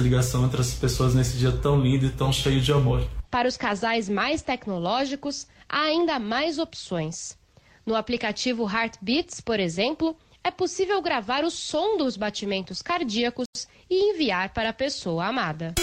ligação 0.00 0.44
entre 0.44 0.60
as 0.60 0.74
pessoas 0.74 1.14
nesse 1.14 1.36
dia 1.36 1.52
tão 1.52 1.80
lindo 1.80 2.06
e 2.06 2.10
tão 2.10 2.32
cheio 2.32 2.60
de 2.60 2.72
amor. 2.72 3.06
Para 3.30 3.48
os 3.48 3.56
casais 3.56 4.08
mais 4.08 4.42
tecnológicos, 4.42 5.46
há 5.68 5.82
ainda 5.82 6.18
mais 6.18 6.58
opções. 6.58 7.38
No 7.86 7.94
aplicativo 7.94 8.68
Heartbeats, 8.68 9.40
por 9.40 9.60
exemplo, 9.60 10.16
é 10.42 10.50
possível 10.50 11.00
gravar 11.02 11.44
o 11.44 11.50
som 11.50 11.96
dos 11.96 12.16
batimentos 12.16 12.82
cardíacos 12.82 13.46
e 13.88 14.12
enviar 14.12 14.52
para 14.52 14.70
a 14.70 14.72
pessoa 14.72 15.26
amada. 15.26 15.74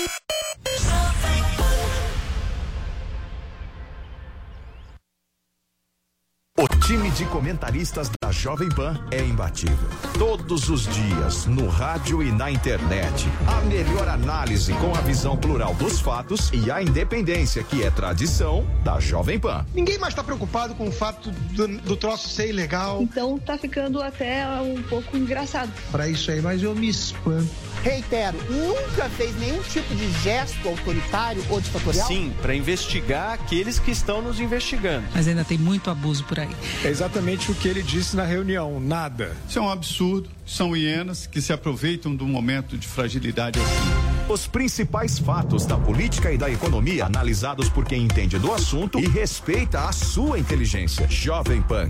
O 6.59 6.67
time 6.67 7.11
de 7.11 7.23
comentaristas 7.25 8.09
da 8.19 8.31
Jovem 8.31 8.67
Pan 8.67 8.99
é 9.11 9.21
imbatível. 9.23 9.87
Todos 10.17 10.69
os 10.69 10.87
dias, 10.87 11.45
no 11.45 11.67
rádio 11.67 12.23
e 12.23 12.31
na 12.31 12.49
internet. 12.49 13.27
A 13.45 13.61
melhor 13.61 14.07
análise 14.07 14.73
com 14.73 14.91
a 14.95 15.01
visão 15.01 15.37
plural 15.37 15.75
dos 15.75 15.99
fatos 15.99 16.49
e 16.51 16.71
a 16.71 16.81
independência 16.81 17.63
que 17.63 17.83
é 17.83 17.91
tradição 17.91 18.65
da 18.83 18.99
Jovem 18.99 19.39
Pan. 19.39 19.67
Ninguém 19.71 19.99
mais 19.99 20.13
está 20.13 20.23
preocupado 20.23 20.73
com 20.73 20.87
o 20.87 20.91
fato 20.91 21.29
do, 21.29 21.67
do, 21.67 21.95
troço 21.95 22.27
ser 22.27 22.49
ilegal. 22.49 23.03
Então 23.03 23.37
tá 23.37 23.55
ficando 23.55 24.01
até 24.01 24.43
um 24.59 24.81
pouco 24.81 25.15
engraçado. 25.15 25.71
Para 25.91 26.09
isso 26.09 26.31
aí, 26.31 26.41
mas 26.41 26.63
eu 26.63 26.73
me 26.73 26.89
espanto. 26.89 27.66
Reitero, 27.83 28.37
nunca 28.49 29.09
fez 29.09 29.37
nenhum 29.39 29.61
tipo 29.63 29.93
de 29.95 30.11
gesto 30.21 30.67
autoritário 30.67 31.43
ou 31.49 31.61
ditatorial? 31.61 32.07
Sim, 32.07 32.33
para 32.41 32.53
investigar 32.53 33.33
aqueles 33.33 33.79
que 33.79 33.91
estão 33.91 34.21
nos 34.21 34.39
investigando. 34.39 35.05
Mas 35.13 35.27
ainda 35.27 35.43
tem 35.43 35.57
muito 35.57 35.89
abuso 35.89 36.23
por 36.25 36.39
aí. 36.39 36.49
É 36.83 36.89
exatamente 36.89 37.51
o 37.51 37.55
que 37.55 37.67
ele 37.67 37.81
disse 37.81 38.15
na 38.15 38.23
reunião: 38.23 38.79
nada. 38.79 39.35
Isso 39.47 39.59
é 39.59 39.61
um 39.61 39.69
absurdo. 39.69 40.29
São 40.45 40.75
hienas 40.75 41.27
que 41.27 41.41
se 41.41 41.51
aproveitam 41.51 42.15
do 42.15 42.25
momento 42.25 42.77
de 42.77 42.87
fragilidade 42.87 43.59
assim. 43.59 44.07
Os 44.29 44.45
principais 44.45 45.17
fatos 45.17 45.65
da 45.65 45.77
política 45.77 46.31
e 46.31 46.37
da 46.37 46.49
economia 46.49 47.05
analisados 47.05 47.69
por 47.69 47.85
quem 47.85 48.03
entende 48.03 48.37
do 48.37 48.53
assunto 48.53 48.99
e 48.99 49.07
respeita 49.07 49.87
a 49.87 49.91
sua 49.93 50.37
inteligência. 50.37 51.07
Jovem 51.09 51.61
Pan, 51.61 51.89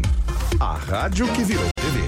a 0.60 0.74
rádio 0.74 1.28
que 1.34 1.44
virou 1.44 1.68
TV. 1.76 2.08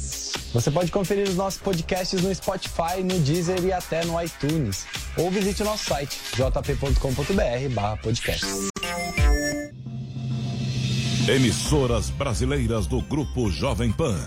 Você 0.53 0.69
pode 0.69 0.91
conferir 0.91 1.29
os 1.29 1.35
nossos 1.35 1.61
podcasts 1.61 2.21
no 2.21 2.35
Spotify, 2.35 3.01
no 3.03 3.17
Deezer 3.19 3.63
e 3.63 3.71
até 3.71 4.03
no 4.03 4.21
iTunes. 4.21 4.85
Ou 5.17 5.31
visite 5.31 5.61
o 5.61 5.65
nosso 5.65 5.85
site 5.85 6.19
jp.com.br/podcast. 6.35 8.45
Emissoras 11.27 12.09
brasileiras 12.09 12.87
do 12.87 13.01
Grupo 13.01 13.49
Jovem 13.49 13.93
Pan. 13.93 14.19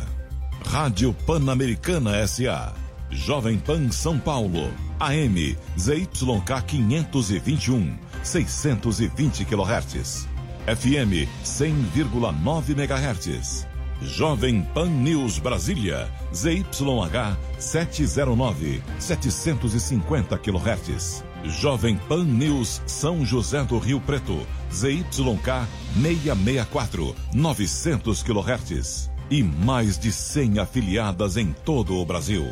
Rádio 0.64 1.12
Pan-Americana 1.26 2.26
SA. 2.26 2.72
Jovem 3.10 3.58
Pan 3.58 3.90
São 3.90 4.18
Paulo. 4.18 4.72
AM 4.98 5.54
ZYK 5.78 6.62
521, 6.66 7.98
620 8.22 9.44
kHz. 9.44 10.26
FM 10.66 11.28
100,9 11.44 12.70
MHz. 12.70 13.73
Jovem 14.04 14.62
Pan 14.62 14.90
News 14.90 15.38
Brasília, 15.38 16.08
ZYH 16.32 17.36
709, 17.58 18.82
750 18.98 20.38
kHz. 20.38 21.24
Jovem 21.44 21.96
Pan 21.96 22.24
News 22.24 22.82
São 22.86 23.24
José 23.24 23.64
do 23.64 23.78
Rio 23.78 24.00
Preto, 24.00 24.46
ZYK 24.70 25.66
664, 25.94 27.16
900 27.34 28.22
kHz. 28.22 29.10
E 29.30 29.42
mais 29.42 29.98
de 29.98 30.12
100 30.12 30.58
afiliadas 30.58 31.38
em 31.38 31.54
todo 31.64 31.96
o 31.96 32.04
Brasil. 32.04 32.46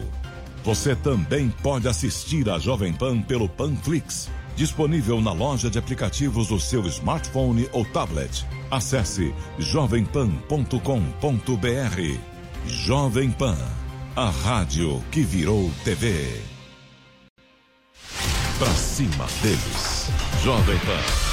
Você 0.64 0.96
também 0.96 1.52
pode 1.62 1.86
assistir 1.86 2.48
a 2.48 2.58
Jovem 2.58 2.94
Pan 2.94 3.20
pelo 3.20 3.48
Panflix, 3.48 4.30
disponível 4.56 5.20
na 5.20 5.32
loja 5.32 5.70
de 5.70 5.78
aplicativos 5.78 6.48
do 6.48 6.60
seu 6.60 6.86
smartphone 6.86 7.68
ou 7.72 7.84
tablet. 7.84 8.44
Acesse 8.70 9.34
jovempan.com.br. 9.58 12.18
Jovem 12.66 13.30
Pan, 13.30 13.58
a 14.14 14.30
rádio 14.30 15.02
que 15.10 15.22
virou 15.22 15.70
TV. 15.84 16.40
Pra 18.58 18.74
cima 18.74 19.26
deles. 19.42 20.08
Jovem 20.42 20.78
Pan. 20.78 21.32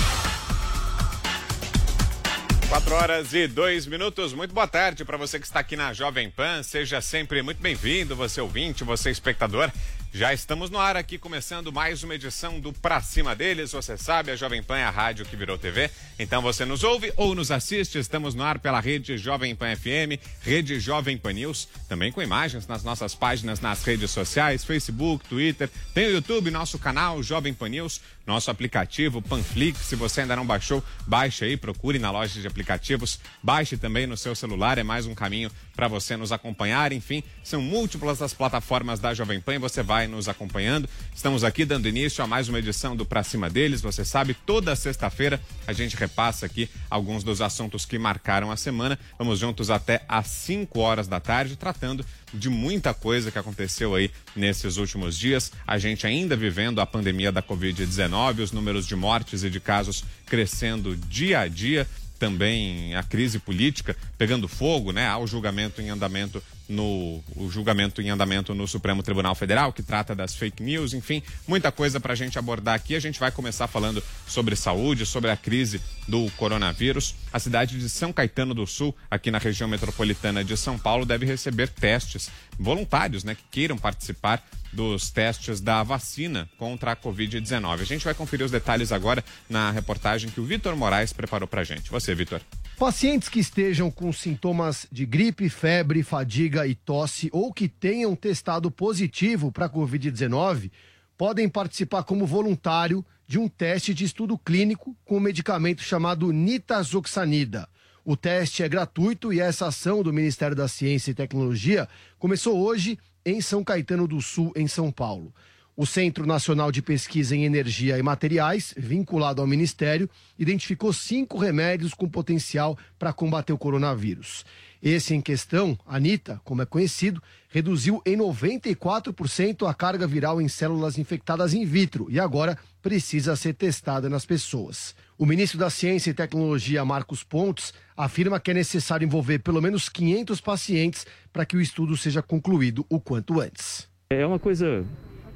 4 2.69 2.96
horas 2.96 3.34
e 3.34 3.47
2 3.47 3.88
minutos. 3.88 4.31
Muito 4.31 4.53
boa 4.53 4.68
tarde 4.68 5.03
para 5.03 5.18
você 5.18 5.40
que 5.40 5.46
está 5.46 5.59
aqui 5.59 5.75
na 5.75 5.91
Jovem 5.91 6.30
Pan. 6.30 6.62
Seja 6.62 7.01
sempre 7.01 7.41
muito 7.41 7.59
bem-vindo, 7.59 8.16
você 8.16 8.40
ouvinte, 8.40 8.84
você 8.84 9.09
espectador. 9.09 9.72
Já 10.12 10.34
estamos 10.34 10.72
no 10.72 10.80
ar 10.80 10.97
aqui, 10.97 11.20
começando 11.20 11.72
mais 11.72 12.03
uma 12.03 12.16
edição 12.16 12.59
do 12.59 12.74
Pra 12.74 13.00
Cima 13.00 13.36
deles. 13.36 13.74
Você 13.74 13.96
sabe, 13.96 14.31
a 14.31 14.36
Jovem 14.36 14.64
Pan 14.64 14.78
é 14.78 14.84
a 14.84 14.90
rádio 14.90 15.24
que 15.24 15.36
virou 15.36 15.56
TV. 15.56 15.92
Então 16.18 16.42
você 16.42 16.66
nos 16.66 16.84
ouve 16.84 17.14
ou 17.16 17.36
nos 17.36 17.52
assiste. 17.52 18.00
Estamos 18.00 18.34
no 18.34 18.42
ar 18.42 18.58
pela 18.58 18.80
rede 18.80 19.19
Jovem 19.19 19.56
Pan 19.56 19.75
FM, 19.75 20.19
rede 20.42 20.80
Jovem 20.80 21.16
Pan 21.16 21.34
News, 21.34 21.68
também 21.88 22.12
com 22.12 22.24
imagens 22.24 22.66
nas 22.66 22.84
nossas 22.84 23.14
páginas 23.14 23.59
nas 23.59 23.84
redes 23.84 24.09
sociais, 24.09 24.64
Facebook, 24.64 25.30
Twitter. 25.30 25.69
Tem 25.94 26.08
o 26.08 26.12
YouTube, 26.12 26.50
nosso 26.50 26.80
canal 26.80 27.22
Jovem 27.22 27.53
Pan 27.53 27.69
News, 27.69 28.02
nosso 28.25 28.50
aplicativo 28.50 29.22
Panflix. 29.22 29.81
Se 29.81 29.96
você 29.96 30.22
ainda 30.22 30.36
não 30.36 30.46
baixou, 30.46 30.84
baixe 31.06 31.46
aí, 31.46 31.56
procure 31.56 32.00
na 32.00 32.09
loja 32.09 32.42
de 32.42 32.48
aplicativos. 32.48 33.19
Baixe 33.44 33.78
também 33.78 34.08
no 34.08 34.18
seu 34.18 34.34
celular, 34.34 34.80
é 34.80 34.84
mais 34.84 35.06
um 35.06 35.14
caminho 35.14 35.52
para 35.80 35.88
você 35.88 36.18
nos 36.18 36.34
acompanhar. 36.34 36.92
Enfim, 36.92 37.24
são 37.42 37.62
múltiplas 37.62 38.22
as 38.22 38.34
plataformas 38.34 39.00
da 39.00 39.14
Jovem 39.14 39.40
Pan 39.40 39.58
você 39.60 39.82
vai 39.82 40.08
nos 40.08 40.28
acompanhando. 40.28 40.90
Estamos 41.16 41.42
aqui 41.42 41.64
dando 41.64 41.88
início 41.88 42.22
a 42.22 42.28
mais 42.28 42.50
uma 42.50 42.60
edição 42.60 42.98
do 42.98 43.06
Pra 43.06 43.24
Cima 43.24 43.50
deles. 43.50 43.80
Você 43.80 44.04
sabe, 44.04 44.34
toda 44.34 44.76
sexta-feira 44.76 45.40
a 45.66 45.72
gente 45.72 45.96
repassa 45.96 46.46
aqui 46.46 46.70
alguns 46.90 47.24
dos 47.24 47.40
assuntos 47.40 47.86
que 47.86 47.98
marcaram 47.98 48.52
a 48.52 48.58
semana. 48.58 49.00
Vamos 49.18 49.40
juntos 49.40 49.70
até 49.70 50.04
às 50.06 50.28
5 50.28 50.78
horas 50.82 51.08
da 51.08 51.22
tarde, 51.22 51.56
tratando 51.56 52.06
de 52.34 52.50
muita 52.50 52.94
coisa 52.94 53.32
que 53.32 53.40
aconteceu 53.40 53.96
aí 53.96 54.12
nesses 54.36 54.76
últimos 54.76 55.18
dias. 55.18 55.50
A 55.66 55.78
gente 55.78 56.06
ainda 56.06 56.36
vivendo 56.36 56.82
a 56.82 56.86
pandemia 56.86 57.32
da 57.32 57.42
Covid-19, 57.42 58.40
os 58.40 58.52
números 58.52 58.86
de 58.86 58.98
mortes 58.98 59.46
e 59.46 59.50
de 59.50 59.62
casos 59.62 60.04
crescendo 60.26 60.98
dia 60.98 61.40
a 61.40 61.48
dia 61.48 61.88
também 62.19 62.94
a 62.94 63.02
crise 63.02 63.40
política 63.40 63.96
pegando 64.18 64.47
fogo, 64.47 64.91
né? 64.91 65.07
Há 65.07 65.18
o 65.18 65.25
julgamento 65.25 65.81
em 65.81 65.90
andamento 65.90 66.44
no 66.68 67.24
o 67.35 67.50
julgamento 67.50 68.00
em 68.02 68.09
andamento 68.12 68.53
no 68.53 68.68
Supremo 68.68 69.02
Tribunal 69.02 69.34
Federal, 69.34 69.74
que 69.74 69.81
trata 69.81 70.13
das 70.13 70.35
fake 70.35 70.62
news, 70.62 70.94
enfim, 70.94 71.24
muita 71.47 71.72
coisa 71.72 72.00
para 72.00 72.13
a 72.13 72.16
gente 72.16 72.38
abordar 72.38 72.75
aqui. 72.75 72.96
A 72.96 73.00
gente 73.00 73.19
vai 73.19 73.31
começar 73.31 73.68
falando 73.68 74.03
sobre 74.28 74.56
saúde, 74.56 75.06
sobre 75.06 75.31
a 75.31 75.38
crise 75.38 75.81
do 76.07 76.30
coronavírus. 76.31 77.16
A 77.34 77.40
cidade 77.40 77.80
de 77.80 77.90
São 77.90 78.13
Caetano 78.13 78.53
do 78.53 78.68
Sul, 78.68 78.96
aqui 79.09 79.31
na 79.31 79.40
região 79.40 79.68
metropolitana 79.68 80.44
de 80.44 80.56
São 80.56 80.78
Paulo, 80.78 81.06
deve 81.06 81.25
receber 81.25 81.69
testes 81.69 82.30
voluntários, 82.59 83.24
né, 83.24 83.34
que 83.34 83.44
queiram 83.50 83.78
participar 83.78 84.44
dos 84.72 85.09
testes 85.09 85.59
da 85.59 85.84
vacina 85.84 86.50
contra 86.57 86.91
a 86.91 86.96
Covid-19. 86.96 87.81
A 87.81 87.84
gente 87.84 88.06
vai 88.06 88.13
conferir 88.13 88.46
os 88.46 88.52
detalhes 88.52 88.91
agora 88.91 89.24
na 89.50 89.72
reportagem 89.72 90.30
que 90.30 90.40
o 90.40 90.46
Vitor 90.46 90.75
Moraes 90.75 91.13
preparou 91.13 91.48
para 91.48 91.62
a 91.62 91.63
gente. 91.63 91.89
Você, 91.89 92.13
Vitor. 92.13 92.42
Pacientes 92.77 93.27
que 93.27 93.39
estejam 93.39 93.92
com 93.92 94.12
sintomas 94.13 94.88
de 94.92 95.06
gripe, 95.06 95.50
febre, 95.50 96.04
fadiga 96.04 96.66
e 96.66 96.75
tosse 96.75 97.30
ou 97.33 97.51
que 97.51 97.68
tenham 97.68 98.16
testado 98.16 98.71
positivo 98.71 99.51
para 99.51 99.66
a 99.66 99.69
Covid-19 99.69 100.72
podem 101.18 101.50
participar 101.50 102.04
como 102.04 102.25
voluntário 102.25 103.06
de 103.27 103.38
um 103.38 103.48
teste 103.50 103.94
de 103.94 104.06
estudo 104.06 104.38
clínico 104.38 104.95
com 105.04 105.18
um 105.18 105.19
medicamento 105.19 105.81
chamado 105.81 106.31
nitazoxanida. 106.31 107.68
O 108.06 108.15
teste 108.15 108.63
é 108.63 108.69
gratuito 108.69 109.31
e 109.31 109.39
essa 109.39 109.68
ação 109.68 110.01
do 110.01 110.13
Ministério 110.13 110.56
da 110.56 110.68
Ciência 110.68 111.12
e 111.12 111.13
Tecnologia 111.13 111.88
começou 112.18 112.57
hoje 112.57 112.98
em 113.25 113.42
São 113.42 113.63
Caetano 113.63 114.07
do 114.07 114.21
Sul, 114.21 114.51
em 114.56 114.68
São 114.68 114.92
Paulo. 114.92 115.33
O 115.81 115.86
Centro 115.86 116.25
Nacional 116.25 116.74
de 116.74 116.81
Pesquisa 116.81 117.33
em 117.33 117.45
Energia 117.45 117.98
e 117.98 118.04
Materiais, 118.04 118.74
vinculado 118.75 119.42
ao 119.42 119.48
Ministério, 119.48 120.10
identificou 120.38 120.92
cinco 120.92 121.38
remédios 121.38 121.94
com 121.94 122.10
potencial 122.10 122.77
para 122.98 123.13
combater 123.13 123.54
o 123.54 123.57
coronavírus. 123.57 124.44
Esse 124.83 125.16
em 125.16 125.21
questão, 125.21 125.80
Anitta, 125.88 126.42
como 126.44 126.62
é 126.62 126.66
conhecido, 126.66 127.24
reduziu 127.48 128.01
em 128.06 128.18
94% 128.18 129.69
a 129.69 129.74
carga 129.74 130.06
viral 130.06 130.42
em 130.42 130.50
células 130.50 130.98
infectadas 130.98 131.54
in 131.54 131.65
vitro 131.65 132.07
e 132.10 132.19
agora 132.19 132.57
precisa 132.81 133.38
ser 133.38 133.54
testada 133.54 134.10
nas 134.10 134.25
pessoas. 134.25 134.94
O 135.18 135.25
ministro 135.25 135.57
da 135.57 135.69
Ciência 135.69 136.12
e 136.12 136.13
Tecnologia, 136.13 136.83
Marcos 136.83 137.24
Pontes, 137.24 137.74
afirma 138.00 138.40
que 138.40 138.51
é 138.51 138.54
necessário 138.54 139.06
envolver 139.06 139.40
pelo 139.40 139.62
menos 139.62 139.90
500 139.90 140.40
pacientes 140.40 141.06
para 141.34 141.46
que 141.46 141.57
o 141.57 141.62
estudo 141.62 141.98
seja 141.98 142.22
concluído 142.22 142.86
o 142.90 142.98
quanto 142.98 143.42
antes. 143.42 143.90
É 144.10 144.25
uma 144.25 144.40
coisa 144.40 144.86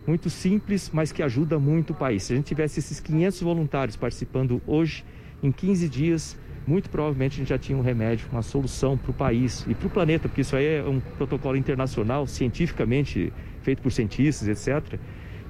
muito 0.07 0.29
simples, 0.29 0.89
mas 0.93 1.11
que 1.11 1.21
ajuda 1.21 1.59
muito 1.59 1.91
o 1.91 1.93
país. 1.93 2.23
Se 2.23 2.31
a 2.33 2.35
gente 2.37 2.45
tivesse 2.45 2.79
esses 2.79 3.01
500 3.01 3.41
voluntários 3.41 3.97
participando 3.97 4.61
hoje, 4.65 5.03
em 5.43 5.51
15 5.51 5.89
dias, 5.89 6.37
muito 6.65 6.89
provavelmente 6.89 7.33
a 7.33 7.37
gente 7.39 7.49
já 7.49 7.57
tinha 7.57 7.77
um 7.77 7.81
remédio, 7.81 8.27
uma 8.31 8.41
solução 8.41 8.97
para 8.97 9.11
o 9.11 9.13
país 9.13 9.65
e 9.67 9.75
para 9.75 9.87
o 9.87 9.89
planeta, 9.89 10.29
porque 10.29 10.41
isso 10.41 10.55
aí 10.55 10.65
é 10.77 10.83
um 10.83 11.01
protocolo 11.01 11.57
internacional, 11.57 12.25
cientificamente 12.25 13.33
feito 13.61 13.81
por 13.81 13.91
cientistas, 13.91 14.47
etc. 14.47 14.97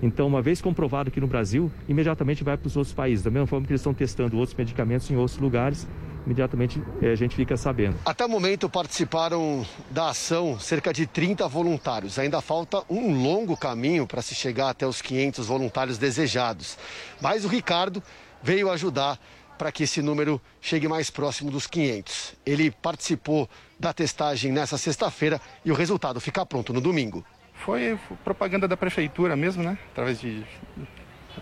Então, 0.01 0.27
uma 0.27 0.41
vez 0.41 0.61
comprovado 0.61 1.09
aqui 1.09 1.21
no 1.21 1.27
Brasil, 1.27 1.71
imediatamente 1.87 2.43
vai 2.43 2.57
para 2.57 2.67
os 2.67 2.75
outros 2.75 2.93
países. 2.93 3.23
Da 3.23 3.29
mesma 3.29 3.45
forma 3.45 3.67
que 3.67 3.71
eles 3.71 3.81
estão 3.81 3.93
testando 3.93 4.35
outros 4.35 4.57
medicamentos 4.57 5.09
em 5.09 5.15
outros 5.15 5.37
lugares, 5.37 5.87
imediatamente 6.25 6.81
eh, 7.01 7.11
a 7.11 7.15
gente 7.15 7.35
fica 7.35 7.55
sabendo. 7.57 7.97
Até 8.05 8.25
o 8.25 8.29
momento 8.29 8.69
participaram 8.69 9.65
da 9.89 10.09
ação 10.09 10.59
cerca 10.59 10.93
de 10.93 11.05
30 11.05 11.47
voluntários. 11.47 12.17
Ainda 12.17 12.41
falta 12.41 12.83
um 12.89 13.21
longo 13.21 13.55
caminho 13.57 14.07
para 14.07 14.21
se 14.21 14.33
chegar 14.33 14.69
até 14.69 14.87
os 14.87 15.01
500 15.01 15.47
voluntários 15.47 15.97
desejados. 15.97 16.77
Mas 17.21 17.45
o 17.45 17.47
Ricardo 17.47 18.01
veio 18.41 18.69
ajudar 18.71 19.19
para 19.57 19.71
que 19.71 19.83
esse 19.83 20.01
número 20.01 20.41
chegue 20.59 20.87
mais 20.87 21.09
próximo 21.09 21.51
dos 21.51 21.67
500. 21.67 22.35
Ele 22.45 22.71
participou 22.71 23.49
da 23.79 23.93
testagem 23.93 24.51
nessa 24.51 24.77
sexta-feira 24.77 25.39
e 25.63 25.71
o 25.71 25.75
resultado 25.75 26.19
fica 26.19 26.45
pronto 26.45 26.73
no 26.73 26.81
domingo. 26.81 27.23
Foi 27.53 27.97
propaganda 28.23 28.67
da 28.67 28.75
prefeitura 28.75 29.35
mesmo, 29.35 29.63
né? 29.63 29.77
Através 29.91 30.19
de 30.19 30.43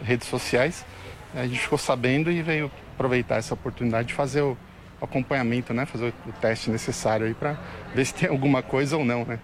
redes 0.04 0.28
sociais. 0.28 0.86
A 1.34 1.48
gente 1.48 1.60
ficou 1.60 1.78
sabendo 1.78 2.30
e 2.30 2.42
veio 2.42 2.70
aproveitar 2.94 3.38
essa 3.38 3.54
oportunidade 3.54 4.10
de 4.10 4.14
fazer 4.14 4.42
o 4.42 4.58
acompanhamento, 5.02 5.74
né? 5.74 5.86
Fazer 5.86 6.14
o 6.28 6.32
teste 6.34 6.70
necessário 6.70 7.26
aí 7.26 7.34
para 7.34 7.58
ver 7.94 8.06
se 8.06 8.14
tem 8.14 8.30
alguma 8.30 8.62
coisa 8.62 8.98
ou 8.98 9.04
não, 9.04 9.26
né? 9.26 9.40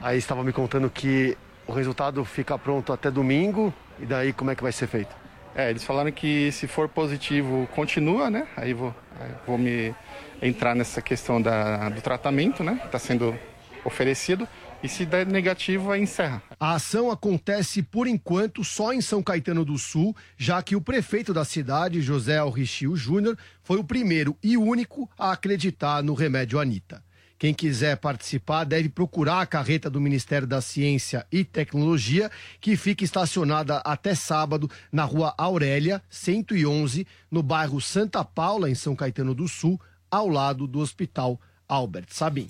Aí 0.00 0.18
estava 0.18 0.42
me 0.44 0.52
contando 0.52 0.90
que 0.90 1.36
o 1.66 1.72
resultado 1.72 2.24
fica 2.24 2.58
pronto 2.58 2.92
até 2.92 3.10
domingo 3.10 3.72
e 3.98 4.06
daí 4.06 4.32
como 4.32 4.50
é 4.50 4.54
que 4.54 4.62
vai 4.62 4.72
ser 4.72 4.86
feito? 4.86 5.14
É, 5.54 5.70
eles 5.70 5.84
falaram 5.84 6.10
que 6.10 6.50
se 6.50 6.66
for 6.66 6.88
positivo, 6.88 7.68
continua, 7.74 8.30
né? 8.30 8.46
Aí 8.56 8.72
vou, 8.72 8.94
aí 9.20 9.30
vou 9.46 9.58
me 9.58 9.94
entrar 10.40 10.74
nessa 10.74 11.02
questão 11.02 11.40
da, 11.40 11.88
do 11.90 12.00
tratamento, 12.00 12.64
né? 12.64 12.80
Está 12.84 12.98
sendo 12.98 13.38
oferecido. 13.84 14.48
E 14.82 14.88
se 14.88 15.06
der 15.06 15.24
negativo, 15.24 15.92
aí 15.92 16.02
encerra. 16.02 16.42
A 16.58 16.74
ação 16.74 17.10
acontece, 17.10 17.82
por 17.82 18.08
enquanto, 18.08 18.64
só 18.64 18.92
em 18.92 19.00
São 19.00 19.22
Caetano 19.22 19.64
do 19.64 19.78
Sul, 19.78 20.14
já 20.36 20.60
que 20.60 20.74
o 20.74 20.80
prefeito 20.80 21.32
da 21.32 21.44
cidade, 21.44 22.02
José 22.02 22.38
Alrichio 22.38 22.96
Júnior, 22.96 23.38
foi 23.62 23.78
o 23.78 23.84
primeiro 23.84 24.36
e 24.42 24.56
único 24.56 25.08
a 25.16 25.30
acreditar 25.30 26.02
no 26.02 26.14
remédio 26.14 26.58
Anitta. 26.58 27.02
Quem 27.38 27.54
quiser 27.54 27.96
participar 27.96 28.64
deve 28.64 28.88
procurar 28.88 29.40
a 29.40 29.46
carreta 29.46 29.90
do 29.90 30.00
Ministério 30.00 30.46
da 30.46 30.60
Ciência 30.60 31.26
e 31.30 31.44
Tecnologia, 31.44 32.30
que 32.60 32.76
fica 32.76 33.04
estacionada 33.04 33.78
até 33.78 34.14
sábado 34.14 34.70
na 34.92 35.04
rua 35.04 35.34
Aurélia, 35.36 36.02
111, 36.08 37.06
no 37.30 37.42
bairro 37.42 37.80
Santa 37.80 38.24
Paula, 38.24 38.70
em 38.70 38.74
São 38.76 38.94
Caetano 38.94 39.34
do 39.34 39.48
Sul, 39.48 39.80
ao 40.10 40.28
lado 40.28 40.66
do 40.66 40.78
Hospital 40.78 41.40
Albert 41.68 42.06
Sabin. 42.10 42.48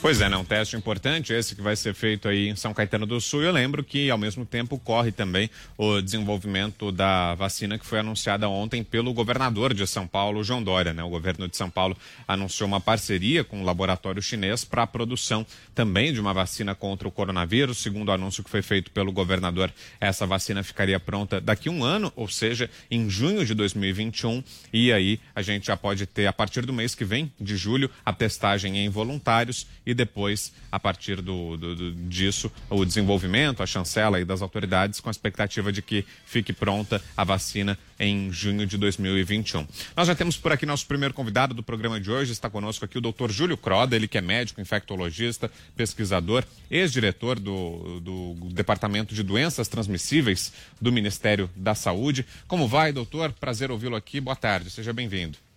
Pois 0.00 0.20
é, 0.20 0.28
né? 0.28 0.36
Um 0.36 0.44
teste 0.44 0.76
importante 0.76 1.32
esse 1.32 1.56
que 1.56 1.60
vai 1.60 1.74
ser 1.74 1.92
feito 1.92 2.28
aí 2.28 2.48
em 2.48 2.54
São 2.54 2.72
Caetano 2.72 3.04
do 3.04 3.20
Sul. 3.20 3.42
Eu 3.42 3.50
lembro 3.50 3.82
que, 3.82 4.08
ao 4.10 4.16
mesmo 4.16 4.46
tempo, 4.46 4.78
corre 4.78 5.10
também 5.10 5.50
o 5.76 6.00
desenvolvimento 6.00 6.92
da 6.92 7.34
vacina 7.34 7.76
que 7.76 7.84
foi 7.84 7.98
anunciada 7.98 8.48
ontem 8.48 8.84
pelo 8.84 9.12
governador 9.12 9.74
de 9.74 9.84
São 9.88 10.06
Paulo, 10.06 10.44
João 10.44 10.62
Dória, 10.62 10.92
né? 10.92 11.02
O 11.02 11.08
governo 11.08 11.48
de 11.48 11.56
São 11.56 11.68
Paulo 11.68 11.96
anunciou 12.28 12.68
uma 12.68 12.80
parceria 12.80 13.42
com 13.42 13.58
o 13.58 13.60
um 13.62 13.64
laboratório 13.64 14.22
chinês 14.22 14.64
para 14.64 14.84
a 14.84 14.86
produção 14.86 15.44
também 15.74 16.12
de 16.12 16.20
uma 16.20 16.32
vacina 16.32 16.76
contra 16.76 17.08
o 17.08 17.10
coronavírus. 17.10 17.78
Segundo 17.78 18.10
o 18.10 18.12
anúncio 18.12 18.44
que 18.44 18.50
foi 18.50 18.62
feito 18.62 18.92
pelo 18.92 19.10
governador, 19.10 19.72
essa 20.00 20.24
vacina 20.24 20.62
ficaria 20.62 21.00
pronta 21.00 21.40
daqui 21.40 21.68
a 21.68 21.72
um 21.72 21.82
ano, 21.82 22.12
ou 22.14 22.28
seja, 22.28 22.70
em 22.88 23.10
junho 23.10 23.44
de 23.44 23.52
2021. 23.52 24.44
E 24.72 24.92
aí 24.92 25.18
a 25.34 25.42
gente 25.42 25.66
já 25.66 25.76
pode 25.76 26.06
ter, 26.06 26.28
a 26.28 26.32
partir 26.32 26.64
do 26.64 26.72
mês 26.72 26.94
que 26.94 27.04
vem, 27.04 27.32
de 27.40 27.56
julho, 27.56 27.90
a 28.06 28.12
testagem 28.12 28.78
em 28.78 28.88
voluntários 28.88 29.66
e 29.88 29.94
depois, 29.94 30.52
a 30.70 30.78
partir 30.78 31.22
do, 31.22 31.56
do, 31.56 31.74
do, 31.74 31.92
disso, 32.10 32.52
o 32.68 32.84
desenvolvimento, 32.84 33.62
a 33.62 33.66
chancela 33.66 34.22
das 34.22 34.42
autoridades, 34.42 35.00
com 35.00 35.08
a 35.08 35.10
expectativa 35.10 35.72
de 35.72 35.80
que 35.80 36.04
fique 36.26 36.52
pronta 36.52 37.02
a 37.16 37.24
vacina 37.24 37.78
em 37.98 38.30
junho 38.30 38.66
de 38.66 38.76
2021. 38.76 39.66
Nós 39.96 40.06
já 40.06 40.14
temos 40.14 40.36
por 40.36 40.52
aqui 40.52 40.66
nosso 40.66 40.86
primeiro 40.86 41.14
convidado 41.14 41.54
do 41.54 41.62
programa 41.62 41.98
de 41.98 42.10
hoje, 42.10 42.32
está 42.32 42.50
conosco 42.50 42.84
aqui 42.84 42.98
o 42.98 43.00
Dr. 43.00 43.30
Júlio 43.30 43.56
Croda, 43.56 43.96
ele 43.96 44.06
que 44.06 44.18
é 44.18 44.20
médico, 44.20 44.60
infectologista, 44.60 45.50
pesquisador, 45.74 46.44
ex-diretor 46.70 47.40
do, 47.40 47.98
do 48.00 48.34
Departamento 48.52 49.14
de 49.14 49.22
Doenças 49.22 49.68
Transmissíveis 49.68 50.52
do 50.78 50.92
Ministério 50.92 51.48
da 51.56 51.74
Saúde. 51.74 52.26
Como 52.46 52.68
vai, 52.68 52.92
doutor? 52.92 53.32
Prazer 53.32 53.70
ouvi-lo 53.70 53.96
aqui. 53.96 54.20
Boa 54.20 54.36
tarde, 54.36 54.68
seja 54.68 54.92
bem-vindo. 54.92 55.47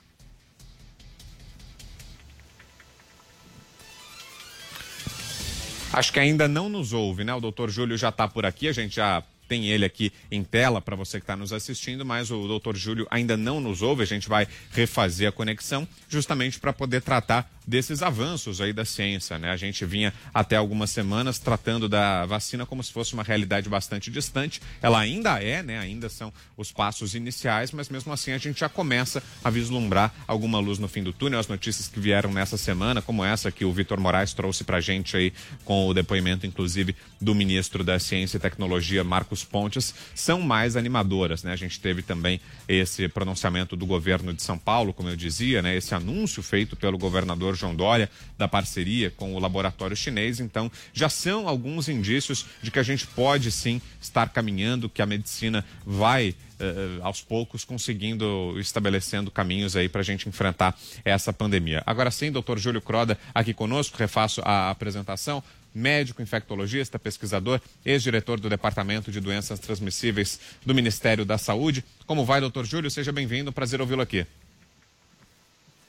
Acho 5.93 6.13
que 6.13 6.19
ainda 6.19 6.47
não 6.47 6.69
nos 6.69 6.93
ouve, 6.93 7.25
né? 7.25 7.33
O 7.33 7.41
doutor 7.41 7.69
Júlio 7.69 7.97
já 7.97 8.09
está 8.09 8.25
por 8.25 8.45
aqui, 8.45 8.69
a 8.69 8.73
gente 8.73 8.95
já 8.95 9.21
tem 9.51 9.67
ele 9.67 9.83
aqui 9.83 10.13
em 10.31 10.41
tela 10.41 10.79
para 10.79 10.95
você 10.95 11.19
que 11.19 11.25
está 11.25 11.35
nos 11.35 11.51
assistindo, 11.51 12.05
mas 12.05 12.31
o 12.31 12.47
doutor 12.47 12.77
Júlio 12.77 13.05
ainda 13.11 13.35
não 13.35 13.59
nos 13.59 13.81
ouve. 13.81 14.01
A 14.01 14.05
gente 14.05 14.29
vai 14.29 14.47
refazer 14.71 15.27
a 15.27 15.31
conexão 15.33 15.85
justamente 16.07 16.57
para 16.57 16.71
poder 16.71 17.01
tratar 17.01 17.51
desses 17.65 18.01
avanços 18.01 18.59
aí 18.59 18.73
da 18.73 18.83
ciência, 18.83 19.37
né? 19.37 19.51
A 19.51 19.57
gente 19.57 19.85
vinha 19.85 20.13
até 20.33 20.55
algumas 20.55 20.89
semanas 20.89 21.39
tratando 21.39 21.87
da 21.87 22.25
vacina 22.25 22.65
como 22.65 22.83
se 22.83 22.91
fosse 22.91 23.13
uma 23.13 23.23
realidade 23.23 23.69
bastante 23.69 24.09
distante. 24.09 24.61
Ela 24.81 24.99
ainda 24.99 25.41
é, 25.41 25.61
né? 25.61 25.79
Ainda 25.79 26.09
são 26.09 26.33
os 26.57 26.71
passos 26.71 27.15
iniciais, 27.15 27.71
mas 27.71 27.89
mesmo 27.89 28.11
assim 28.11 28.31
a 28.31 28.37
gente 28.37 28.59
já 28.59 28.69
começa 28.69 29.21
a 29.43 29.49
vislumbrar 29.49 30.13
alguma 30.27 30.59
luz 30.59 30.79
no 30.79 30.87
fim 30.87 31.03
do 31.03 31.13
túnel. 31.13 31.39
As 31.39 31.47
notícias 31.47 31.87
que 31.87 31.99
vieram 31.99 32.31
nessa 32.31 32.57
semana, 32.57 33.01
como 33.01 33.23
essa 33.23 33.51
que 33.51 33.65
o 33.65 33.71
Vitor 33.71 33.99
Moraes 33.99 34.33
trouxe 34.33 34.63
para 34.63 34.77
a 34.77 34.81
gente 34.81 35.15
aí 35.15 35.33
com 35.63 35.87
o 35.87 35.93
depoimento, 35.93 36.45
inclusive, 36.45 36.95
do 37.19 37.35
ministro 37.35 37.83
da 37.83 37.99
Ciência 37.99 38.37
e 38.37 38.39
Tecnologia, 38.39 39.03
Marcos 39.03 39.43
Pontes, 39.43 39.93
são 40.15 40.41
mais 40.41 40.75
animadoras, 40.75 41.43
né? 41.43 41.53
A 41.53 41.57
gente 41.57 41.79
teve 41.79 42.01
também 42.01 42.41
esse 42.67 43.07
pronunciamento 43.07 43.75
do 43.75 43.85
governo 43.85 44.33
de 44.33 44.41
São 44.41 44.57
Paulo, 44.57 44.93
como 44.93 45.09
eu 45.09 45.15
dizia, 45.15 45.61
né? 45.61 45.75
Esse 45.75 45.93
anúncio 45.93 46.41
feito 46.41 46.75
pelo 46.75 46.97
governador 46.97 47.50
João 47.55 47.75
Dória 47.75 48.09
da 48.37 48.47
parceria 48.47 49.11
com 49.11 49.35
o 49.35 49.39
laboratório 49.39 49.95
chinês. 49.95 50.39
Então, 50.39 50.71
já 50.93 51.09
são 51.09 51.47
alguns 51.47 51.89
indícios 51.89 52.45
de 52.61 52.71
que 52.71 52.79
a 52.79 52.83
gente 52.83 53.05
pode 53.07 53.51
sim 53.51 53.81
estar 54.01 54.29
caminhando, 54.29 54.89
que 54.89 55.01
a 55.01 55.05
medicina 55.05 55.65
vai 55.85 56.35
Uh, 56.61 57.01
aos 57.01 57.21
poucos 57.21 57.65
conseguindo 57.65 58.53
estabelecendo 58.59 59.31
caminhos 59.31 59.75
aí 59.75 59.89
para 59.89 60.01
a 60.01 60.03
gente 60.03 60.29
enfrentar 60.29 60.77
essa 61.03 61.33
pandemia. 61.33 61.81
Agora 61.87 62.11
sim, 62.11 62.31
doutor 62.31 62.59
Júlio 62.59 62.79
Croda 62.79 63.17
aqui 63.33 63.51
conosco, 63.51 63.97
refaço 63.97 64.41
a 64.45 64.69
apresentação. 64.69 65.43
Médico 65.73 66.21
infectologista, 66.21 66.99
pesquisador, 66.99 67.59
ex-diretor 67.83 68.39
do 68.39 68.47
Departamento 68.47 69.11
de 69.11 69.19
Doenças 69.19 69.57
Transmissíveis 69.57 70.39
do 70.63 70.75
Ministério 70.75 71.25
da 71.25 71.39
Saúde. 71.39 71.83
Como 72.05 72.23
vai, 72.25 72.39
doutor 72.39 72.63
Júlio? 72.63 72.91
Seja 72.91 73.11
bem-vindo, 73.11 73.51
prazer 73.51 73.81
ouvi-lo 73.81 74.03
aqui. 74.03 74.27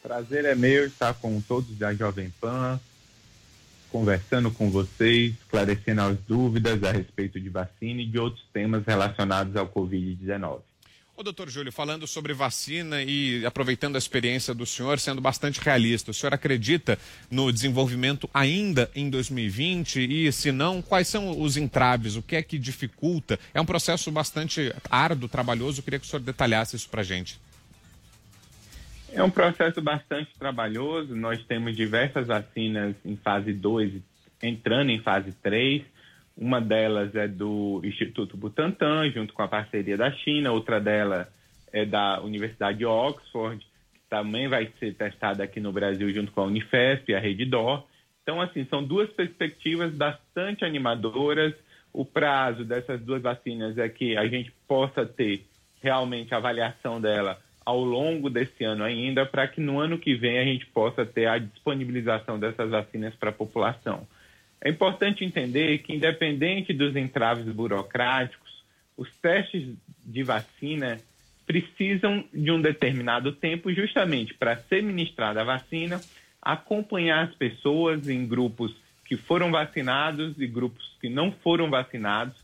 Prazer 0.02 0.44
é 0.44 0.54
meu 0.54 0.87
estar 0.87 1.14
com 1.14 1.40
todos 1.40 1.78
da 1.78 1.94
Jovem 1.94 2.32
Pan, 2.40 2.80
conversando 3.88 4.50
com 4.50 4.68
vocês, 4.68 5.32
esclarecendo 5.35 6.00
as 6.00 6.18
dúvidas 6.26 6.82
a 6.82 6.90
respeito 6.90 7.38
de 7.38 7.49
vacina 7.49 8.02
e 8.02 8.06
de 8.06 8.18
outros 8.18 8.44
temas 8.52 8.85
relacionados 8.85 9.54
ao 9.54 9.68
Covid-19. 9.68 10.61
Ô, 11.14 11.23
doutor 11.23 11.49
Júlio, 11.49 11.71
falando 11.71 12.04
sobre 12.06 12.32
vacina 12.32 13.00
e 13.00 13.47
aproveitando 13.47 13.94
a 13.94 13.99
experiência 13.99 14.52
do 14.52 14.66
senhor, 14.66 14.99
sendo 14.99 15.21
bastante 15.21 15.61
realista, 15.61 16.11
o 16.11 16.14
senhor 16.14 16.35
acredita 16.35 16.99
no 17.30 17.52
desenvolvimento 17.52 18.28
ainda 18.35 18.90
em 18.97 19.09
2020? 19.09 20.00
E, 20.00 20.32
se 20.32 20.50
não, 20.50 20.82
quais 20.82 21.06
são 21.06 21.40
os 21.40 21.56
entraves? 21.56 22.16
O 22.16 22.23
que 22.23 22.35
é 22.35 22.42
que 22.42 22.59
dificulta? 22.59 23.38
É 23.54 23.61
um 23.61 23.66
processo 23.66 24.11
bastante 24.11 24.75
árduo, 24.90 25.28
trabalhoso. 25.28 25.78
Eu 25.78 25.85
queria 25.85 26.00
que 26.00 26.06
o 26.06 26.09
senhor 26.09 26.23
detalhasse 26.23 26.75
isso 26.75 26.88
para 26.88 27.04
gente. 27.04 27.38
É 29.14 29.23
um 29.23 29.31
processo 29.31 29.83
bastante 29.83 30.33
trabalhoso. 30.38 31.14
Nós 31.14 31.45
temos 31.45 31.76
diversas 31.76 32.26
vacinas 32.26 32.97
em 33.04 33.14
fase 33.16 33.52
2 33.52 34.00
entrando 34.42 34.90
em 34.90 35.00
fase 35.00 35.33
3. 35.33 35.83
Uma 36.35 36.61
delas 36.62 37.14
é 37.14 37.28
do 37.28 37.83
Instituto 37.85 38.38
Butantan, 38.38 39.11
junto 39.11 39.35
com 39.35 39.42
a 39.42 39.49
parceria 39.49 39.99
da 39.99 40.11
China, 40.11 40.52
outra 40.52 40.81
delas 40.81 41.26
é 41.71 41.85
da 41.85 42.23
Universidade 42.23 42.78
de 42.78 42.87
Oxford, 42.87 43.64
que 43.92 44.00
também 44.09 44.49
vai 44.49 44.71
ser 44.81 44.95
testada 44.95 45.45
aqui 45.45 45.61
no 45.61 45.73
Brasil 45.73 46.11
junto 46.12 46.33
com 46.33 46.40
a 46.40 46.47
Unifesp 46.47 47.12
e 47.12 47.14
a 47.14 47.21
Rede 47.21 47.45
Dor. 47.45 47.87
Então, 48.23 48.40
assim, 48.40 48.64
são 48.64 48.83
duas 48.83 49.11
perspectivas 49.11 49.92
bastante 49.95 50.64
animadoras. 50.64 51.54
O 51.92 52.04
prazo 52.04 52.64
dessas 52.64 53.00
duas 53.02 53.21
vacinas 53.21 53.76
é 53.76 53.88
que 53.90 54.16
a 54.16 54.26
gente 54.26 54.50
possa 54.66 55.04
ter 55.04 55.45
realmente 55.83 56.33
a 56.33 56.38
avaliação 56.38 56.99
dela 56.99 57.38
ao 57.64 57.83
longo 57.83 58.28
desse 58.28 58.64
ano 58.64 58.85
ainda, 58.85 59.25
para 59.25 59.47
que 59.49 59.61
no 59.61 59.78
ano 59.78 59.99
que 59.99 60.14
vem 60.14 60.38
a 60.38 60.45
gente 60.45 60.66
possa 60.66 61.04
ter 61.07 61.26
a 61.26 61.38
disponibilização 61.38 62.38
dessas 62.38 62.71
vacinas 62.71 63.14
para 63.14 63.31
a 63.31 63.33
população. 63.33 64.07
É 64.61 64.71
importante 64.71 65.25
entender 65.25 65.78
que, 65.78 65.95
independente 65.95 66.73
dos 66.73 66.95
entraves 66.95 67.47
burocráticos, 67.47 68.62
os 68.97 69.11
testes 69.16 69.75
de 70.04 70.23
vacina 70.23 71.00
precisam 71.47 72.25
de 72.33 72.50
um 72.50 72.61
determinado 72.61 73.33
tempo 73.33 73.73
justamente 73.73 74.35
para 74.35 74.57
ser 74.57 74.83
ministrada 74.83 75.40
a 75.40 75.45
vacina, 75.45 76.00
acompanhar 76.40 77.25
as 77.25 77.35
pessoas 77.35 78.09
em 78.09 78.26
grupos 78.26 78.75
que 79.04 79.16
foram 79.16 79.50
vacinados 79.50 80.40
e 80.40 80.47
grupos 80.47 80.97
que 81.00 81.09
não 81.09 81.33
foram 81.33 81.69
vacinados, 81.69 82.35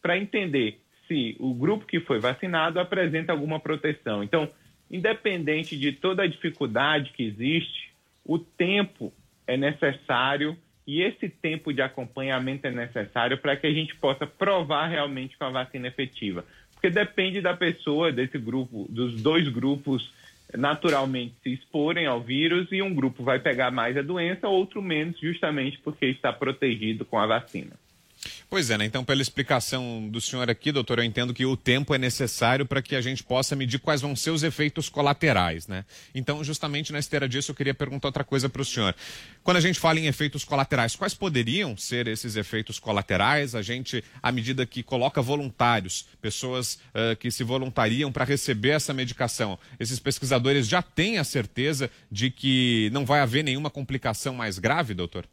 para 0.00 0.16
entender 0.16 0.80
se 1.06 1.36
o 1.38 1.52
grupo 1.52 1.86
que 1.86 2.00
foi 2.00 2.18
vacinado 2.18 2.78
apresenta 2.78 3.32
alguma 3.32 3.58
proteção. 3.60 4.22
Então, 4.22 4.48
independente 4.94 5.76
de 5.76 5.90
toda 5.90 6.22
a 6.22 6.26
dificuldade 6.26 7.12
que 7.16 7.24
existe, 7.24 7.90
o 8.24 8.38
tempo 8.38 9.12
é 9.44 9.56
necessário 9.56 10.56
e 10.86 11.02
esse 11.02 11.28
tempo 11.28 11.72
de 11.72 11.82
acompanhamento 11.82 12.66
é 12.66 12.70
necessário 12.70 13.38
para 13.38 13.56
que 13.56 13.66
a 13.66 13.72
gente 13.72 13.96
possa 13.96 14.24
provar 14.24 14.86
realmente 14.86 15.36
com 15.36 15.44
a 15.44 15.50
vacina 15.50 15.88
efetiva. 15.88 16.44
Porque 16.72 16.90
depende 16.90 17.40
da 17.40 17.54
pessoa, 17.56 18.12
desse 18.12 18.38
grupo, 18.38 18.86
dos 18.88 19.20
dois 19.20 19.48
grupos 19.48 20.12
naturalmente 20.56 21.34
se 21.42 21.52
exporem 21.52 22.06
ao 22.06 22.20
vírus 22.20 22.68
e 22.70 22.80
um 22.80 22.94
grupo 22.94 23.24
vai 23.24 23.40
pegar 23.40 23.72
mais 23.72 23.96
a 23.96 24.02
doença, 24.02 24.46
outro 24.46 24.80
menos, 24.80 25.18
justamente 25.18 25.78
porque 25.78 26.06
está 26.06 26.32
protegido 26.32 27.04
com 27.04 27.18
a 27.18 27.26
vacina. 27.26 27.72
Pois 28.54 28.70
é, 28.70 28.78
né? 28.78 28.84
Então, 28.84 29.04
pela 29.04 29.20
explicação 29.20 30.08
do 30.08 30.20
senhor 30.20 30.48
aqui, 30.48 30.70
doutor, 30.70 31.00
eu 31.00 31.04
entendo 31.04 31.34
que 31.34 31.44
o 31.44 31.56
tempo 31.56 31.92
é 31.92 31.98
necessário 31.98 32.64
para 32.64 32.80
que 32.80 32.94
a 32.94 33.00
gente 33.00 33.20
possa 33.20 33.56
medir 33.56 33.80
quais 33.80 34.00
vão 34.00 34.14
ser 34.14 34.30
os 34.30 34.44
efeitos 34.44 34.88
colaterais, 34.88 35.66
né? 35.66 35.84
Então, 36.14 36.44
justamente 36.44 36.92
na 36.92 37.00
esteira 37.00 37.28
disso, 37.28 37.50
eu 37.50 37.54
queria 37.56 37.74
perguntar 37.74 38.06
outra 38.06 38.22
coisa 38.22 38.48
para 38.48 38.62
o 38.62 38.64
senhor. 38.64 38.94
Quando 39.42 39.56
a 39.56 39.60
gente 39.60 39.80
fala 39.80 39.98
em 39.98 40.06
efeitos 40.06 40.44
colaterais, 40.44 40.94
quais 40.94 41.14
poderiam 41.14 41.76
ser 41.76 42.06
esses 42.06 42.36
efeitos 42.36 42.78
colaterais? 42.78 43.56
A 43.56 43.60
gente, 43.60 44.04
à 44.22 44.30
medida 44.30 44.64
que 44.64 44.84
coloca 44.84 45.20
voluntários, 45.20 46.06
pessoas 46.22 46.74
uh, 46.94 47.16
que 47.18 47.32
se 47.32 47.42
voluntariam 47.42 48.12
para 48.12 48.24
receber 48.24 48.70
essa 48.70 48.94
medicação, 48.94 49.58
esses 49.80 49.98
pesquisadores 49.98 50.68
já 50.68 50.80
têm 50.80 51.18
a 51.18 51.24
certeza 51.24 51.90
de 52.08 52.30
que 52.30 52.88
não 52.92 53.04
vai 53.04 53.18
haver 53.18 53.42
nenhuma 53.42 53.68
complicação 53.68 54.32
mais 54.32 54.60
grave, 54.60 54.94
doutor? 54.94 55.26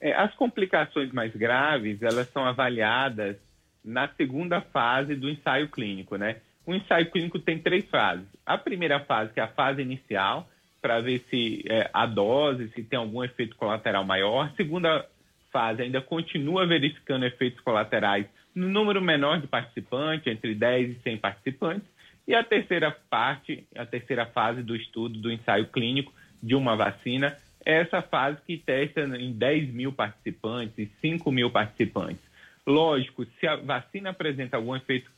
É, 0.00 0.12
as 0.12 0.34
complicações 0.34 1.12
mais 1.12 1.34
graves, 1.34 2.02
elas 2.02 2.28
são 2.30 2.44
avaliadas 2.44 3.36
na 3.84 4.08
segunda 4.08 4.60
fase 4.60 5.14
do 5.14 5.28
ensaio 5.28 5.68
clínico, 5.68 6.16
né? 6.16 6.36
O 6.66 6.74
ensaio 6.74 7.10
clínico 7.10 7.38
tem 7.38 7.58
três 7.58 7.84
fases. 7.88 8.26
A 8.44 8.56
primeira 8.56 9.00
fase, 9.00 9.32
que 9.32 9.40
é 9.40 9.42
a 9.42 9.48
fase 9.48 9.82
inicial, 9.82 10.48
para 10.80 11.00
ver 11.00 11.20
se 11.30 11.64
é, 11.68 11.90
a 11.92 12.06
dose, 12.06 12.68
se 12.70 12.82
tem 12.82 12.98
algum 12.98 13.22
efeito 13.22 13.56
colateral 13.56 14.04
maior. 14.04 14.46
A 14.46 14.56
segunda 14.56 15.06
fase 15.52 15.82
ainda 15.82 16.00
continua 16.00 16.66
verificando 16.66 17.26
efeitos 17.26 17.60
colaterais 17.60 18.26
no 18.54 18.68
número 18.68 19.00
menor 19.00 19.40
de 19.40 19.46
participantes, 19.46 20.26
entre 20.26 20.54
10 20.54 20.90
e 20.90 21.00
100 21.02 21.18
participantes. 21.18 21.88
E 22.26 22.34
a 22.34 22.44
terceira 22.44 22.90
parte, 23.08 23.66
a 23.76 23.84
terceira 23.84 24.26
fase 24.26 24.62
do 24.62 24.76
estudo 24.76 25.18
do 25.18 25.30
ensaio 25.30 25.66
clínico 25.66 26.12
de 26.42 26.54
uma 26.54 26.76
vacina, 26.76 27.36
essa 27.64 28.02
fase 28.02 28.38
que 28.46 28.56
testa 28.56 29.00
em 29.00 29.32
10 29.32 29.72
mil 29.72 29.92
participantes 29.92 30.78
e 30.78 30.90
5 31.00 31.30
mil 31.30 31.50
participantes. 31.50 32.22
Lógico, 32.66 33.24
se 33.38 33.46
a 33.46 33.56
vacina 33.56 34.10
apresenta 34.10 34.56
algum 34.56 34.76
efeito 34.76 35.10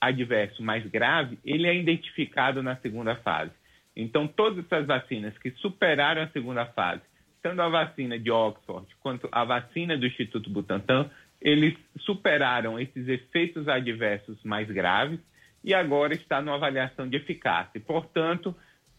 adverso 0.00 0.62
mais 0.62 0.86
grave, 0.86 1.38
ele 1.44 1.66
é 1.66 1.74
identificado 1.74 2.62
na 2.62 2.76
segunda 2.76 3.16
fase. 3.16 3.52
Então, 3.94 4.26
todas 4.26 4.64
essas 4.64 4.86
vacinas 4.86 5.36
que 5.38 5.50
superaram 5.52 6.22
a 6.22 6.28
segunda 6.28 6.66
fase, 6.66 7.02
tanto 7.42 7.62
a 7.62 7.68
vacina 7.68 8.18
de 8.18 8.30
Oxford 8.30 8.86
quanto 9.00 9.28
a 9.32 9.44
vacina 9.44 9.96
do 9.96 10.06
Instituto 10.06 10.50
Butantan, 10.50 11.10
eles 11.40 11.76
superaram 12.00 12.78
esses 12.78 13.08
efeitos 13.08 13.68
adversos 13.68 14.42
mais 14.42 14.68
graves 14.68 15.20
e 15.62 15.74
agora 15.74 16.14
está 16.14 16.40
numa 16.40 16.56
avaliação 16.56 17.08
de 17.08 17.16
eficácia. 17.16 17.80
Portanto, 17.80 18.54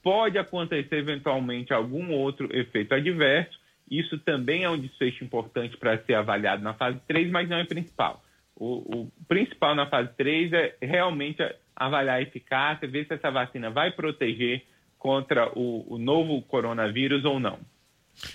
pode 0.07 0.37
acontecer 0.37 0.95
eventualmente 0.95 1.73
algum 1.73 2.13
outro 2.13 2.47
efeito 2.57 2.95
adverso. 2.95 3.59
Isso 3.91 4.17
também 4.19 4.63
é 4.63 4.69
um 4.69 4.79
desfecho 4.79 5.21
importante 5.21 5.75
para 5.75 6.01
ser 6.05 6.13
avaliado 6.13 6.63
na 6.63 6.73
fase 6.73 6.97
3, 7.05 7.29
mas 7.29 7.49
não 7.49 7.57
é 7.57 7.65
principal. 7.65 8.23
O, 8.55 9.01
o 9.01 9.11
principal 9.27 9.75
na 9.75 9.89
fase 9.89 10.09
3 10.15 10.53
é 10.53 10.77
realmente 10.81 11.43
avaliar 11.75 12.19
a 12.19 12.21
eficácia, 12.21 12.87
ver 12.87 13.05
se 13.05 13.15
essa 13.15 13.29
vacina 13.29 13.69
vai 13.69 13.91
proteger 13.91 14.63
contra 14.97 15.51
o, 15.53 15.95
o 15.95 15.97
novo 15.97 16.41
coronavírus 16.43 17.25
ou 17.25 17.37
não. 17.37 17.59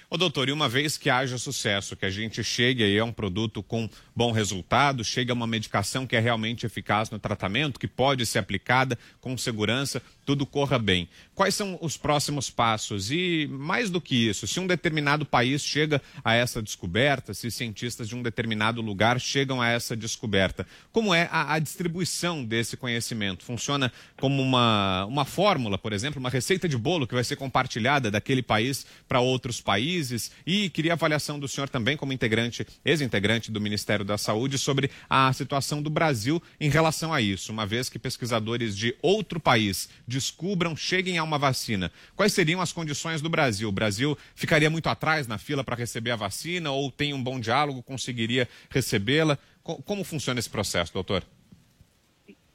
Ô 0.08 0.16
doutor, 0.16 0.48
e 0.48 0.52
uma 0.52 0.68
vez 0.68 0.96
que 0.96 1.10
haja 1.10 1.38
sucesso, 1.38 1.96
que 1.96 2.06
a 2.06 2.10
gente 2.10 2.42
chegue 2.44 2.84
aí 2.84 2.98
a 2.98 3.04
um 3.04 3.12
produto 3.12 3.62
com 3.62 3.88
bom 4.14 4.30
resultado, 4.30 5.04
chega 5.04 5.32
a 5.32 5.34
uma 5.34 5.46
medicação 5.46 6.06
que 6.06 6.14
é 6.14 6.20
realmente 6.20 6.66
eficaz 6.66 7.10
no 7.10 7.18
tratamento, 7.18 7.80
que 7.80 7.88
pode 7.88 8.24
ser 8.26 8.38
aplicada 8.38 8.96
com 9.20 9.36
segurança, 9.36 10.02
tudo 10.24 10.46
corra 10.46 10.78
bem. 10.78 11.08
Quais 11.34 11.54
são 11.54 11.78
os 11.80 11.96
próximos 11.96 12.50
passos? 12.50 13.10
E 13.10 13.48
mais 13.50 13.90
do 13.90 14.00
que 14.00 14.28
isso, 14.28 14.46
se 14.46 14.60
um 14.60 14.66
determinado 14.66 15.24
país 15.24 15.62
chega 15.62 16.00
a 16.24 16.34
essa 16.34 16.62
descoberta, 16.62 17.34
se 17.34 17.50
cientistas 17.50 18.08
de 18.08 18.14
um 18.14 18.22
determinado 18.22 18.80
lugar 18.80 19.20
chegam 19.20 19.60
a 19.60 19.68
essa 19.68 19.96
descoberta, 19.96 20.66
como 20.92 21.14
é 21.14 21.28
a, 21.30 21.54
a 21.54 21.58
distribuição 21.58 22.44
desse 22.44 22.76
conhecimento? 22.76 23.44
Funciona 23.44 23.92
como 24.18 24.42
uma, 24.42 25.04
uma 25.06 25.24
fórmula, 25.24 25.78
por 25.78 25.92
exemplo, 25.92 26.20
uma 26.20 26.30
receita 26.30 26.68
de 26.68 26.76
bolo 26.76 27.06
que 27.06 27.14
vai 27.14 27.24
ser 27.24 27.36
compartilhada 27.36 28.10
daquele 28.10 28.42
país 28.42 28.86
para 29.08 29.20
outros 29.20 29.60
países? 29.60 30.30
E 30.46 30.70
queria 30.70 30.92
a 30.92 30.94
avaliação 30.94 31.38
do 31.38 31.48
senhor 31.48 31.68
também, 31.68 31.96
como 31.96 32.12
integrante, 32.12 32.66
ex-integrante 32.84 33.50
do 33.50 33.60
Ministério 33.60 34.04
da 34.04 34.18
Saúde, 34.18 34.58
sobre 34.58 34.90
a 35.08 35.32
situação 35.32 35.82
do 35.82 35.90
Brasil 35.90 36.42
em 36.60 36.68
relação 36.68 37.12
a 37.12 37.20
isso, 37.20 37.52
uma 37.52 37.66
vez 37.66 37.88
que 37.88 37.98
pesquisadores 37.98 38.76
de 38.76 38.94
outro 39.02 39.40
país 39.40 39.88
descubram, 40.12 40.76
cheguem 40.76 41.18
a 41.18 41.24
uma 41.24 41.38
vacina. 41.38 41.90
Quais 42.14 42.32
seriam 42.32 42.60
as 42.60 42.72
condições 42.72 43.22
do 43.22 43.30
Brasil? 43.30 43.68
O 43.68 43.72
Brasil 43.72 44.16
ficaria 44.34 44.68
muito 44.68 44.88
atrás 44.88 45.26
na 45.26 45.38
fila 45.38 45.64
para 45.64 45.74
receber 45.76 46.10
a 46.10 46.16
vacina 46.16 46.70
ou 46.70 46.90
tem 46.90 47.14
um 47.14 47.22
bom 47.22 47.40
diálogo, 47.40 47.82
conseguiria 47.82 48.46
recebê-la? 48.70 49.38
Como 49.62 50.04
funciona 50.04 50.38
esse 50.38 50.50
processo, 50.50 50.92
doutor? 50.92 51.22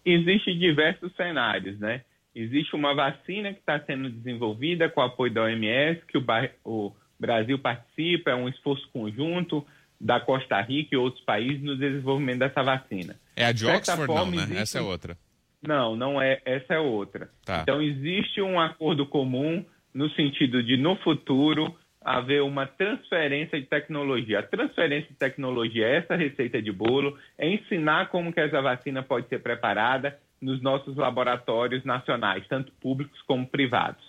Existem 0.06 0.58
diversos 0.58 1.14
cenários, 1.16 1.80
né? 1.80 2.02
Existe 2.36 2.76
uma 2.76 2.94
vacina 2.94 3.52
que 3.52 3.60
está 3.60 3.80
sendo 3.80 4.10
desenvolvida 4.10 4.90
com 4.90 5.02
o 5.02 5.04
apoio 5.04 5.34
da 5.34 5.44
OMS, 5.44 6.02
que 6.08 6.18
o, 6.18 6.24
o 6.64 6.96
Brasil 7.20 7.58
participa, 7.58 8.32
é 8.32 8.36
um 8.36 8.48
esforço 8.48 8.88
conjunto 8.94 9.66
da 10.00 10.20
Costa 10.20 10.62
Rica 10.62 10.94
e 10.94 10.98
outros 10.98 11.24
países 11.24 11.64
no 11.64 11.76
desenvolvimento 11.76 12.40
dessa 12.40 12.62
vacina. 12.62 13.16
É 13.36 13.46
a 13.46 13.52
de 13.52 13.66
Oxford, 13.66 14.06
forma, 14.06 14.26
não, 14.26 14.32
né? 14.32 14.44
Existe... 14.44 14.62
Essa 14.62 14.80
é 14.80 14.82
outra. 14.82 15.18
Não, 15.66 15.96
não 15.96 16.22
é. 16.22 16.40
Essa 16.46 16.76
é 16.76 16.80
outra. 16.80 17.30
Tá. 17.46 17.62
Então 17.62 17.82
existe 17.82 18.42
um 18.42 18.60
acordo 18.60 19.06
comum 19.06 19.66
no 19.94 20.10
sentido 20.12 20.62
de 20.62 20.78
no 20.78 20.96
futuro 20.98 21.76
haver 22.02 22.42
uma 22.42 22.66
transferência 22.66 23.60
de 23.60 23.68
tecnologia. 23.68 24.40
A 24.40 24.44
transferência 24.44 25.10
de 25.10 25.18
tecnologia 25.18 25.88
é 25.88 25.98
essa 25.98 26.16
receita 26.16 26.62
de 26.62 26.72
bolo, 26.72 27.18
é 27.38 27.50
ensinar 27.50 28.10
como 28.10 28.32
que 28.32 28.40
essa 28.40 28.62
vacina 28.62 29.04
pode 29.04 29.28
ser 29.28 29.40
preparada 29.40 30.18
nos 30.42 30.62
nossos 30.62 30.96
laboratórios 30.96 31.84
nacionais, 31.84 32.48
tanto 32.48 32.72
públicos 32.74 33.20
como 33.24 33.46
privados. 33.46 34.02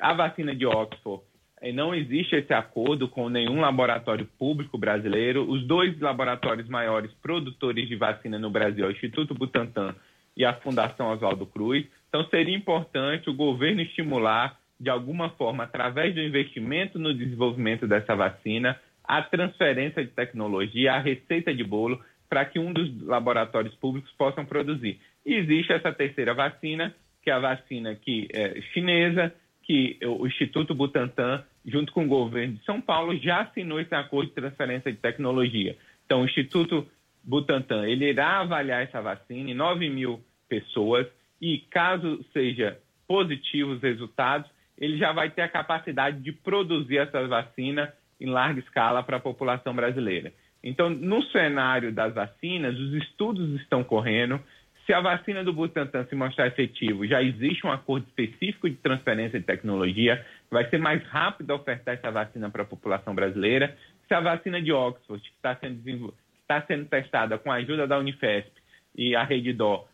A 0.00 0.14
vacina 0.14 0.54
de 0.54 0.64
Oxford, 0.64 1.22
eh, 1.60 1.72
não 1.72 1.94
existe 1.94 2.36
esse 2.36 2.54
acordo 2.54 3.08
com 3.08 3.28
nenhum 3.28 3.60
laboratório 3.60 4.26
público 4.38 4.78
brasileiro. 4.78 5.46
Os 5.50 5.66
dois 5.66 5.98
laboratórios 6.00 6.68
maiores 6.68 7.12
produtores 7.20 7.88
de 7.88 7.96
vacina 7.96 8.38
no 8.38 8.48
Brasil, 8.48 8.86
o 8.86 8.90
Instituto 8.90 9.34
Butantan 9.34 9.94
e 10.36 10.44
a 10.44 10.54
Fundação 10.54 11.10
Oswaldo 11.12 11.46
Cruz. 11.46 11.86
Então, 12.08 12.24
seria 12.28 12.56
importante 12.56 13.30
o 13.30 13.34
governo 13.34 13.80
estimular, 13.80 14.58
de 14.78 14.90
alguma 14.90 15.30
forma, 15.30 15.64
através 15.64 16.14
do 16.14 16.20
investimento 16.20 16.98
no 16.98 17.14
desenvolvimento 17.14 17.86
dessa 17.86 18.14
vacina, 18.14 18.78
a 19.04 19.22
transferência 19.22 20.04
de 20.04 20.10
tecnologia, 20.10 20.94
a 20.94 20.98
receita 20.98 21.54
de 21.54 21.64
bolo, 21.64 22.00
para 22.28 22.44
que 22.44 22.58
um 22.58 22.72
dos 22.72 23.02
laboratórios 23.02 23.74
públicos 23.74 24.10
possam 24.12 24.44
produzir. 24.44 24.98
E 25.24 25.34
existe 25.34 25.72
essa 25.72 25.92
terceira 25.92 26.34
vacina, 26.34 26.94
que 27.22 27.30
é 27.30 27.32
a 27.32 27.38
vacina 27.38 27.94
que 27.94 28.28
é 28.32 28.60
chinesa, 28.72 29.32
que 29.62 29.98
o 30.04 30.26
Instituto 30.26 30.74
Butantan, 30.74 31.44
junto 31.64 31.92
com 31.92 32.04
o 32.04 32.08
governo 32.08 32.54
de 32.54 32.64
São 32.64 32.80
Paulo, 32.80 33.16
já 33.18 33.42
assinou 33.42 33.80
esse 33.80 33.94
acordo 33.94 34.28
de 34.28 34.34
transferência 34.34 34.90
de 34.90 34.98
tecnologia. 34.98 35.76
Então, 36.04 36.22
o 36.22 36.24
Instituto 36.24 36.86
Butantan, 37.24 37.86
ele 37.86 38.08
irá 38.08 38.40
avaliar 38.40 38.82
essa 38.82 39.00
vacina 39.00 39.50
em 39.50 39.54
9 39.54 39.88
mil 39.88 40.20
pessoas 40.48 41.06
e, 41.40 41.58
caso 41.70 42.24
seja 42.32 42.78
positivos 43.06 43.76
os 43.76 43.82
resultados, 43.82 44.50
ele 44.78 44.96
já 44.96 45.12
vai 45.12 45.30
ter 45.30 45.42
a 45.42 45.48
capacidade 45.48 46.20
de 46.20 46.32
produzir 46.32 46.98
essa 46.98 47.26
vacina 47.26 47.92
em 48.20 48.26
larga 48.26 48.60
escala 48.60 49.02
para 49.02 49.16
a 49.16 49.20
população 49.20 49.74
brasileira. 49.74 50.32
Então, 50.62 50.88
no 50.88 51.22
cenário 51.24 51.92
das 51.92 52.14
vacinas, 52.14 52.78
os 52.78 52.94
estudos 52.94 53.60
estão 53.60 53.82
correndo. 53.82 54.40
Se 54.86 54.92
a 54.92 55.00
vacina 55.00 55.44
do 55.44 55.52
Butantan 55.52 56.04
se 56.06 56.14
mostrar 56.14 56.46
efetivo, 56.46 57.06
já 57.06 57.22
existe 57.22 57.66
um 57.66 57.70
acordo 57.72 58.06
específico 58.06 58.68
de 58.68 58.76
transferência 58.76 59.38
de 59.38 59.46
tecnologia, 59.46 60.24
vai 60.50 60.68
ser 60.68 60.78
mais 60.78 61.02
rápido 61.04 61.52
ofertar 61.52 61.94
essa 61.94 62.10
vacina 62.10 62.50
para 62.50 62.62
a 62.62 62.66
população 62.66 63.14
brasileira. 63.14 63.76
Se 64.08 64.14
a 64.14 64.20
vacina 64.20 64.60
de 64.60 64.72
Oxford, 64.72 65.22
que 65.22 65.36
está 65.36 65.56
sendo, 65.56 66.14
está 66.42 66.62
sendo 66.66 66.86
testada 66.86 67.38
com 67.38 67.50
a 67.50 67.56
ajuda 67.56 67.86
da 67.86 67.98
Unifesp 67.98 68.50
e 68.94 69.16
a 69.16 69.24
Rede 69.24 69.52
Dó, 69.52 69.86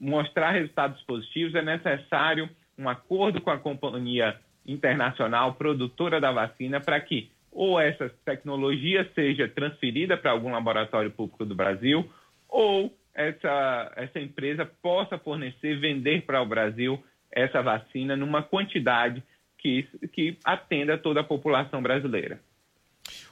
mostrar 0.00 0.52
resultados 0.52 1.00
positivos, 1.02 1.54
é 1.54 1.62
necessário 1.62 2.48
um 2.78 2.88
acordo 2.88 3.40
com 3.40 3.50
a 3.50 3.58
companhia 3.58 4.38
internacional 4.66 5.54
produtora 5.54 6.20
da 6.20 6.32
vacina 6.32 6.80
para 6.80 7.00
que 7.00 7.30
ou 7.56 7.80
essa 7.80 8.10
tecnologia 8.22 9.10
seja 9.14 9.48
transferida 9.48 10.14
para 10.14 10.30
algum 10.30 10.52
laboratório 10.52 11.10
público 11.10 11.42
do 11.46 11.54
Brasil, 11.54 12.06
ou 12.46 12.94
essa, 13.14 13.92
essa 13.96 14.20
empresa 14.20 14.66
possa 14.82 15.16
fornecer, 15.16 15.80
vender 15.80 16.22
para 16.26 16.42
o 16.42 16.46
Brasil 16.46 17.02
essa 17.32 17.62
vacina 17.62 18.14
numa 18.14 18.42
quantidade 18.42 19.22
que, 19.56 19.88
que 20.12 20.36
atenda 20.44 20.98
toda 20.98 21.20
a 21.20 21.24
população 21.24 21.82
brasileira. 21.82 22.38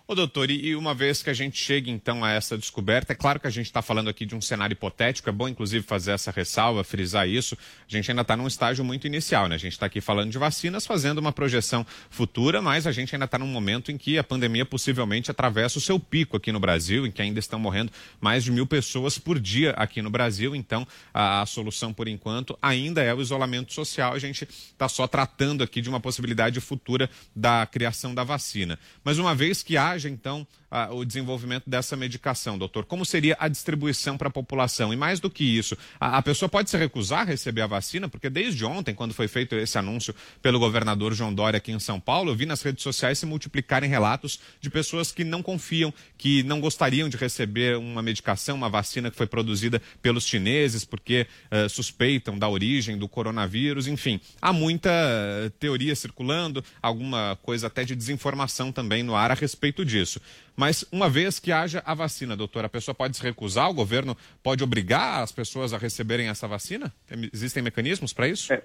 Ô 0.07 0.15
doutor, 0.15 0.51
e 0.51 0.77
uma 0.77 0.93
vez 0.93 1.23
que 1.23 1.31
a 1.31 1.33
gente 1.33 1.57
chega 1.57 1.91
então 1.91 2.23
a 2.23 2.31
essa 2.31 2.59
descoberta, 2.59 3.15
é 3.15 3.17
claro 3.17 3.41
que 3.41 3.47
a 3.47 3.51
gente 3.51 3.65
está 3.65 3.81
falando 3.81 4.11
aqui 4.11 4.27
de 4.27 4.35
um 4.35 4.41
cenário 4.41 4.75
hipotético, 4.75 5.31
é 5.31 5.33
bom 5.33 5.49
inclusive 5.49 5.83
fazer 5.83 6.11
essa 6.11 6.31
ressalva, 6.31 6.85
frisar 6.85 7.27
isso. 7.27 7.57
A 7.89 7.91
gente 7.91 8.11
ainda 8.11 8.21
está 8.21 8.37
num 8.37 8.47
estágio 8.47 8.85
muito 8.85 9.07
inicial, 9.07 9.49
né? 9.49 9.55
A 9.55 9.59
gente 9.59 9.73
está 9.73 9.87
aqui 9.87 10.03
falando 10.03 10.31
de 10.31 10.37
vacinas, 10.37 10.85
fazendo 10.85 11.17
uma 11.17 11.33
projeção 11.33 11.87
futura, 12.11 12.61
mas 12.61 12.87
a 12.87 12.93
gente 12.93 13.15
ainda 13.15 13.25
está 13.25 13.39
num 13.39 13.47
momento 13.47 13.91
em 13.91 13.97
que 13.97 14.19
a 14.19 14.23
pandemia 14.23 14.67
possivelmente 14.67 15.31
atravessa 15.31 15.79
o 15.79 15.81
seu 15.81 15.99
pico 15.99 16.37
aqui 16.37 16.53
no 16.53 16.61
Brasil, 16.61 17.07
em 17.07 17.11
que 17.11 17.23
ainda 17.23 17.41
estão 17.41 17.59
morrendo 17.59 17.91
mais 18.21 18.45
de 18.45 18.53
mil 18.53 18.67
pessoas 18.67 19.17
por 19.17 19.41
dia 19.41 19.71
aqui 19.71 20.03
no 20.03 20.11
Brasil. 20.11 20.55
Então, 20.55 20.87
a, 21.15 21.41
a 21.41 21.47
solução 21.47 21.95
por 21.95 22.09
enquanto 22.09 22.59
ainda 22.61 23.03
é 23.03 23.15
o 23.15 23.23
isolamento 23.23 23.73
social. 23.73 24.13
A 24.13 24.19
gente 24.19 24.47
está 24.47 24.87
só 24.87 25.07
tratando 25.07 25.65
aqui 25.65 25.81
de 25.81 25.89
uma 25.89 25.99
possibilidade 25.99 26.61
futura 26.61 27.09
da 27.35 27.65
criação 27.65 28.15
da 28.15 28.23
vacina. 28.23 28.79
Mas 29.03 29.17
uma 29.17 29.35
vez 29.35 29.63
que 29.63 29.79
então 30.09 30.47
o 30.91 31.05
desenvolvimento 31.05 31.69
dessa 31.69 31.97
medicação, 31.97 32.59
doutor? 32.59 32.85
Como 32.85 33.05
seria 33.05 33.37
a 33.39 33.49
distribuição 33.49 34.17
para 34.17 34.29
a 34.29 34.31
população? 34.31 34.93
E 34.93 34.97
mais 34.97 35.21
do 35.21 35.31
que 35.31 35.45
isso, 35.45 35.77
a, 36.01 36.19
a, 36.19 36.23
pessoa 36.23 36.49
pode 36.49 36.71
se 36.71 36.77
recusar 36.77 37.21
a 37.21 37.25
receber 37.25 37.63
a 37.63 37.67
vacina? 37.67 38.09
Porque 38.09 38.29
desde 38.29 38.65
ontem, 38.65 38.95
quando 38.95 39.15
foi 39.15 39.29
feito 39.29 39.55
esse 39.55 39.79
anúncio 39.79 40.15
pelo 40.43 40.59
governador 40.59 41.15
João 41.15 41.33
Dória 41.33 41.59
aqui 41.59 41.71
em 41.71 41.79
São 41.79 42.01
Paulo, 42.01 42.31
eu 42.31 42.35
vi 42.35 42.47
nas 42.47 42.63
redes 42.63 42.83
sociais 42.83 43.19
se 43.19 43.27
multiplicarem 43.27 43.89
relatos 43.89 44.41
de 44.61 44.69
pessoas 44.69 45.13
que 45.13 45.23
não 45.23 45.43
confiam, 45.43 45.95
que 46.19 46.43
não 46.43 46.61
gostariam 46.61 47.09
de 47.09 47.17
receber 47.17 47.77
uma 47.77 48.03
medicação, 48.03 48.57
uma 48.57 48.69
vacina 48.69 49.11
que 49.11 49.17
foi 49.17 49.27
produzida 49.27 49.81
pelos 50.03 50.27
chineses, 50.27 50.85
porque 50.85 51.27
uh, 51.51 51.69
suspeitam 51.69 52.39
da 52.39 52.49
origem 52.49 52.99
do 52.99 53.09
coronavírus. 53.09 53.87
Enfim, 53.87 54.21
há 54.41 54.53
muita 54.53 54.91
uh, 54.91 55.51
teoria 55.51 55.95
circulando, 55.95 56.65
alguma 56.83 57.39
coisa 57.43 57.69
até 57.69 57.85
de 57.85 57.95
desinformação 57.95 58.73
também 58.73 59.03
no 59.03 59.15
ar 59.15 59.31
a 59.31 59.35
respeito 59.35 59.85
disso. 59.85 60.21
Mas 60.57 60.85
uma 60.93 61.09
vez 61.09 61.41
que 61.41 61.51
haja 61.51 61.83
a 61.85 61.95
vacina, 61.95 62.37
doutor, 62.37 62.65
a 62.65 62.69
pessoa 62.69 62.95
pode 62.95 63.17
se 63.17 63.23
recusar, 63.23 63.69
o 63.69 63.75
governo 63.75 64.17
pode 64.43 64.63
obrigar 64.63 65.23
as 65.23 65.33
pessoas 65.33 65.73
a 65.73 65.79
receberem 65.79 66.29
essa 66.29 66.47
vacina? 66.47 66.93
Existem 67.33 67.63
mecanismos 67.63 68.13
para 68.13 68.29
isso? 68.29 68.53
É. 68.53 68.63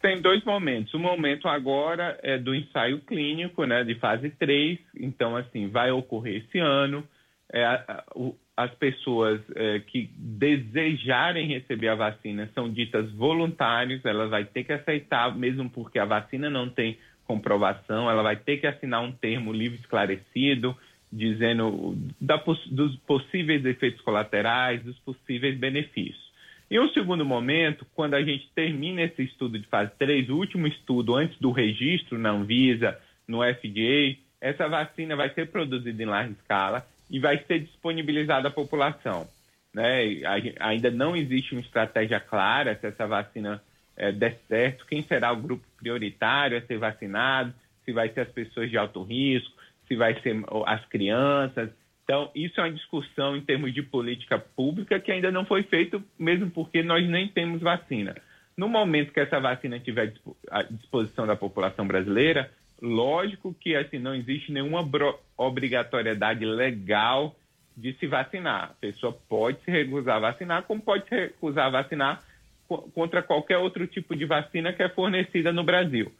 Tem 0.00 0.20
dois 0.20 0.44
momentos. 0.44 0.94
O 0.94 0.98
momento 0.98 1.48
agora 1.48 2.18
é 2.22 2.38
do 2.38 2.54
ensaio 2.54 3.00
clínico, 3.00 3.64
né, 3.64 3.82
de 3.82 3.96
fase 3.96 4.30
3. 4.30 4.78
Então, 4.96 5.36
assim, 5.36 5.68
vai 5.68 5.90
ocorrer 5.90 6.44
esse 6.44 6.58
ano. 6.58 7.06
É, 7.52 7.64
a, 7.64 8.04
o, 8.14 8.36
as 8.56 8.74
pessoas 8.74 9.40
é, 9.54 9.78
que 9.78 10.10
desejarem 10.16 11.46
receber 11.46 11.88
a 11.88 11.94
vacina 11.94 12.50
são 12.54 12.68
ditas 12.68 13.08
voluntárias, 13.12 14.04
elas 14.04 14.30
vão 14.30 14.44
ter 14.46 14.64
que 14.64 14.72
aceitar, 14.72 15.32
mesmo 15.36 15.70
porque 15.70 15.96
a 15.98 16.04
vacina 16.04 16.50
não 16.50 16.68
tem 16.68 16.98
comprovação, 17.28 18.10
ela 18.10 18.22
vai 18.22 18.36
ter 18.36 18.56
que 18.56 18.66
assinar 18.66 19.02
um 19.02 19.12
termo 19.12 19.52
livre 19.52 19.78
esclarecido, 19.78 20.74
dizendo 21.12 21.96
da, 22.18 22.42
dos 22.70 22.96
possíveis 23.06 23.64
efeitos 23.64 24.00
colaterais, 24.00 24.82
dos 24.82 24.98
possíveis 25.00 25.56
benefícios. 25.56 26.26
E 26.70 26.80
um 26.80 26.88
segundo 26.88 27.24
momento, 27.24 27.86
quando 27.94 28.14
a 28.14 28.22
gente 28.22 28.50
termina 28.54 29.02
esse 29.02 29.22
estudo 29.22 29.58
de 29.58 29.66
fase 29.66 29.92
3, 29.98 30.28
o 30.30 30.36
último 30.36 30.66
estudo 30.66 31.14
antes 31.14 31.38
do 31.38 31.50
registro 31.50 32.18
na 32.18 32.30
Anvisa, 32.30 32.98
no 33.26 33.38
FDA, 33.42 34.16
essa 34.40 34.68
vacina 34.68 35.14
vai 35.14 35.30
ser 35.30 35.50
produzida 35.50 36.02
em 36.02 36.06
larga 36.06 36.32
escala 36.32 36.86
e 37.10 37.18
vai 37.18 37.38
ser 37.44 37.60
disponibilizada 37.60 38.48
à 38.48 38.50
população. 38.50 39.28
Né? 39.72 40.20
Ainda 40.60 40.90
não 40.90 41.14
existe 41.14 41.52
uma 41.52 41.60
estratégia 41.60 42.20
clara 42.20 42.74
se 42.76 42.86
essa 42.86 43.06
vacina 43.06 43.62
é, 43.98 44.12
der 44.12 44.38
certo, 44.46 44.86
quem 44.86 45.02
será 45.02 45.32
o 45.32 45.36
grupo 45.36 45.64
prioritário 45.76 46.56
a 46.56 46.62
ser 46.62 46.78
vacinado, 46.78 47.52
se 47.84 47.92
vai 47.92 48.08
ser 48.10 48.20
as 48.20 48.28
pessoas 48.28 48.70
de 48.70 48.78
alto 48.78 49.02
risco, 49.02 49.52
se 49.88 49.96
vai 49.96 50.18
ser 50.20 50.36
as 50.66 50.84
crianças. 50.86 51.70
Então, 52.04 52.30
isso 52.34 52.60
é 52.60 52.64
uma 52.64 52.72
discussão 52.72 53.36
em 53.36 53.40
termos 53.40 53.74
de 53.74 53.82
política 53.82 54.38
pública 54.38 55.00
que 55.00 55.10
ainda 55.10 55.30
não 55.30 55.44
foi 55.44 55.64
feita, 55.64 56.00
mesmo 56.18 56.48
porque 56.50 56.82
nós 56.82 57.06
nem 57.08 57.28
temos 57.28 57.60
vacina. 57.60 58.14
No 58.56 58.68
momento 58.68 59.12
que 59.12 59.20
essa 59.20 59.40
vacina 59.40 59.76
estiver 59.76 60.14
à 60.50 60.62
disposição 60.62 61.26
da 61.26 61.36
população 61.36 61.86
brasileira, 61.86 62.50
lógico 62.80 63.54
que 63.54 63.74
assim 63.74 63.98
não 63.98 64.14
existe 64.14 64.52
nenhuma 64.52 64.88
obrigatoriedade 65.36 66.44
legal 66.44 67.36
de 67.76 67.92
se 67.94 68.06
vacinar. 68.06 68.70
A 68.70 68.80
pessoa 68.80 69.12
pode 69.28 69.60
se 69.64 69.70
recusar 69.70 70.16
a 70.16 70.20
vacinar, 70.20 70.62
como 70.64 70.80
pode 70.80 71.08
se 71.08 71.14
recusar 71.14 71.66
a 71.66 71.70
vacinar 71.70 72.27
contra 72.68 73.22
qualquer 73.22 73.58
outro 73.58 73.86
tipo 73.86 74.14
de 74.14 74.26
vacina 74.26 74.72
que 74.72 74.82
é 74.82 74.88
fornecida 74.88 75.52
no 75.52 75.64
Brasil. 75.64 76.12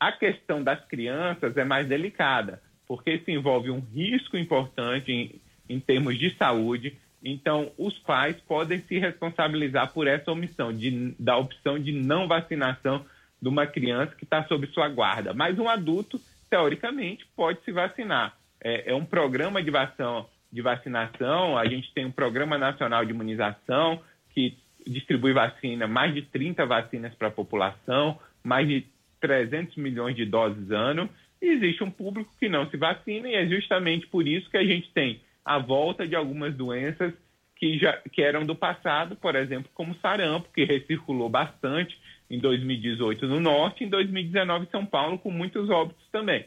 A 0.00 0.10
questão 0.10 0.62
das 0.62 0.84
crianças 0.86 1.56
é 1.56 1.64
mais 1.64 1.86
delicada, 1.86 2.60
porque 2.86 3.12
isso 3.12 3.30
envolve 3.30 3.70
um 3.70 3.80
risco 3.80 4.36
importante 4.36 5.12
em, 5.12 5.40
em 5.68 5.78
termos 5.78 6.18
de 6.18 6.34
saúde. 6.36 6.96
Então, 7.22 7.70
os 7.78 7.96
pais 8.00 8.36
podem 8.48 8.80
se 8.80 8.98
responsabilizar 8.98 9.92
por 9.92 10.08
essa 10.08 10.32
omissão, 10.32 10.72
de, 10.72 11.14
da 11.18 11.36
opção 11.36 11.78
de 11.78 11.92
não 11.92 12.26
vacinação 12.26 13.04
de 13.40 13.48
uma 13.48 13.66
criança 13.66 14.14
que 14.16 14.24
está 14.24 14.44
sob 14.44 14.66
sua 14.68 14.88
guarda. 14.88 15.32
Mas 15.34 15.58
um 15.58 15.68
adulto, 15.68 16.20
teoricamente, 16.50 17.26
pode 17.36 17.62
se 17.64 17.70
vacinar. 17.70 18.36
É, 18.60 18.92
é 18.92 18.94
um 18.94 19.04
programa 19.04 19.62
de, 19.62 19.70
vação, 19.70 20.26
de 20.52 20.62
vacinação, 20.62 21.56
a 21.56 21.66
gente 21.66 21.92
tem 21.92 22.06
um 22.06 22.12
Programa 22.12 22.56
Nacional 22.56 23.04
de 23.04 23.10
Imunização 23.10 24.00
que 24.34 24.56
distribui 24.86 25.32
vacina, 25.32 25.86
mais 25.86 26.14
de 26.14 26.22
30 26.22 26.66
vacinas 26.66 27.14
para 27.14 27.28
a 27.28 27.32
população, 27.32 28.18
mais 28.42 28.66
de 28.66 28.86
300 29.20 29.76
milhões 29.76 30.16
de 30.16 30.24
doses 30.24 30.70
ano, 30.70 31.08
e 31.40 31.46
existe 31.46 31.82
um 31.82 31.90
público 31.90 32.32
que 32.38 32.48
não 32.48 32.68
se 32.70 32.76
vacina, 32.76 33.28
e 33.28 33.34
é 33.34 33.46
justamente 33.46 34.06
por 34.06 34.26
isso 34.26 34.50
que 34.50 34.56
a 34.56 34.64
gente 34.64 34.90
tem 34.92 35.20
a 35.44 35.58
volta 35.58 36.06
de 36.06 36.14
algumas 36.14 36.54
doenças 36.54 37.12
que, 37.56 37.78
já, 37.78 37.96
que 38.12 38.22
eram 38.22 38.44
do 38.44 38.54
passado, 38.54 39.16
por 39.16 39.36
exemplo, 39.36 39.70
como 39.74 39.94
sarampo, 39.96 40.48
que 40.52 40.64
recirculou 40.64 41.28
bastante 41.28 41.96
em 42.28 42.38
2018 42.38 43.26
no 43.26 43.38
Norte, 43.38 43.84
em 43.84 43.88
2019 43.88 44.64
em 44.64 44.70
São 44.70 44.86
Paulo, 44.86 45.18
com 45.18 45.30
muitos 45.30 45.68
óbitos 45.70 46.04
também. 46.10 46.44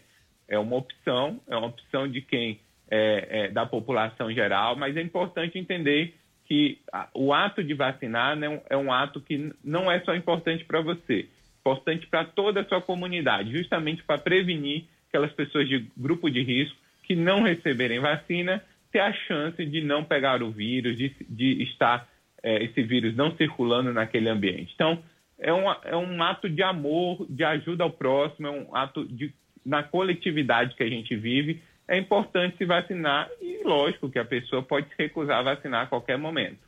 É 0.47 0.59
uma 0.59 0.75
opção, 0.75 1.39
é 1.47 1.55
uma 1.55 1.67
opção 1.67 2.07
de 2.07 2.21
quem 2.21 2.59
é, 2.89 3.45
é 3.45 3.47
da 3.49 3.65
população 3.65 4.31
geral, 4.33 4.75
mas 4.75 4.97
é 4.97 5.01
importante 5.01 5.57
entender 5.57 6.15
que 6.45 6.79
o 7.13 7.33
ato 7.33 7.63
de 7.63 7.73
vacinar 7.73 8.35
né, 8.35 8.61
é 8.69 8.77
um 8.77 8.91
ato 8.91 9.19
que 9.19 9.51
não 9.63 9.91
é 9.91 9.99
só 10.01 10.15
importante 10.15 10.63
para 10.63 10.81
você, 10.81 11.27
importante 11.59 12.07
para 12.07 12.23
toda 12.23 12.61
a 12.61 12.65
sua 12.65 12.81
comunidade, 12.81 13.51
justamente 13.51 14.03
para 14.03 14.17
prevenir 14.17 14.85
aquelas 15.09 15.31
pessoas 15.33 15.67
de 15.67 15.89
grupo 15.97 16.29
de 16.29 16.43
risco 16.43 16.77
que 17.03 17.15
não 17.15 17.43
receberem 17.43 17.99
vacina 17.99 18.63
ter 18.91 18.99
a 18.99 19.11
chance 19.11 19.65
de 19.65 19.81
não 19.81 20.03
pegar 20.03 20.41
o 20.41 20.51
vírus, 20.51 20.97
de, 20.97 21.15
de 21.27 21.63
estar 21.63 22.07
é, 22.41 22.63
esse 22.63 22.83
vírus 22.83 23.15
não 23.15 23.35
circulando 23.35 23.91
naquele 23.91 24.29
ambiente. 24.29 24.71
Então, 24.75 25.01
é 25.39 25.51
um, 25.51 25.69
é 25.83 25.97
um 25.97 26.23
ato 26.23 26.49
de 26.49 26.63
amor, 26.63 27.25
de 27.27 27.43
ajuda 27.43 27.83
ao 27.83 27.91
próximo, 27.91 28.47
é 28.47 28.51
um 28.51 28.75
ato 28.75 29.03
de, 29.05 29.33
na 29.65 29.83
coletividade 29.83 30.75
que 30.75 30.83
a 30.83 30.87
gente 30.87 31.15
vive, 31.15 31.61
é 31.87 31.97
importante 31.97 32.57
se 32.57 32.65
vacinar 32.65 33.29
e 33.41 33.61
lógico 33.63 34.09
que 34.09 34.19
a 34.19 34.25
pessoa 34.25 34.63
pode 34.63 34.87
se 34.89 34.95
recusar 34.97 35.39
a 35.39 35.43
vacinar 35.43 35.83
a 35.83 35.87
qualquer 35.87 36.17
momento. 36.17 36.59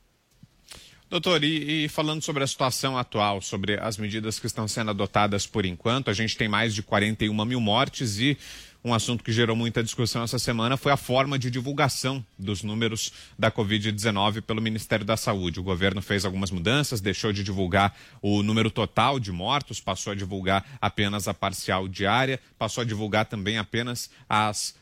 Doutor, 1.10 1.42
e, 1.42 1.86
e, 1.86 1.88
falando 1.88 2.22
sobre 2.22 2.44
a 2.44 2.48
situação 2.48 2.98
atual, 2.98 3.42
sobre 3.42 3.80
as 3.80 3.98
medidas 3.98 4.40
que 4.40 4.46
estão 4.46 4.68
sendo 4.68 4.92
adotadas 4.92 5.48
por 5.48 5.66
enquanto, 5.66 6.10
a 6.10 6.14
gente 6.14 6.36
tem 6.36 6.50
mais 6.50 6.76
de 6.76 6.84
41 6.84 7.46
mil 7.46 7.62
mortes 7.62 8.20
e 8.20 8.38
um 8.84 8.94
assunto 8.94 9.24
que 9.24 9.32
gerou 9.32 9.56
muita 9.56 9.84
discussão 9.84 10.24
essa 10.24 10.38
semana 10.38 10.78
foi 10.78 10.92
a 10.92 10.98
forma 10.98 11.40
de 11.40 11.50
divulgação 11.50 12.24
dos 12.38 12.62
números 12.62 13.12
da 13.38 13.52
Covid-19 13.52 14.42
pelo 14.42 14.62
Ministério 14.62 15.06
da 15.06 15.18
Saúde. 15.18 15.60
O 15.60 15.64
governo 15.64 16.02
fez 16.02 16.26
algumas 16.26 16.52
mudanças, 16.52 17.02
deixou 17.02 17.34
de 17.34 17.44
divulgar 17.44 17.96
o 18.22 18.44
número 18.44 18.70
total 18.70 19.20
de 19.20 19.32
mortos, 19.32 19.80
passou 19.80 20.12
a 20.12 20.16
divulgar 20.16 20.66
apenas 20.80 21.28
a 21.28 21.34
parcial 21.34 21.88
diária, 21.88 22.40
passou 22.58 22.82
a 22.82 22.86
divulgar 22.86 23.26
também 23.26 23.58
apenas 23.58 24.10
as 24.30 24.76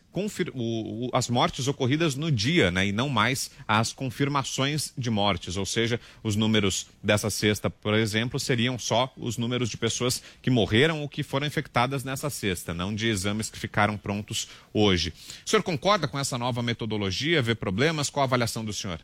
o, 0.53 1.07
o, 1.07 1.09
as 1.13 1.29
mortes 1.29 1.67
ocorridas 1.67 2.15
no 2.15 2.31
dia, 2.31 2.71
né, 2.71 2.87
e 2.87 2.91
não 2.91 3.09
mais 3.09 3.51
as 3.67 3.91
confirmações 3.91 4.93
de 4.97 5.09
mortes. 5.09 5.57
Ou 5.57 5.65
seja, 5.65 5.99
os 6.23 6.35
números 6.35 6.89
dessa 7.03 7.29
sexta, 7.29 7.69
por 7.69 7.93
exemplo, 7.93 8.39
seriam 8.39 8.79
só 8.79 9.11
os 9.17 9.37
números 9.37 9.69
de 9.69 9.77
pessoas 9.77 10.23
que 10.41 10.49
morreram 10.49 11.01
ou 11.01 11.09
que 11.09 11.23
foram 11.23 11.47
infectadas 11.47 12.03
nessa 12.03 12.29
sexta, 12.29 12.73
não 12.73 12.93
de 12.93 13.07
exames 13.07 13.49
que 13.49 13.59
ficaram 13.59 13.97
prontos 13.97 14.47
hoje. 14.73 15.13
O 15.45 15.49
senhor 15.49 15.63
concorda 15.63 16.07
com 16.07 16.17
essa 16.19 16.37
nova 16.37 16.61
metodologia? 16.61 17.41
Vê 17.41 17.55
problemas? 17.55 18.09
Qual 18.09 18.21
a 18.21 18.25
avaliação 18.25 18.63
do 18.63 18.73
senhor? 18.73 18.99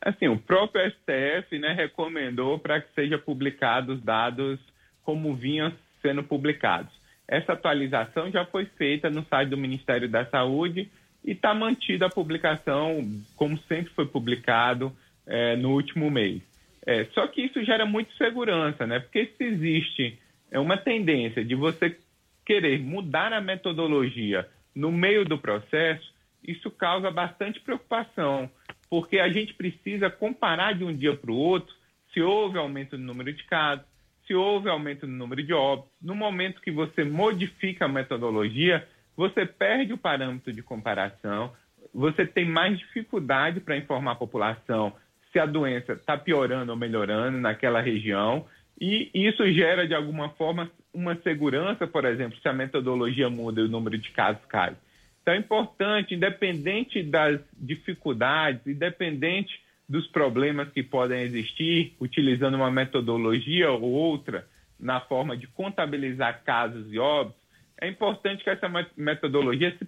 Assim, 0.00 0.28
o 0.28 0.38
próprio 0.38 0.82
STF 0.90 1.58
né, 1.58 1.72
recomendou 1.72 2.58
para 2.58 2.80
que 2.80 2.92
sejam 2.94 3.18
publicados 3.18 4.02
dados 4.02 4.60
como 5.02 5.34
vinham 5.34 5.72
sendo 6.02 6.22
publicados. 6.22 6.92
Essa 7.26 7.52
atualização 7.54 8.30
já 8.30 8.44
foi 8.44 8.66
feita 8.66 9.10
no 9.10 9.24
site 9.24 9.48
do 9.48 9.56
Ministério 9.56 10.08
da 10.08 10.26
Saúde 10.26 10.90
e 11.24 11.32
está 11.32 11.54
mantida 11.54 12.06
a 12.06 12.10
publicação, 12.10 13.00
como 13.34 13.58
sempre 13.60 13.92
foi 13.94 14.06
publicado 14.06 14.94
é, 15.26 15.56
no 15.56 15.72
último 15.72 16.10
mês. 16.10 16.42
É, 16.86 17.06
só 17.06 17.26
que 17.26 17.42
isso 17.42 17.64
gera 17.64 17.86
muita 17.86 18.12
segurança, 18.16 18.86
né? 18.86 19.00
Porque 19.00 19.32
se 19.38 19.44
existe 19.44 20.18
é, 20.50 20.58
uma 20.58 20.76
tendência 20.76 21.42
de 21.42 21.54
você 21.54 21.96
querer 22.44 22.78
mudar 22.78 23.32
a 23.32 23.40
metodologia 23.40 24.46
no 24.74 24.92
meio 24.92 25.24
do 25.24 25.38
processo, 25.38 26.12
isso 26.46 26.70
causa 26.70 27.10
bastante 27.10 27.58
preocupação, 27.60 28.50
porque 28.90 29.18
a 29.18 29.30
gente 29.30 29.54
precisa 29.54 30.10
comparar 30.10 30.74
de 30.74 30.84
um 30.84 30.94
dia 30.94 31.16
para 31.16 31.32
o 31.32 31.36
outro 31.36 31.74
se 32.12 32.22
houve 32.22 32.56
aumento 32.56 32.96
no 32.96 33.04
número 33.04 33.32
de 33.32 33.42
casos, 33.44 33.84
se 34.26 34.34
houve 34.34 34.68
aumento 34.68 35.06
no 35.06 35.16
número 35.16 35.42
de 35.42 35.52
óbitos. 35.52 35.90
No 36.00 36.14
momento 36.14 36.60
que 36.60 36.70
você 36.70 37.04
modifica 37.04 37.84
a 37.84 37.88
metodologia, 37.88 38.86
você 39.16 39.46
perde 39.46 39.92
o 39.92 39.98
parâmetro 39.98 40.52
de 40.52 40.62
comparação, 40.62 41.52
você 41.92 42.26
tem 42.26 42.44
mais 42.44 42.78
dificuldade 42.78 43.60
para 43.60 43.76
informar 43.76 44.12
a 44.12 44.16
população 44.16 44.92
se 45.32 45.38
a 45.38 45.46
doença 45.46 45.92
está 45.92 46.16
piorando 46.16 46.70
ou 46.70 46.78
melhorando 46.78 47.38
naquela 47.38 47.80
região, 47.80 48.46
e 48.80 49.10
isso 49.14 49.48
gera, 49.52 49.86
de 49.86 49.94
alguma 49.94 50.30
forma, 50.30 50.70
uma 50.92 51.16
segurança, 51.22 51.86
por 51.86 52.04
exemplo, 52.04 52.38
se 52.40 52.48
a 52.48 52.52
metodologia 52.52 53.28
muda 53.28 53.60
e 53.60 53.64
o 53.64 53.68
número 53.68 53.98
de 53.98 54.10
casos 54.10 54.44
cai. 54.46 54.76
Então 55.22 55.34
é 55.34 55.38
importante, 55.38 56.14
independente 56.14 57.02
das 57.02 57.40
dificuldades, 57.52 58.66
independente 58.66 59.60
dos 59.88 60.06
problemas 60.06 60.70
que 60.70 60.82
podem 60.82 61.22
existir 61.22 61.94
utilizando 62.00 62.54
uma 62.54 62.70
metodologia 62.70 63.70
ou 63.70 63.82
outra 63.82 64.46
na 64.78 65.00
forma 65.00 65.36
de 65.36 65.46
contabilizar 65.46 66.42
casos 66.42 66.92
e 66.92 66.98
óbitos, 66.98 67.40
é 67.80 67.88
importante 67.88 68.42
que 68.42 68.50
essa 68.50 68.68
metodologia 68.96 69.76
se 69.78 69.86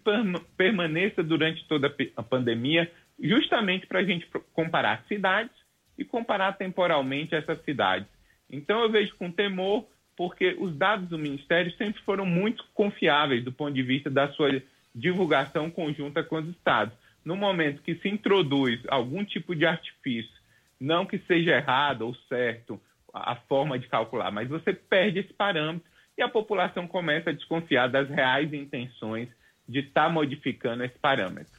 permaneça 0.56 1.22
durante 1.22 1.64
toda 1.66 1.94
a 2.16 2.22
pandemia, 2.22 2.90
justamente 3.18 3.86
para 3.86 4.00
a 4.00 4.04
gente 4.04 4.26
comparar 4.52 5.04
cidades 5.08 5.54
e 5.96 6.04
comparar 6.04 6.52
temporalmente 6.58 7.34
essas 7.34 7.58
cidades. 7.62 8.06
Então 8.50 8.82
eu 8.82 8.90
vejo 8.90 9.14
com 9.16 9.30
temor, 9.30 9.86
porque 10.16 10.56
os 10.58 10.76
dados 10.76 11.08
do 11.08 11.18
Ministério 11.18 11.72
sempre 11.76 12.02
foram 12.02 12.26
muito 12.26 12.64
confiáveis 12.74 13.44
do 13.44 13.52
ponto 13.52 13.72
de 13.72 13.82
vista 13.82 14.10
da 14.10 14.28
sua 14.32 14.62
divulgação 14.94 15.70
conjunta 15.70 16.22
com 16.22 16.36
os 16.36 16.48
estados 16.48 16.94
no 17.26 17.34
momento 17.34 17.82
que 17.82 17.96
se 17.96 18.08
introduz 18.08 18.80
algum 18.86 19.24
tipo 19.24 19.52
de 19.52 19.66
artifício, 19.66 20.30
não 20.78 21.04
que 21.04 21.18
seja 21.26 21.56
errado 21.56 22.02
ou 22.02 22.14
certo 22.28 22.80
a 23.12 23.34
forma 23.34 23.76
de 23.78 23.88
calcular, 23.88 24.30
mas 24.30 24.48
você 24.48 24.72
perde 24.72 25.18
esse 25.18 25.32
parâmetro 25.32 25.88
e 26.16 26.22
a 26.22 26.28
população 26.28 26.86
começa 26.86 27.30
a 27.30 27.32
desconfiar 27.32 27.88
das 27.88 28.08
reais 28.08 28.52
intenções 28.54 29.28
de 29.68 29.80
estar 29.80 30.04
tá 30.04 30.08
modificando 30.08 30.84
esse 30.84 30.96
parâmetro. 31.00 31.52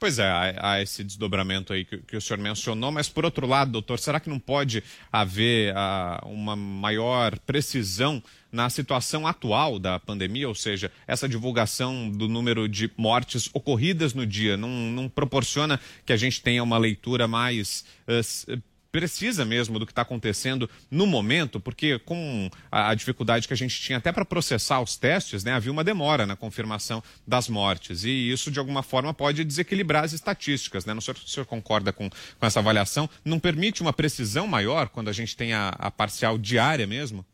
Pois 0.00 0.18
é, 0.18 0.28
há, 0.60 0.80
esse 0.80 1.04
desdobramento 1.04 1.72
aí 1.72 1.84
que, 1.84 2.16
o 2.16 2.20
senhor 2.20 2.40
mencionou, 2.40 2.90
mas 2.90 3.08
por 3.08 3.24
outro 3.24 3.46
lado, 3.46 3.72
doutor, 3.72 3.98
será 3.98 4.18
que 4.18 4.28
não 4.28 4.38
pode 4.38 4.82
haver 5.12 5.74
uh, 5.74 6.28
uma 6.28 6.56
maior 6.56 7.38
precisão 7.40 8.22
na 8.50 8.70
situação 8.70 9.26
atual 9.26 9.78
da 9.78 9.98
pandemia, 9.98 10.48
ou 10.48 10.54
seja, 10.54 10.90
essa 11.06 11.28
divulgação 11.28 12.10
do 12.10 12.28
número 12.28 12.68
de 12.68 12.90
mortes 12.96 13.50
ocorridas 13.52 14.14
no 14.14 14.26
dia 14.26 14.56
não, 14.56 14.68
não 14.68 15.08
proporciona 15.08 15.78
que 16.04 16.12
a 16.12 16.16
gente 16.16 16.40
tenha 16.40 16.62
uma 16.62 16.78
leitura 16.78 17.28
mais 17.28 17.84
uh, 18.08 18.60
precisa 18.90 19.44
mesmo 19.44 19.78
do 19.78 19.86
que 19.86 19.92
está 19.92 20.02
acontecendo 20.02 20.68
no 20.90 21.06
momento, 21.06 21.60
porque 21.60 21.98
com 21.98 22.50
a, 22.70 22.94
dificuldade 22.94 23.46
que 23.46 23.54
a 23.54 23.56
gente 23.56 23.78
tinha 23.80 23.98
até 23.98 24.10
para 24.10 24.24
processar 24.24 24.80
os 24.80 24.96
testes, 24.96 25.44
né, 25.44 25.52
havia 25.52 25.70
uma 25.70 25.84
demora 25.84 26.26
na 26.26 26.36
confirmação 26.36 27.02
das 27.26 27.48
mortes. 27.48 28.04
E 28.04 28.30
isso, 28.30 28.50
de 28.50 28.58
alguma 28.58 28.82
forma, 28.82 29.12
pode 29.12 29.44
desequilibrar 29.44 30.04
as 30.04 30.12
estatísticas. 30.12 30.84
Né? 30.84 30.94
Não 30.94 31.00
sei 31.00 31.14
se 31.14 31.24
o 31.24 31.28
senhor 31.28 31.46
concorda 31.46 31.92
com, 31.92 32.08
com 32.08 32.46
essa 32.46 32.60
avaliação. 32.60 33.08
Não 33.24 33.38
permite 33.38 33.82
uma 33.82 33.92
precisão 33.92 34.46
maior 34.46 34.88
quando 34.88 35.08
a 35.08 35.12
gente 35.12 35.36
tem 35.36 35.52
a, 35.52 35.68
a 35.68 35.90
parcial 35.90 36.38
diária 36.38 36.86
mesmo? 36.86 37.24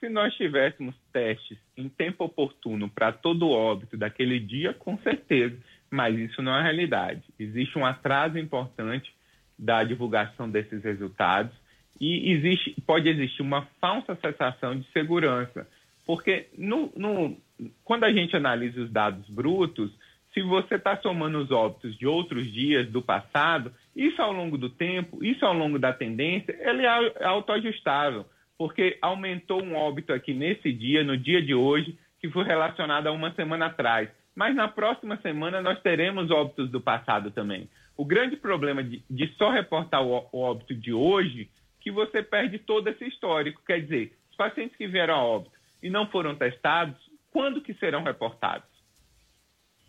Se 0.00 0.08
nós 0.08 0.34
tivéssemos 0.34 0.94
testes 1.12 1.58
em 1.76 1.88
tempo 1.88 2.24
oportuno 2.24 2.88
para 2.88 3.12
todo 3.12 3.46
o 3.46 3.52
óbito 3.52 3.96
daquele 3.96 4.40
dia, 4.40 4.72
com 4.72 4.98
certeza. 4.98 5.56
Mas 5.90 6.18
isso 6.18 6.40
não 6.40 6.56
é 6.56 6.62
realidade. 6.62 7.22
Existe 7.38 7.78
um 7.78 7.84
atraso 7.84 8.38
importante 8.38 9.12
da 9.58 9.84
divulgação 9.84 10.50
desses 10.50 10.82
resultados 10.82 11.52
e 12.00 12.32
existe, 12.32 12.74
pode 12.86 13.08
existir 13.10 13.42
uma 13.42 13.66
falsa 13.78 14.16
sensação 14.16 14.78
de 14.78 14.90
segurança, 14.90 15.68
porque 16.06 16.48
no, 16.56 16.90
no, 16.96 17.36
quando 17.84 18.04
a 18.04 18.12
gente 18.12 18.34
analisa 18.34 18.80
os 18.80 18.90
dados 18.90 19.28
brutos, 19.28 19.92
se 20.32 20.40
você 20.40 20.76
está 20.76 20.96
somando 20.96 21.38
os 21.38 21.50
óbitos 21.50 21.96
de 21.98 22.06
outros 22.06 22.50
dias 22.50 22.88
do 22.88 23.02
passado, 23.02 23.70
isso 23.94 24.22
ao 24.22 24.32
longo 24.32 24.56
do 24.56 24.70
tempo, 24.70 25.22
isso 25.22 25.44
ao 25.44 25.52
longo 25.52 25.78
da 25.78 25.92
tendência, 25.92 26.56
ele 26.58 26.86
é 26.86 27.24
autoajustável, 27.24 28.24
porque 28.60 28.98
aumentou 29.00 29.64
um 29.64 29.74
óbito 29.74 30.12
aqui 30.12 30.34
nesse 30.34 30.70
dia, 30.70 31.02
no 31.02 31.16
dia 31.16 31.40
de 31.40 31.54
hoje, 31.54 31.98
que 32.20 32.28
foi 32.28 32.44
relacionado 32.44 33.06
a 33.06 33.10
uma 33.10 33.32
semana 33.32 33.68
atrás. 33.68 34.10
Mas 34.36 34.54
na 34.54 34.68
próxima 34.68 35.16
semana 35.22 35.62
nós 35.62 35.80
teremos 35.80 36.30
óbitos 36.30 36.70
do 36.70 36.78
passado 36.78 37.30
também. 37.30 37.70
O 37.96 38.04
grande 38.04 38.36
problema 38.36 38.84
de, 38.84 39.02
de 39.08 39.34
só 39.38 39.50
reportar 39.50 40.02
o, 40.02 40.28
o, 40.30 40.40
óbito 40.40 40.74
de 40.74 40.92
hoje, 40.92 41.48
que 41.80 41.90
você 41.90 42.22
perde 42.22 42.58
todo 42.58 42.86
esse 42.88 43.02
histórico. 43.06 43.62
Quer 43.66 43.80
dizer, 43.80 44.12
os 44.30 44.36
pacientes 44.36 44.76
que 44.76 44.86
vieram 44.86 45.14
a 45.14 45.24
óbito 45.24 45.56
e 45.82 45.88
não 45.88 46.06
foram 46.10 46.34
testados, 46.34 46.98
quando 47.30 47.62
que 47.62 47.72
serão 47.72 48.02
reportados? 48.02 48.68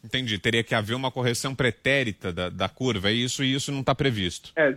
Entendi. 0.02 0.40
Teria 0.40 0.64
que 0.64 0.74
haver 0.74 0.94
uma 0.94 1.12
correção 1.12 1.54
pretérita 1.54 2.32
da, 2.32 2.48
da 2.48 2.70
curva, 2.70 3.10
é 3.10 3.14
isso 3.14 3.44
e 3.44 3.54
isso 3.54 3.70
não 3.70 3.82
está 3.82 3.94
previsto. 3.94 4.54
É, 4.56 4.74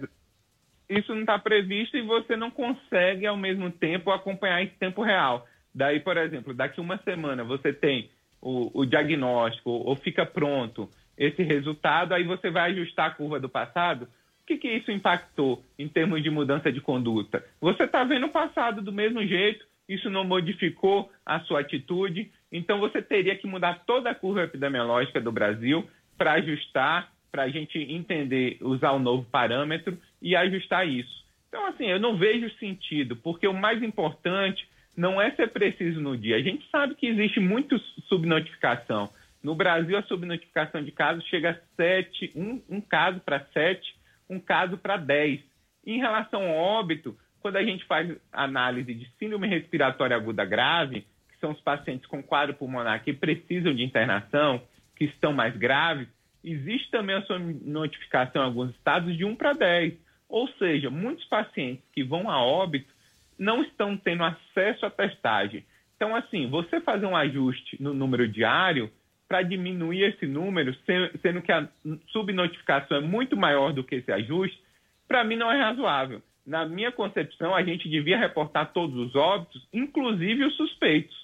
isso 0.89 1.15
não 1.15 1.23
está 1.23 1.39
previsto 1.39 1.97
e 1.97 2.03
você 2.03 2.37
não 2.37 2.51
consegue, 2.51 3.27
ao 3.27 3.37
mesmo 3.37 3.71
tempo, 3.71 4.11
acompanhar 4.11 4.63
em 4.63 4.69
tempo 4.69 5.03
real. 5.03 5.47
Daí, 5.75 6.01
por 6.01 6.17
exemplo, 6.17 6.55
daqui 6.55 6.81
uma 6.81 6.99
semana 6.99 7.43
você 7.43 7.73
tem 7.73 8.11
o, 8.41 8.71
o 8.81 8.85
diagnóstico 8.85 9.71
ou 9.71 9.97
fica 9.97 10.25
pronto 10.25 10.89
esse 11.17 11.43
resultado, 11.43 12.13
aí 12.13 12.25
você 12.25 12.51
vai 12.51 12.71
ajustar 12.71 13.07
a 13.07 13.15
curva 13.15 13.41
do 13.41 13.49
passado. 13.49 14.05
O 14.43 14.47
que, 14.47 14.59
que 14.59 14.69
isso 14.69 14.91
impactou 14.91 15.65
em 15.79 15.89
termos 15.89 16.23
de 16.23 16.31
mudança 16.31 16.71
de 16.71 16.81
conduta? 16.81 17.45
Você 17.61 17.85
está 17.85 18.05
vendo 18.05 18.27
o 18.27 18.33
passado 18.33 18.83
do 18.83 18.93
mesmo 18.93 19.25
jeito, 19.27 19.65
isso 19.89 20.11
não 20.11 20.25
modificou 20.25 21.11
a 21.25 21.41
sua 21.41 21.61
atitude, 21.61 22.31
então 22.53 22.79
você 22.79 23.01
teria 23.01 23.37
que 23.37 23.47
mudar 23.47 23.85
toda 23.87 24.11
a 24.11 24.15
curva 24.15 24.43
epidemiológica 24.43 25.21
do 25.21 25.33
Brasil 25.33 25.89
para 26.17 26.35
ajustar, 26.35 27.11
para 27.35 27.43
a 27.43 27.49
gente 27.49 27.77
entender, 27.77 28.59
usar 28.61 28.93
o 28.93 28.97
um 28.97 29.01
novo 29.01 29.25
parâmetro 29.25 29.99
e 30.23 30.37
ajustar 30.37 30.87
isso. 30.87 31.25
Então, 31.49 31.67
assim, 31.67 31.87
eu 31.87 31.99
não 31.99 32.17
vejo 32.17 32.49
sentido, 32.61 33.17
porque 33.17 33.49
o 33.49 33.53
mais 33.53 33.83
importante 33.83 34.65
não 34.97 35.21
é 35.21 35.33
ser 35.33 35.49
preciso 35.49 36.01
no 36.01 36.17
dia. 36.17 36.37
A 36.37 36.41
gente 36.41 36.65
sabe 36.71 36.95
que 36.95 37.09
existe 37.09 37.41
muito 37.41 37.77
subnotificação. 38.09 39.11
No 39.43 39.53
Brasil, 39.53 39.99
a 39.99 40.03
subnotificação 40.05 40.85
de 40.85 40.93
casos 40.93 41.25
chega 41.25 41.51
a 41.51 41.75
7, 41.75 42.35
um, 42.37 42.63
um 42.71 42.81
caso 42.81 43.19
para 43.19 43.45
7, 43.53 43.83
um 44.31 44.39
caso 44.39 44.79
para 44.79 44.97
10. 44.97 45.41
Em 45.85 45.99
relação 45.99 46.41
ao 46.41 46.55
óbito, 46.55 47.19
quando 47.41 47.57
a 47.57 47.65
gente 47.65 47.85
faz 47.87 48.17
análise 48.33 48.95
de 48.95 49.11
síndrome 49.19 49.49
respiratória 49.49 50.17
aguda 50.17 50.45
grave, 50.45 51.01
que 51.33 51.39
são 51.41 51.51
os 51.51 51.61
pacientes 51.61 52.07
com 52.07 52.23
quadro 52.23 52.55
pulmonar 52.55 53.03
que 53.03 53.13
precisam 53.13 53.75
de 53.75 53.83
internação, 53.83 54.63
que 54.95 55.07
estão 55.07 55.33
mais 55.33 55.57
graves, 55.57 56.07
existe 56.45 56.91
também 56.91 57.17
a 57.17 57.23
sua 57.23 57.39
notificação 57.39 58.43
em 58.43 58.45
alguns 58.45 58.71
estados 58.71 59.17
de 59.17 59.25
1 59.25 59.35
para 59.35 59.53
10. 59.55 59.95
Ou 60.29 60.49
seja, 60.59 60.91
muitos 60.91 61.25
pacientes 61.27 61.85
que 61.93 62.03
vão 62.05 62.31
a 62.31 62.45
óbito 62.45 62.93
não 63.39 63.63
estão 63.63 63.97
tendo 63.97 64.23
acesso 64.25 64.85
à 64.85 64.91
testagem. 64.91 65.65
Então, 65.97 66.15
assim, 66.15 66.49
você 66.49 66.81
fazer 66.81 67.07
um 67.07 67.17
ajuste 67.17 67.81
no 67.81 67.95
número 67.95 68.29
diário 68.29 68.91
para 69.29 69.43
diminuir 69.43 70.03
esse 70.03 70.27
número, 70.27 70.77
sendo 71.23 71.41
que 71.41 71.51
a 71.51 71.69
subnotificação 72.09 72.99
é 72.99 73.01
muito 73.01 73.37
maior 73.37 73.73
do 73.73 73.83
que 73.83 73.97
esse 73.97 74.13
ajuste, 74.13 74.61
para 75.09 75.25
mim 75.25 75.37
não 75.37 75.51
é 75.51 75.61
razoável. 75.61 76.23
Na 76.47 76.67
minha 76.67 76.93
concepção, 76.93 77.55
a 77.55 77.63
gente 77.63 77.89
devia 77.89 78.19
reportar 78.19 78.73
todos 78.73 78.95
os 78.97 79.15
óbitos, 79.15 79.67
inclusive 79.73 80.45
os 80.45 80.55
suspeitos, 80.57 81.17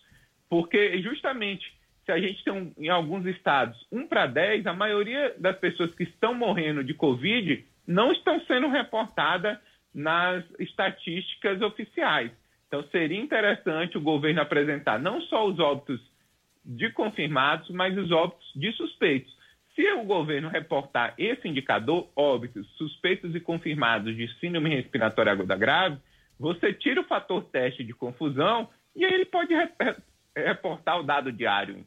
porque 0.49 1.01
justamente 1.03 1.73
se 2.11 2.13
a 2.13 2.19
gente 2.19 2.43
tem 2.43 2.53
um, 2.53 2.73
em 2.77 2.89
alguns 2.89 3.25
estados 3.27 3.87
1 3.93 4.09
para 4.09 4.27
10, 4.27 4.67
a 4.67 4.73
maioria 4.73 5.33
das 5.39 5.57
pessoas 5.57 5.95
que 5.95 6.03
estão 6.03 6.35
morrendo 6.35 6.83
de 6.83 6.93
Covid 6.93 7.65
não 7.87 8.11
estão 8.11 8.41
sendo 8.47 8.69
reportadas 8.69 9.57
nas 9.95 10.45
estatísticas 10.59 11.63
oficiais. 11.63 12.33
Então, 12.67 12.83
seria 12.91 13.21
interessante 13.21 13.97
o 13.97 14.01
governo 14.01 14.41
apresentar 14.41 14.99
não 14.99 15.21
só 15.23 15.47
os 15.47 15.59
óbitos 15.61 16.01
de 16.65 16.91
confirmados, 16.91 17.71
mas 17.71 17.97
os 17.97 18.11
óbitos 18.11 18.51
de 18.57 18.73
suspeitos. 18.73 19.33
Se 19.75 19.93
o 19.93 20.05
governo 20.05 20.49
reportar 20.49 21.15
esse 21.17 21.47
indicador, 21.49 22.11
óbitos, 22.17 22.69
suspeitos 22.77 23.35
e 23.35 23.41
confirmados 23.41 24.17
de 24.17 24.29
síndrome 24.41 24.71
respiratória 24.71 25.33
aguda 25.33 25.57
grave, 25.57 25.99
você 26.39 26.73
tira 26.73 27.01
o 27.01 27.05
fator 27.05 27.45
teste 27.45 27.85
de 27.85 27.95
confusão 27.95 28.69
e 28.97 29.05
aí 29.05 29.13
ele 29.13 29.27
pode 29.27 29.55
reportar 30.37 30.99
o 30.99 31.03
dado 31.03 31.33
diário. 31.33 31.85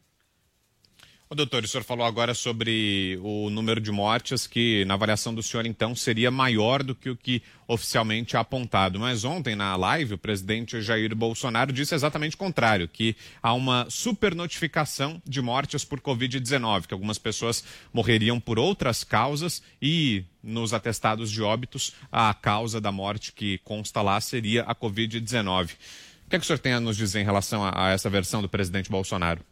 O 1.33 1.35
doutor, 1.35 1.63
o 1.63 1.67
senhor 1.67 1.83
falou 1.83 2.05
agora 2.05 2.35
sobre 2.35 3.17
o 3.23 3.49
número 3.49 3.81
de 3.81 3.91
mortes, 3.91 4.45
que 4.45 4.85
na 4.85 4.93
avaliação 4.93 5.33
do 5.33 5.41
senhor, 5.41 5.65
então, 5.65 5.95
seria 5.95 6.29
maior 6.29 6.83
do 6.83 6.93
que 6.93 7.09
o 7.09 7.17
que 7.17 7.41
oficialmente 7.67 8.35
é 8.35 8.39
apontado. 8.39 8.99
Mas 8.99 9.23
ontem, 9.25 9.55
na 9.55 9.75
live, 9.75 10.13
o 10.13 10.17
presidente 10.19 10.79
Jair 10.79 11.15
Bolsonaro 11.15 11.73
disse 11.73 11.95
exatamente 11.95 12.35
o 12.35 12.37
contrário, 12.37 12.87
que 12.87 13.15
há 13.41 13.51
uma 13.51 13.87
supernotificação 13.89 15.19
de 15.25 15.41
mortes 15.41 15.83
por 15.83 15.99
Covid-19, 15.99 16.85
que 16.85 16.93
algumas 16.93 17.17
pessoas 17.17 17.63
morreriam 17.91 18.39
por 18.39 18.59
outras 18.59 19.03
causas 19.03 19.63
e 19.81 20.23
nos 20.43 20.71
atestados 20.71 21.31
de 21.31 21.41
óbitos, 21.41 21.95
a 22.11 22.31
causa 22.35 22.79
da 22.79 22.91
morte 22.91 23.33
que 23.33 23.57
consta 23.63 24.03
lá 24.03 24.21
seria 24.21 24.61
a 24.65 24.75
Covid-19. 24.75 25.71
O 26.27 26.29
que, 26.29 26.35
é 26.35 26.39
que 26.39 26.43
o 26.43 26.45
senhor 26.45 26.59
tem 26.59 26.73
a 26.73 26.79
nos 26.79 26.95
dizer 26.95 27.21
em 27.21 27.25
relação 27.25 27.65
a, 27.65 27.87
a 27.87 27.89
essa 27.89 28.07
versão 28.07 28.39
do 28.39 28.47
presidente 28.47 28.91
Bolsonaro? 28.91 29.43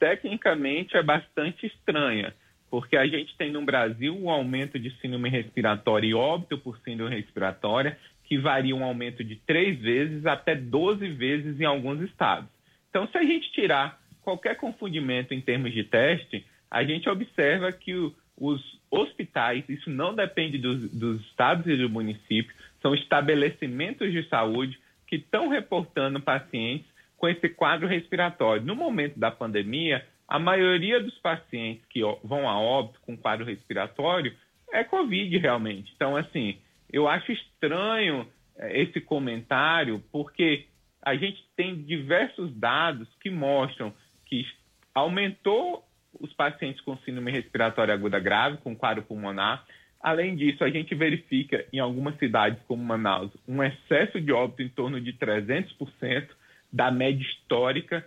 Tecnicamente 0.00 0.96
é 0.96 1.02
bastante 1.02 1.66
estranha, 1.66 2.34
porque 2.70 2.96
a 2.96 3.06
gente 3.06 3.36
tem 3.36 3.52
no 3.52 3.62
Brasil 3.62 4.16
um 4.16 4.30
aumento 4.30 4.78
de 4.78 4.90
síndrome 4.98 5.28
respiratória 5.28 6.08
e 6.08 6.14
óbito 6.14 6.58
por 6.58 6.78
síndrome 6.78 7.14
respiratória 7.14 7.96
que 8.24 8.38
varia 8.38 8.74
um 8.74 8.84
aumento 8.84 9.22
de 9.22 9.36
três 9.36 9.78
vezes 9.78 10.24
até 10.24 10.54
12 10.54 11.06
vezes 11.08 11.60
em 11.60 11.64
alguns 11.64 12.00
estados. 12.00 12.48
Então, 12.88 13.06
se 13.08 13.18
a 13.18 13.22
gente 13.22 13.52
tirar 13.52 14.00
qualquer 14.22 14.56
confundimento 14.56 15.34
em 15.34 15.40
termos 15.40 15.72
de 15.72 15.84
teste, 15.84 16.46
a 16.70 16.82
gente 16.84 17.08
observa 17.08 17.72
que 17.72 17.94
o, 17.94 18.14
os 18.38 18.80
hospitais, 18.90 19.68
isso 19.68 19.90
não 19.90 20.14
depende 20.14 20.58
dos, 20.58 20.90
dos 20.92 21.20
estados 21.26 21.66
e 21.66 21.76
do 21.76 21.90
município, 21.90 22.54
são 22.80 22.94
estabelecimentos 22.94 24.12
de 24.12 24.26
saúde 24.28 24.78
que 25.06 25.16
estão 25.16 25.48
reportando 25.48 26.20
pacientes 26.20 26.86
com 27.20 27.28
esse 27.28 27.50
quadro 27.50 27.86
respiratório. 27.86 28.64
No 28.64 28.74
momento 28.74 29.18
da 29.18 29.30
pandemia, 29.30 30.04
a 30.26 30.38
maioria 30.38 30.98
dos 31.00 31.16
pacientes 31.18 31.84
que 31.90 32.00
vão 32.24 32.48
a 32.48 32.58
óbito 32.58 32.98
com 33.02 33.14
quadro 33.14 33.44
respiratório 33.44 34.34
é 34.72 34.82
Covid 34.82 35.36
realmente. 35.36 35.92
Então, 35.94 36.16
assim, 36.16 36.58
eu 36.90 37.06
acho 37.06 37.30
estranho 37.30 38.26
é, 38.56 38.80
esse 38.80 39.02
comentário, 39.02 40.02
porque 40.10 40.66
a 41.02 41.14
gente 41.14 41.44
tem 41.54 41.82
diversos 41.82 42.54
dados 42.54 43.06
que 43.20 43.28
mostram 43.28 43.92
que 44.24 44.46
aumentou 44.94 45.84
os 46.18 46.32
pacientes 46.32 46.80
com 46.80 46.96
síndrome 46.98 47.30
respiratória 47.30 47.92
aguda 47.92 48.18
grave, 48.18 48.56
com 48.58 48.74
quadro 48.74 49.02
pulmonar. 49.02 49.66
Além 50.00 50.34
disso, 50.34 50.64
a 50.64 50.70
gente 50.70 50.94
verifica 50.94 51.66
em 51.70 51.80
algumas 51.80 52.16
cidades 52.18 52.62
como 52.66 52.82
Manaus 52.82 53.30
um 53.46 53.62
excesso 53.62 54.18
de 54.18 54.32
óbito 54.32 54.62
em 54.62 54.70
torno 54.70 54.98
de 54.98 55.12
300%, 55.12 56.39
da 56.72 56.90
média 56.90 57.22
histórica 57.22 58.06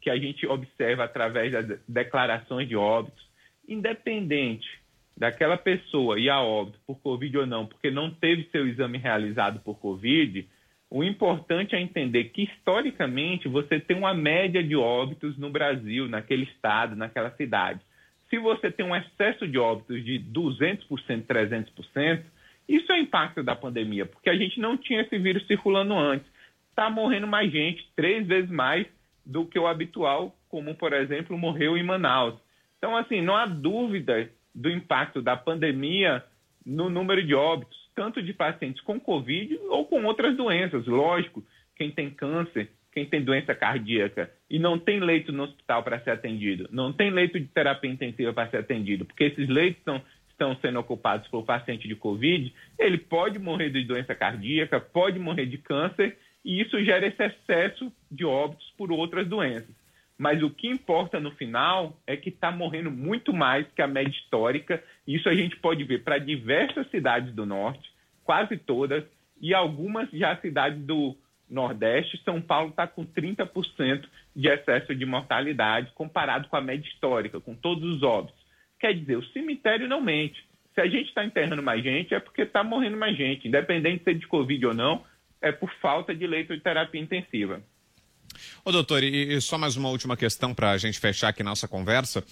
que 0.00 0.10
a 0.10 0.16
gente 0.16 0.46
observa 0.46 1.04
através 1.04 1.52
das 1.52 1.80
declarações 1.88 2.68
de 2.68 2.76
óbitos, 2.76 3.26
independente 3.68 4.68
daquela 5.16 5.56
pessoa 5.56 6.20
ir 6.20 6.28
a 6.28 6.40
óbito 6.40 6.78
por 6.86 7.00
Covid 7.00 7.38
ou 7.38 7.46
não, 7.46 7.66
porque 7.66 7.90
não 7.90 8.10
teve 8.10 8.48
seu 8.52 8.68
exame 8.68 8.98
realizado 8.98 9.60
por 9.60 9.78
Covid, 9.78 10.46
o 10.88 11.02
importante 11.02 11.74
é 11.74 11.80
entender 11.80 12.24
que, 12.24 12.44
historicamente, 12.44 13.48
você 13.48 13.80
tem 13.80 13.96
uma 13.96 14.14
média 14.14 14.62
de 14.62 14.76
óbitos 14.76 15.36
no 15.36 15.50
Brasil, 15.50 16.08
naquele 16.08 16.44
estado, 16.44 16.94
naquela 16.94 17.30
cidade. 17.32 17.80
Se 18.30 18.38
você 18.38 18.70
tem 18.70 18.86
um 18.86 18.94
excesso 18.94 19.48
de 19.48 19.58
óbitos 19.58 20.04
de 20.04 20.20
200%, 20.20 20.86
300%, 21.26 22.22
isso 22.68 22.92
é 22.92 23.00
impacto 23.00 23.42
da 23.42 23.56
pandemia, 23.56 24.06
porque 24.06 24.30
a 24.30 24.36
gente 24.36 24.60
não 24.60 24.76
tinha 24.76 25.00
esse 25.00 25.18
vírus 25.18 25.46
circulando 25.46 25.94
antes 25.94 26.35
está 26.76 26.90
morrendo 26.90 27.26
mais 27.26 27.50
gente, 27.50 27.90
três 27.96 28.26
vezes 28.26 28.50
mais 28.50 28.86
do 29.24 29.46
que 29.46 29.58
o 29.58 29.66
habitual, 29.66 30.36
como, 30.46 30.74
por 30.74 30.92
exemplo, 30.92 31.36
morreu 31.38 31.76
em 31.76 31.82
Manaus. 31.82 32.34
Então, 32.76 32.94
assim, 32.94 33.22
não 33.22 33.34
há 33.34 33.46
dúvida 33.46 34.30
do 34.54 34.68
impacto 34.68 35.22
da 35.22 35.34
pandemia 35.34 36.22
no 36.64 36.90
número 36.90 37.24
de 37.24 37.34
óbitos, 37.34 37.76
tanto 37.94 38.22
de 38.22 38.34
pacientes 38.34 38.82
com 38.82 39.00
Covid 39.00 39.58
ou 39.70 39.86
com 39.86 40.04
outras 40.04 40.36
doenças. 40.36 40.86
Lógico, 40.86 41.42
quem 41.74 41.90
tem 41.90 42.10
câncer, 42.10 42.70
quem 42.92 43.06
tem 43.06 43.24
doença 43.24 43.54
cardíaca 43.54 44.30
e 44.48 44.58
não 44.58 44.78
tem 44.78 45.00
leito 45.00 45.32
no 45.32 45.44
hospital 45.44 45.82
para 45.82 46.00
ser 46.00 46.10
atendido, 46.10 46.68
não 46.70 46.92
tem 46.92 47.10
leito 47.10 47.40
de 47.40 47.46
terapia 47.46 47.90
intensiva 47.90 48.32
para 48.32 48.50
ser 48.50 48.58
atendido, 48.58 49.04
porque 49.04 49.24
esses 49.24 49.48
leitos 49.48 49.82
são, 49.82 50.00
estão 50.28 50.56
sendo 50.56 50.78
ocupados 50.78 51.26
por 51.28 51.44
paciente 51.44 51.88
de 51.88 51.94
Covid, 51.94 52.52
ele 52.78 52.98
pode 52.98 53.38
morrer 53.38 53.70
de 53.70 53.84
doença 53.84 54.14
cardíaca, 54.14 54.78
pode 54.78 55.18
morrer 55.18 55.46
de 55.46 55.58
câncer 55.58 56.16
e 56.46 56.60
isso 56.60 56.80
gera 56.84 57.08
esse 57.08 57.20
excesso 57.20 57.92
de 58.08 58.24
óbitos 58.24 58.72
por 58.78 58.92
outras 58.92 59.26
doenças. 59.26 59.74
Mas 60.16 60.40
o 60.44 60.48
que 60.48 60.68
importa 60.68 61.18
no 61.18 61.32
final 61.32 62.00
é 62.06 62.16
que 62.16 62.28
está 62.28 62.52
morrendo 62.52 62.88
muito 62.88 63.32
mais 63.34 63.66
que 63.74 63.82
a 63.82 63.88
média 63.88 64.16
histórica. 64.16 64.82
Isso 65.04 65.28
a 65.28 65.34
gente 65.34 65.56
pode 65.56 65.82
ver 65.82 66.04
para 66.04 66.18
diversas 66.18 66.88
cidades 66.88 67.34
do 67.34 67.44
norte, 67.44 67.90
quase 68.22 68.56
todas, 68.56 69.02
e 69.42 69.52
algumas 69.52 70.08
já 70.12 70.36
cidades 70.36 70.80
do 70.86 71.16
Nordeste. 71.50 72.22
São 72.24 72.40
Paulo 72.40 72.70
está 72.70 72.86
com 72.86 73.04
30% 73.04 74.06
de 74.34 74.48
excesso 74.48 74.94
de 74.94 75.04
mortalidade 75.04 75.92
comparado 75.96 76.48
com 76.48 76.56
a 76.56 76.60
média 76.60 76.88
histórica, 76.88 77.40
com 77.40 77.56
todos 77.56 77.82
os 77.82 78.04
óbitos. 78.04 78.40
Quer 78.78 78.94
dizer, 78.94 79.16
o 79.16 79.26
cemitério 79.32 79.88
não 79.88 80.00
mente. 80.00 80.46
Se 80.76 80.80
a 80.80 80.86
gente 80.86 81.08
está 81.08 81.24
enterrando 81.24 81.62
mais 81.62 81.82
gente, 81.82 82.14
é 82.14 82.20
porque 82.20 82.42
está 82.42 82.62
morrendo 82.62 82.96
mais 82.96 83.16
gente, 83.16 83.48
independente 83.48 83.98
de 83.98 84.04
ser 84.04 84.14
de 84.14 84.28
Covid 84.28 84.66
ou 84.66 84.74
não 84.74 85.02
é 85.40 85.52
por 85.52 85.70
falta 85.80 86.14
de 86.14 86.26
leito 86.26 86.54
de 86.54 86.62
terapia 86.62 87.00
intensiva. 87.00 87.62
Ô 88.64 88.72
doutor, 88.72 89.02
e, 89.02 89.34
e 89.34 89.40
só 89.40 89.56
mais 89.56 89.76
uma 89.76 89.88
última 89.88 90.16
questão 90.16 90.54
para 90.54 90.72
a 90.72 90.78
gente 90.78 90.98
fechar 90.98 91.28
aqui 91.28 91.42
nossa 91.42 91.66
conversa. 91.66 92.24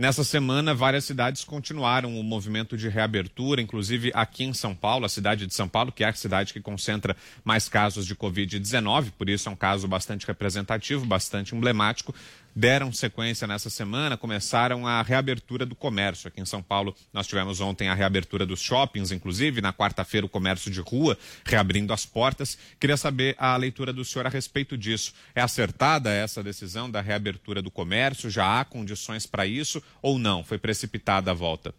Nessa 0.00 0.24
semana, 0.24 0.72
várias 0.72 1.04
cidades 1.04 1.44
continuaram 1.44 2.18
o 2.18 2.22
movimento 2.22 2.76
de 2.76 2.88
reabertura, 2.88 3.60
inclusive 3.60 4.10
aqui 4.14 4.44
em 4.44 4.54
São 4.54 4.74
Paulo, 4.74 5.04
a 5.04 5.08
cidade 5.08 5.46
de 5.46 5.52
São 5.52 5.68
Paulo, 5.68 5.92
que 5.92 6.02
é 6.02 6.08
a 6.08 6.12
cidade 6.12 6.54
que 6.54 6.60
concentra 6.60 7.14
mais 7.44 7.68
casos 7.68 8.06
de 8.06 8.14
Covid-19, 8.14 9.10
por 9.18 9.28
isso 9.28 9.48
é 9.48 9.52
um 9.52 9.56
caso 9.56 9.86
bastante 9.86 10.26
representativo, 10.26 11.04
bastante 11.04 11.54
emblemático 11.54 12.14
deram 12.54 12.92
sequência 12.92 13.46
nessa 13.46 13.70
semana, 13.70 14.16
começaram 14.16 14.86
a 14.86 15.02
reabertura 15.02 15.64
do 15.64 15.74
comércio. 15.74 16.28
Aqui 16.28 16.40
em 16.40 16.44
São 16.44 16.62
Paulo, 16.62 16.94
nós 17.12 17.26
tivemos 17.26 17.60
ontem 17.60 17.88
a 17.88 17.94
reabertura 17.94 18.44
dos 18.44 18.60
shoppings, 18.60 19.12
inclusive, 19.12 19.60
na 19.60 19.72
quarta-feira, 19.72 20.26
o 20.26 20.28
comércio 20.28 20.70
de 20.70 20.80
rua 20.80 21.16
reabrindo 21.44 21.92
as 21.92 22.04
portas. 22.04 22.58
Queria 22.78 22.96
saber 22.96 23.34
a 23.38 23.56
leitura 23.56 23.92
do 23.92 24.04
senhor 24.04 24.26
a 24.26 24.30
respeito 24.30 24.76
disso. 24.76 25.14
É 25.34 25.40
acertada 25.40 26.10
essa 26.10 26.42
decisão 26.42 26.90
da 26.90 27.00
reabertura 27.00 27.62
do 27.62 27.70
comércio? 27.70 28.30
Já 28.30 28.60
há 28.60 28.64
condições 28.64 29.26
para 29.26 29.46
isso 29.46 29.82
ou 30.02 30.18
não? 30.18 30.44
Foi 30.44 30.58
precipitada 30.58 31.30
a 31.30 31.34
volta? 31.34 31.74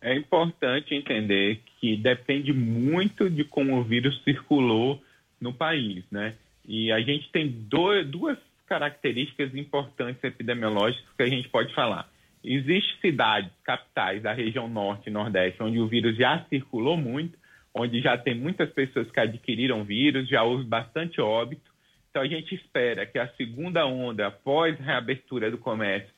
É 0.00 0.14
importante 0.14 0.94
entender 0.94 1.62
que 1.80 1.96
depende 1.96 2.52
muito 2.52 3.30
de 3.30 3.42
como 3.42 3.78
o 3.78 3.82
vírus 3.82 4.22
circulou 4.22 5.02
no 5.40 5.52
país, 5.52 6.04
né? 6.10 6.34
E 6.66 6.92
a 6.92 7.00
gente 7.00 7.30
tem 7.30 7.48
dois, 7.48 8.06
duas 8.06 8.36
características 8.66 9.54
importantes 9.54 10.22
epidemiológicas 10.22 11.04
que 11.16 11.22
a 11.22 11.28
gente 11.28 11.48
pode 11.48 11.74
falar. 11.74 12.08
Existem 12.42 13.00
cidades, 13.00 13.50
capitais 13.62 14.22
da 14.22 14.32
região 14.32 14.68
norte 14.68 15.08
e 15.08 15.12
nordeste, 15.12 15.62
onde 15.62 15.78
o 15.78 15.86
vírus 15.86 16.16
já 16.16 16.44
circulou 16.50 16.96
muito, 16.96 17.38
onde 17.74 18.00
já 18.00 18.16
tem 18.16 18.34
muitas 18.34 18.70
pessoas 18.70 19.10
que 19.10 19.18
adquiriram 19.18 19.84
vírus, 19.84 20.28
já 20.28 20.42
houve 20.42 20.64
bastante 20.64 21.20
óbito. 21.20 21.72
Então 22.10 22.22
a 22.22 22.28
gente 22.28 22.54
espera 22.54 23.06
que 23.06 23.18
a 23.18 23.28
segunda 23.28 23.86
onda, 23.86 24.28
após 24.28 24.78
reabertura 24.78 25.50
do 25.50 25.58
comércio, 25.58 26.12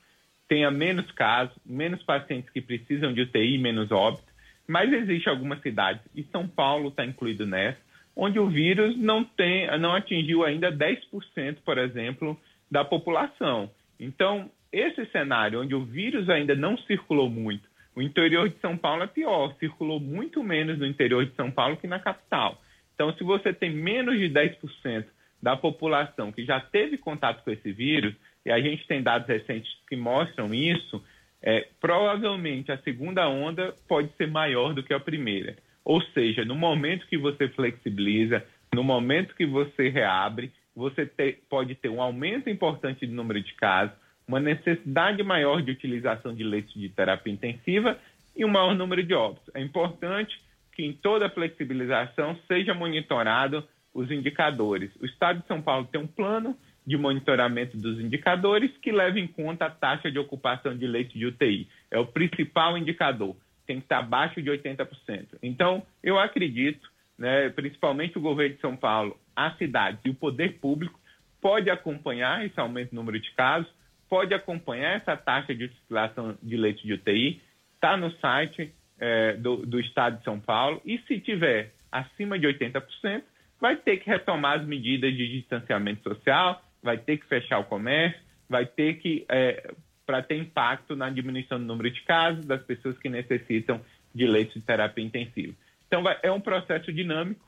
tenha 0.48 0.70
menos 0.70 1.10
casos, 1.12 1.56
menos 1.64 2.02
pacientes 2.02 2.50
que 2.50 2.60
precisam 2.60 3.12
de 3.12 3.22
UTI, 3.22 3.58
menos 3.58 3.90
óbitos, 3.90 4.26
mas 4.66 4.92
existe 4.92 5.28
algumas 5.28 5.60
cidades, 5.62 6.02
e 6.14 6.24
São 6.24 6.46
Paulo 6.46 6.88
está 6.88 7.04
incluído 7.04 7.46
nessa, 7.46 7.78
onde 8.16 8.38
o 8.38 8.48
vírus 8.48 8.96
não, 8.96 9.22
tem, 9.22 9.66
não 9.78 9.94
atingiu 9.94 10.42
ainda 10.42 10.72
10%, 10.72 11.58
por 11.64 11.76
exemplo, 11.76 12.36
da 12.70 12.82
população. 12.82 13.70
Então, 14.00 14.50
esse 14.72 15.04
cenário 15.06 15.60
onde 15.60 15.74
o 15.74 15.84
vírus 15.84 16.28
ainda 16.30 16.56
não 16.56 16.78
circulou 16.78 17.28
muito, 17.28 17.68
o 17.94 18.02
interior 18.02 18.48
de 18.48 18.58
São 18.58 18.76
Paulo 18.76 19.02
é 19.02 19.06
pior, 19.06 19.54
circulou 19.58 20.00
muito 20.00 20.42
menos 20.42 20.78
no 20.78 20.86
interior 20.86 21.24
de 21.24 21.34
São 21.34 21.50
Paulo 21.50 21.76
que 21.76 21.86
na 21.86 21.98
capital. 21.98 22.60
Então, 22.94 23.12
se 23.14 23.22
você 23.22 23.52
tem 23.52 23.70
menos 23.70 24.18
de 24.18 24.28
10% 24.30 25.04
da 25.42 25.56
população 25.56 26.32
que 26.32 26.44
já 26.44 26.58
teve 26.58 26.96
contato 26.96 27.44
com 27.44 27.50
esse 27.50 27.70
vírus, 27.70 28.14
e 28.44 28.50
a 28.50 28.60
gente 28.60 28.86
tem 28.86 29.02
dados 29.02 29.28
recentes 29.28 29.70
que 29.88 29.96
mostram 29.96 30.54
isso, 30.54 31.02
é, 31.42 31.68
provavelmente 31.80 32.72
a 32.72 32.78
segunda 32.78 33.28
onda 33.28 33.74
pode 33.88 34.10
ser 34.16 34.28
maior 34.28 34.72
do 34.72 34.82
que 34.82 34.94
a 34.94 35.00
primeira. 35.00 35.56
Ou 35.86 36.02
seja, 36.02 36.44
no 36.44 36.56
momento 36.56 37.06
que 37.06 37.16
você 37.16 37.48
flexibiliza, 37.48 38.44
no 38.74 38.82
momento 38.82 39.36
que 39.36 39.46
você 39.46 39.88
reabre, 39.88 40.52
você 40.74 41.06
te, 41.06 41.38
pode 41.48 41.76
ter 41.76 41.88
um 41.88 42.02
aumento 42.02 42.50
importante 42.50 43.06
do 43.06 43.14
número 43.14 43.40
de 43.40 43.54
casos, 43.54 43.94
uma 44.26 44.40
necessidade 44.40 45.22
maior 45.22 45.62
de 45.62 45.70
utilização 45.70 46.34
de 46.34 46.42
leitos 46.42 46.74
de 46.74 46.88
terapia 46.88 47.32
intensiva 47.32 47.96
e 48.34 48.44
um 48.44 48.48
maior 48.48 48.74
número 48.74 49.00
de 49.04 49.14
óbitos. 49.14 49.48
É 49.54 49.62
importante 49.62 50.36
que 50.72 50.84
em 50.84 50.92
toda 50.92 51.30
flexibilização 51.30 52.36
seja 52.48 52.74
monitorado 52.74 53.62
os 53.94 54.10
indicadores. 54.10 54.90
O 55.00 55.06
Estado 55.06 55.40
de 55.40 55.46
São 55.46 55.62
Paulo 55.62 55.86
tem 55.86 56.00
um 56.00 56.06
plano 56.08 56.56
de 56.84 56.96
monitoramento 56.96 57.76
dos 57.76 58.00
indicadores 58.00 58.72
que 58.78 58.90
leva 58.90 59.20
em 59.20 59.28
conta 59.28 59.66
a 59.66 59.70
taxa 59.70 60.10
de 60.10 60.18
ocupação 60.18 60.76
de 60.76 60.84
leitos 60.84 61.14
de 61.14 61.26
UTI. 61.26 61.68
É 61.92 61.98
o 61.98 62.06
principal 62.06 62.76
indicador. 62.76 63.36
Tem 63.66 63.78
que 63.78 63.84
estar 63.84 63.98
abaixo 63.98 64.40
de 64.40 64.50
80%. 64.50 65.38
Então, 65.42 65.84
eu 66.02 66.18
acredito, 66.18 66.88
né, 67.18 67.48
principalmente 67.50 68.16
o 68.18 68.20
governo 68.20 68.54
de 68.54 68.60
São 68.60 68.76
Paulo, 68.76 69.18
a 69.34 69.50
cidade 69.52 69.98
e 70.04 70.10
o 70.10 70.14
poder 70.14 70.58
público 70.60 70.98
pode 71.40 71.70
acompanhar 71.70 72.44
esse 72.44 72.58
aumento 72.58 72.94
no 72.94 73.00
número 73.02 73.20
de 73.20 73.30
casos, 73.32 73.70
pode 74.08 74.32
acompanhar 74.34 74.96
essa 74.96 75.16
taxa 75.16 75.54
de 75.54 75.64
utilização 75.64 76.36
de 76.42 76.56
leitos 76.56 76.82
de 76.82 76.92
UTI, 76.94 77.40
está 77.74 77.96
no 77.96 78.10
site 78.12 78.72
é, 78.98 79.34
do, 79.34 79.66
do 79.66 79.80
Estado 79.80 80.18
de 80.18 80.24
São 80.24 80.40
Paulo, 80.40 80.80
e 80.84 80.98
se 81.06 81.20
tiver 81.20 81.72
acima 81.90 82.38
de 82.38 82.46
80%, 82.46 83.22
vai 83.60 83.76
ter 83.76 83.98
que 83.98 84.08
retomar 84.08 84.60
as 84.60 84.66
medidas 84.66 85.14
de 85.14 85.28
distanciamento 85.40 86.02
social, 86.02 86.62
vai 86.82 86.98
ter 86.98 87.16
que 87.16 87.26
fechar 87.26 87.58
o 87.58 87.64
comércio, 87.64 88.20
vai 88.48 88.66
ter 88.66 88.94
que, 88.98 89.24
é, 89.28 89.72
para 90.06 90.22
ter 90.22 90.36
impacto 90.36 90.94
na 90.94 91.10
diminuição 91.10 91.58
do 91.58 91.66
número 91.66 91.90
de 91.90 92.00
casos 92.02 92.46
das 92.46 92.62
pessoas 92.62 92.96
que 92.96 93.08
necessitam 93.08 93.80
de 94.14 94.26
leitos 94.26 94.54
de 94.54 94.62
terapia 94.62 95.04
intensiva. 95.04 95.52
Então, 95.86 96.02
vai, 96.02 96.16
é 96.22 96.30
um 96.30 96.40
processo 96.40 96.92
dinâmico. 96.92 97.44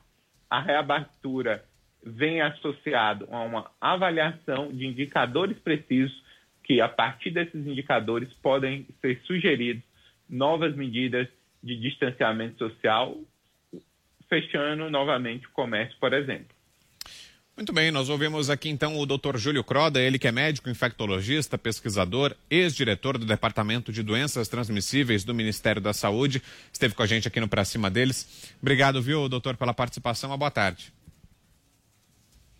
A 0.49 0.59
reabertura 0.59 1.63
vem 2.03 2.41
associado 2.41 3.27
a 3.31 3.41
uma 3.41 3.71
avaliação 3.79 4.71
de 4.71 4.85
indicadores 4.85 5.57
precisos 5.59 6.23
que, 6.63 6.81
a 6.81 6.89
partir 6.89 7.31
desses 7.31 7.65
indicadores, 7.65 8.31
podem 8.41 8.85
ser 9.01 9.19
sugeridos 9.23 9.83
novas 10.29 10.75
medidas 10.75 11.27
de 11.63 11.75
distanciamento 11.75 12.57
social 12.57 13.17
fechando 14.29 14.89
novamente 14.89 15.47
o 15.47 15.51
comércio, 15.51 15.97
por 15.99 16.13
exemplo. 16.13 16.55
Muito 17.59 17.73
bem, 17.73 17.91
nós 17.91 18.07
ouvimos 18.07 18.49
aqui 18.49 18.69
então 18.69 18.97
o 18.97 19.05
Dr. 19.05 19.35
Júlio 19.35 19.65
Croda, 19.65 19.99
ele 19.99 20.17
que 20.17 20.29
é 20.29 20.31
médico 20.31 20.69
infectologista, 20.69 21.57
pesquisador, 21.57 22.33
ex-diretor 22.49 23.17
do 23.17 23.25
Departamento 23.25 23.91
de 23.91 24.01
Doenças 24.01 24.47
Transmissíveis 24.47 25.25
do 25.25 25.35
Ministério 25.35 25.81
da 25.81 25.91
Saúde, 25.91 26.41
esteve 26.71 26.95
com 26.95 27.03
a 27.03 27.05
gente 27.05 27.27
aqui 27.27 27.37
no 27.37 27.49
Pra 27.49 27.65
Cima 27.65 27.89
deles. 27.89 28.55
Obrigado, 28.61 29.01
viu, 29.01 29.27
doutor, 29.27 29.57
pela 29.57 29.73
participação. 29.73 30.29
Uma 30.29 30.37
boa 30.37 30.49
tarde. 30.49 30.93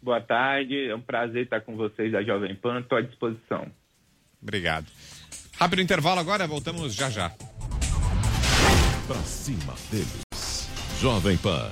Boa 0.01 0.19
tarde, 0.19 0.89
é 0.89 0.93
um 0.93 0.99
prazer 0.99 1.43
estar 1.43 1.62
com 1.62 1.77
vocês 1.77 2.12
da 2.12 2.21
Jovem 2.21 2.53
Pan, 2.55 2.81
estou 2.81 2.97
à 2.97 3.01
disposição. 3.01 3.71
Obrigado. 4.41 4.88
Rápido 5.57 5.81
intervalo 5.81 6.19
agora, 6.19 6.45
voltamos 6.45 6.93
já 6.93 7.09
já. 7.09 7.29
Pra 9.07 9.15
cima 9.23 9.75
deles. 9.89 10.69
Jovem 10.99 11.38
Pan. 11.38 11.71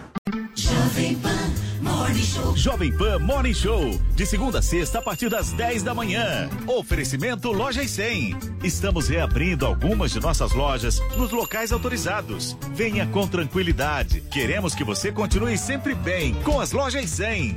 Jovem 2.61 2.95
Pan 2.95 3.17
Morning 3.17 3.55
Show. 3.55 3.99
De 4.13 4.23
segunda 4.23 4.59
a 4.59 4.61
sexta, 4.61 4.99
a 4.99 5.01
partir 5.01 5.29
das 5.29 5.51
10 5.51 5.81
da 5.81 5.95
manhã. 5.95 6.47
Oferecimento 6.67 7.51
Loja 7.51 7.81
e 7.81 7.87
100. 7.87 8.37
Estamos 8.63 9.07
reabrindo 9.07 9.65
algumas 9.65 10.11
de 10.11 10.19
nossas 10.19 10.53
lojas 10.53 11.01
nos 11.17 11.31
locais 11.31 11.71
autorizados. 11.71 12.55
Venha 12.75 13.07
com 13.07 13.27
tranquilidade. 13.27 14.21
Queremos 14.29 14.75
que 14.75 14.83
você 14.83 15.11
continue 15.11 15.57
sempre 15.57 15.95
bem 15.95 16.35
com 16.43 16.59
as 16.59 16.71
Lojas 16.71 17.09
100. 17.09 17.55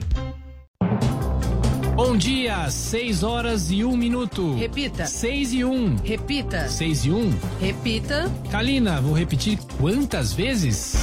Bom 1.95 2.17
dia, 2.17 2.71
6 2.71 3.23
horas 3.23 3.71
e 3.71 3.85
1 3.85 3.95
minuto. 3.95 4.55
Repita. 4.55 5.05
6 5.05 5.53
e 5.53 5.65
1. 5.67 5.97
Repita. 5.97 6.67
6 6.67 7.05
e 7.05 7.11
1. 7.11 7.31
Repita. 7.61 8.33
Kalina, 8.51 9.03
vou 9.03 9.13
repetir 9.13 9.59
quantas 9.79 10.33
vezes? 10.33 10.97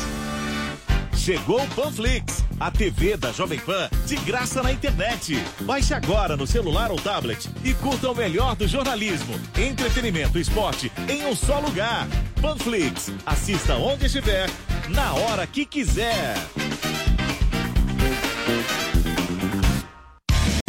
Chegou 1.23 1.61
o 1.61 1.67
Panflix, 1.75 2.43
a 2.59 2.71
TV 2.71 3.15
da 3.15 3.31
Jovem 3.31 3.59
Pan 3.59 3.87
de 4.07 4.15
graça 4.15 4.63
na 4.63 4.71
internet. 4.71 5.37
Baixe 5.61 5.93
agora 5.93 6.35
no 6.35 6.47
celular 6.47 6.89
ou 6.89 6.99
tablet 6.99 7.47
e 7.63 7.75
curta 7.75 8.09
o 8.09 8.15
melhor 8.15 8.55
do 8.55 8.67
jornalismo, 8.67 9.39
entretenimento 9.55 10.39
e 10.39 10.41
esporte 10.41 10.91
em 11.07 11.23
um 11.27 11.35
só 11.35 11.59
lugar. 11.59 12.07
Panflix, 12.41 13.11
assista 13.23 13.75
onde 13.75 14.07
estiver, 14.07 14.49
na 14.89 15.13
hora 15.13 15.45
que 15.45 15.63
quiser. 15.63 16.33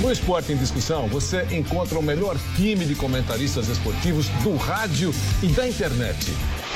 No 0.02 0.12
Esporte 0.12 0.52
em 0.52 0.56
Discussão, 0.56 1.08
você 1.08 1.46
encontra 1.50 1.98
o 1.98 2.02
melhor 2.02 2.36
time 2.56 2.84
de 2.84 2.94
comentaristas 2.94 3.68
esportivos 3.68 4.28
do 4.42 4.54
rádio 4.56 5.14
e 5.42 5.46
da 5.46 5.66
internet. 5.66 6.30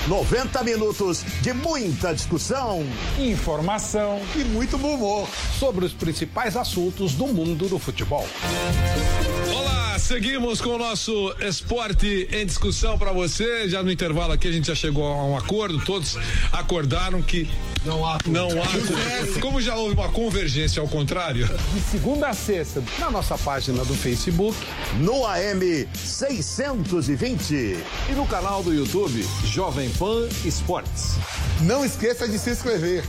90 0.08 0.62
minutos 0.62 1.24
de 1.42 1.52
muita 1.52 2.14
discussão, 2.14 2.86
informação 3.18 4.20
e 4.36 4.44
muito 4.44 4.78
bom 4.78 4.94
humor 4.94 5.28
sobre 5.58 5.84
os 5.84 5.92
principais 5.92 6.56
assuntos 6.56 7.14
do 7.14 7.26
mundo 7.26 7.68
do 7.68 7.78
futebol. 7.78 8.26
Seguimos 10.06 10.60
com 10.60 10.68
o 10.68 10.78
nosso 10.78 11.34
esporte 11.40 12.28
em 12.30 12.46
discussão 12.46 12.96
para 12.96 13.10
você. 13.10 13.68
Já 13.68 13.82
no 13.82 13.90
intervalo 13.90 14.32
aqui 14.32 14.46
a 14.46 14.52
gente 14.52 14.68
já 14.68 14.74
chegou 14.74 15.04
a 15.04 15.24
um 15.24 15.36
acordo, 15.36 15.84
todos 15.84 16.16
acordaram 16.52 17.20
que 17.20 17.50
não 17.84 18.06
há 18.06 18.16
não 18.24 18.48
há 18.50 19.40
como 19.40 19.60
já 19.60 19.74
houve 19.74 19.94
uma 19.94 20.08
convergência 20.08 20.80
ao 20.80 20.86
contrário. 20.86 21.48
De 21.74 21.80
segunda 21.80 22.28
a 22.28 22.34
sexta, 22.34 22.80
na 23.00 23.10
nossa 23.10 23.36
página 23.36 23.84
do 23.84 23.94
Facebook, 23.94 24.56
no 25.00 25.26
AM 25.26 25.88
620 25.92 27.52
e 27.54 28.12
no 28.14 28.28
canal 28.28 28.62
do 28.62 28.72
YouTube 28.72 29.26
Jovem 29.44 29.90
Pan 29.90 30.28
Esportes. 30.44 31.16
Não 31.62 31.84
esqueça 31.84 32.28
de 32.28 32.38
se 32.38 32.50
inscrever. 32.50 33.02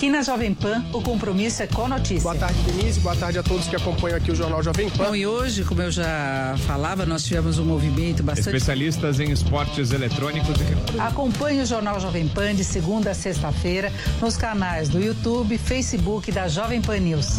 Aqui 0.00 0.08
na 0.08 0.22
Jovem 0.22 0.54
Pan, 0.54 0.82
o 0.94 1.02
compromisso 1.02 1.62
é 1.62 1.66
com 1.66 1.84
a 1.84 1.88
notícia. 1.88 2.22
Boa 2.22 2.34
tarde, 2.34 2.58
Denise. 2.62 3.00
Boa 3.00 3.14
tarde 3.14 3.38
a 3.38 3.42
todos 3.42 3.68
que 3.68 3.76
acompanham 3.76 4.16
aqui 4.16 4.30
o 4.30 4.34
Jornal 4.34 4.62
Jovem 4.62 4.88
Pan. 4.88 5.04
Bom, 5.04 5.14
e 5.14 5.26
hoje, 5.26 5.62
como 5.62 5.82
eu 5.82 5.90
já 5.90 6.56
falava, 6.66 7.04
nós 7.04 7.22
tivemos 7.22 7.58
um 7.58 7.66
movimento 7.66 8.22
bastante. 8.22 8.56
Especialistas 8.56 9.20
em 9.20 9.30
esportes 9.30 9.92
eletrônicos 9.92 10.56
e. 10.58 10.98
Acompanhe 10.98 11.60
o 11.60 11.66
Jornal 11.66 12.00
Jovem 12.00 12.26
Pan 12.26 12.54
de 12.54 12.64
segunda 12.64 13.10
a 13.10 13.14
sexta-feira 13.14 13.92
nos 14.22 14.38
canais 14.38 14.88
do 14.88 14.98
YouTube, 14.98 15.58
Facebook 15.58 16.32
da 16.32 16.48
Jovem 16.48 16.80
Pan 16.80 16.96
News. 16.96 17.34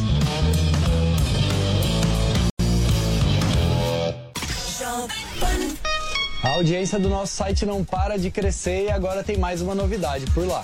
A 6.43 6.49
audiência 6.49 6.99
do 6.99 7.09
nosso 7.09 7.35
site 7.35 7.65
não 7.65 7.83
para 7.83 8.19
de 8.19 8.29
crescer 8.29 8.85
e 8.85 8.91
agora 8.91 9.23
tem 9.23 9.35
mais 9.35 9.63
uma 9.63 9.73
novidade 9.73 10.27
por 10.27 10.45
lá. 10.45 10.63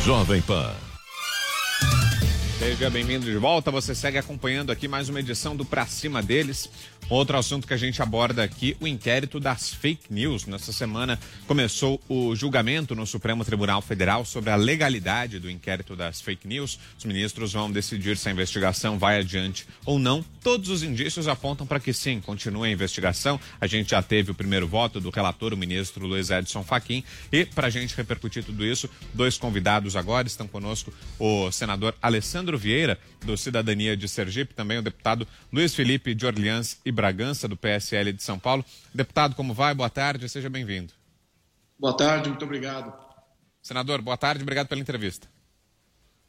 Jovem 0.00 0.40
Pan. 0.42 0.89
Seja 2.60 2.90
bem-vindo 2.90 3.24
de 3.24 3.38
volta. 3.38 3.70
Você 3.70 3.94
segue 3.94 4.18
acompanhando 4.18 4.70
aqui 4.70 4.86
mais 4.86 5.08
uma 5.08 5.18
edição 5.18 5.56
do 5.56 5.64
Pra 5.64 5.86
Cima 5.86 6.22
deles. 6.22 6.68
Outro 7.08 7.36
assunto 7.36 7.66
que 7.66 7.72
a 7.74 7.76
gente 7.76 8.00
aborda 8.02 8.44
aqui, 8.44 8.76
o 8.78 8.86
inquérito 8.86 9.40
das 9.40 9.70
fake 9.70 10.12
news. 10.12 10.46
Nessa 10.46 10.70
semana 10.70 11.18
começou 11.46 12.00
o 12.08 12.36
julgamento 12.36 12.94
no 12.94 13.06
Supremo 13.06 13.44
Tribunal 13.44 13.80
Federal 13.80 14.26
sobre 14.26 14.50
a 14.50 14.56
legalidade 14.56 15.40
do 15.40 15.50
inquérito 15.50 15.96
das 15.96 16.20
fake 16.20 16.46
news. 16.46 16.78
Os 16.98 17.04
ministros 17.06 17.54
vão 17.54 17.72
decidir 17.72 18.16
se 18.18 18.28
a 18.28 18.32
investigação 18.32 18.98
vai 18.98 19.18
adiante 19.18 19.66
ou 19.84 19.98
não. 19.98 20.22
Todos 20.42 20.68
os 20.68 20.82
indícios 20.82 21.26
apontam 21.26 21.66
para 21.66 21.80
que 21.80 21.92
sim, 21.92 22.20
continue 22.20 22.68
a 22.68 22.72
investigação. 22.72 23.40
A 23.60 23.66
gente 23.66 23.90
já 23.90 24.02
teve 24.02 24.30
o 24.30 24.34
primeiro 24.34 24.68
voto 24.68 25.00
do 25.00 25.10
relator, 25.10 25.52
o 25.52 25.56
ministro 25.56 26.06
Luiz 26.06 26.30
Edson 26.30 26.62
Fachin. 26.62 27.02
E 27.32 27.44
para 27.44 27.66
a 27.66 27.70
gente 27.70 27.96
repercutir 27.96 28.44
tudo 28.44 28.64
isso, 28.64 28.88
dois 29.12 29.36
convidados 29.36 29.96
agora 29.96 30.28
estão 30.28 30.46
conosco: 30.46 30.92
o 31.18 31.50
senador 31.50 31.94
Alessandro 32.00 32.49
Vieira, 32.58 32.98
do 33.24 33.36
Cidadania 33.36 33.96
de 33.96 34.08
Sergipe, 34.08 34.54
também 34.54 34.78
o 34.78 34.82
deputado 34.82 35.26
Luiz 35.52 35.74
Felipe 35.74 36.14
de 36.14 36.26
Orleans 36.26 36.78
e 36.84 36.92
Bragança, 36.92 37.46
do 37.46 37.56
PSL 37.56 38.12
de 38.12 38.22
São 38.22 38.38
Paulo. 38.38 38.64
Deputado, 38.94 39.34
como 39.34 39.54
vai? 39.54 39.74
Boa 39.74 39.90
tarde, 39.90 40.28
seja 40.28 40.48
bem-vindo. 40.48 40.92
Boa 41.78 41.96
tarde, 41.96 42.28
muito 42.28 42.44
obrigado. 42.44 42.92
Senador, 43.62 44.02
boa 44.02 44.16
tarde, 44.16 44.42
obrigado 44.42 44.68
pela 44.68 44.80
entrevista. 44.80 45.28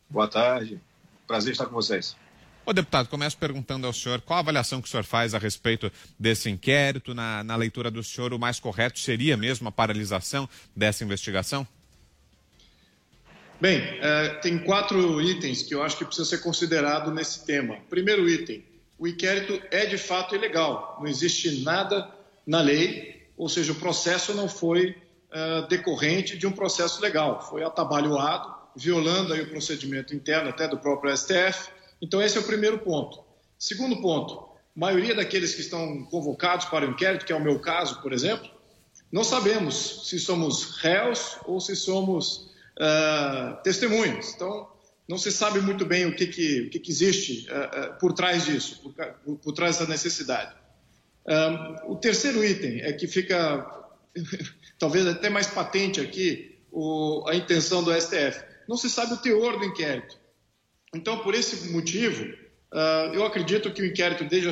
Boa 0.09 0.27
tarde, 0.27 0.79
prazer 1.25 1.53
estar 1.53 1.65
com 1.65 1.73
vocês. 1.73 2.15
Ô, 2.63 2.73
deputado, 2.73 3.07
começo 3.09 3.37
perguntando 3.37 3.87
ao 3.87 3.93
senhor 3.93 4.21
qual 4.21 4.37
a 4.37 4.39
avaliação 4.41 4.81
que 4.81 4.87
o 4.87 4.91
senhor 4.91 5.03
faz 5.03 5.33
a 5.33 5.39
respeito 5.39 5.91
desse 6.19 6.49
inquérito. 6.49 7.13
Na, 7.13 7.43
na 7.43 7.55
leitura 7.55 7.89
do 7.89 8.03
senhor, 8.03 8.33
o 8.33 8.39
mais 8.39 8.59
correto 8.59 8.99
seria 8.99 9.35
mesmo 9.35 9.67
a 9.67 9.71
paralisação 9.71 10.47
dessa 10.75 11.03
investigação? 11.03 11.67
Bem, 13.61 13.79
é, 14.01 14.29
tem 14.41 14.57
quatro 14.57 15.21
itens 15.21 15.61
que 15.61 15.75
eu 15.75 15.83
acho 15.83 15.95
que 15.95 16.03
precisa 16.03 16.27
ser 16.27 16.39
considerado 16.39 17.11
nesse 17.11 17.45
tema. 17.45 17.77
Primeiro 17.91 18.27
item, 18.27 18.65
o 18.97 19.07
inquérito 19.07 19.61
é 19.69 19.85
de 19.85 19.99
fato 19.99 20.33
ilegal. 20.33 20.97
Não 20.99 21.07
existe 21.07 21.61
nada 21.61 22.09
na 22.43 22.59
lei, 22.59 23.29
ou 23.37 23.47
seja, 23.47 23.71
o 23.71 23.75
processo 23.75 24.33
não 24.33 24.49
foi 24.49 24.97
uh, 25.29 25.67
decorrente 25.67 26.39
de 26.39 26.47
um 26.47 26.51
processo 26.51 26.99
legal. 27.03 27.47
Foi 27.47 27.63
atabalhoado, 27.63 28.51
violando 28.75 29.31
aí 29.31 29.41
o 29.41 29.49
procedimento 29.51 30.15
interno 30.15 30.49
até 30.49 30.67
do 30.67 30.79
próprio 30.79 31.15
STF. 31.15 31.69
Então 32.01 32.19
esse 32.19 32.39
é 32.39 32.41
o 32.41 32.45
primeiro 32.45 32.79
ponto. 32.79 33.23
Segundo 33.59 34.01
ponto, 34.01 34.39
a 34.75 34.79
maioria 34.79 35.13
daqueles 35.13 35.53
que 35.53 35.61
estão 35.61 36.03
convocados 36.05 36.65
para 36.65 36.87
o 36.87 36.89
inquérito, 36.89 37.27
que 37.27 37.31
é 37.31 37.35
o 37.35 37.43
meu 37.43 37.59
caso, 37.59 38.01
por 38.01 38.11
exemplo, 38.11 38.49
não 39.11 39.23
sabemos 39.23 40.09
se 40.09 40.17
somos 40.17 40.77
réus 40.79 41.37
ou 41.45 41.61
se 41.61 41.75
somos 41.75 42.49
uh, 42.79 43.61
testemunhas. 43.63 44.33
Então, 44.35 44.69
não 45.07 45.17
se 45.17 45.31
sabe 45.31 45.59
muito 45.59 45.85
bem 45.85 46.05
o 46.05 46.15
que, 46.15 46.27
que, 46.27 46.61
o 46.61 46.69
que, 46.69 46.79
que 46.79 46.91
existe 46.91 47.47
uh, 47.49 47.93
uh, 47.93 47.99
por 47.99 48.13
trás 48.13 48.45
disso, 48.45 48.81
por, 48.81 48.93
por, 48.93 49.37
por 49.37 49.53
trás 49.53 49.77
dessa 49.77 49.89
necessidade. 49.89 50.55
o 51.87 51.95
terceiro 51.95 52.43
item 52.43 52.81
é 52.81 52.93
que 52.93 53.07
fica, 53.07 53.65
talvez 54.79 55.05
até 55.07 55.29
mais 55.29 55.47
patente 55.47 55.99
aqui, 55.99 56.59
o, 56.71 57.25
a 57.27 57.35
intenção 57.35 57.83
do 57.83 57.93
STF. 57.93 58.43
Não 58.67 58.77
se 58.77 58.89
sabe 58.89 59.13
o 59.13 59.17
teor 59.17 59.59
do 59.59 59.65
inquérito. 59.65 60.17
Então, 60.95 61.19
por 61.19 61.33
esse 61.33 61.69
motivo, 61.69 62.25
eu 63.13 63.25
acredito 63.25 63.71
que 63.71 63.81
o 63.81 63.85
inquérito 63.85 64.23
deva, 64.25 64.51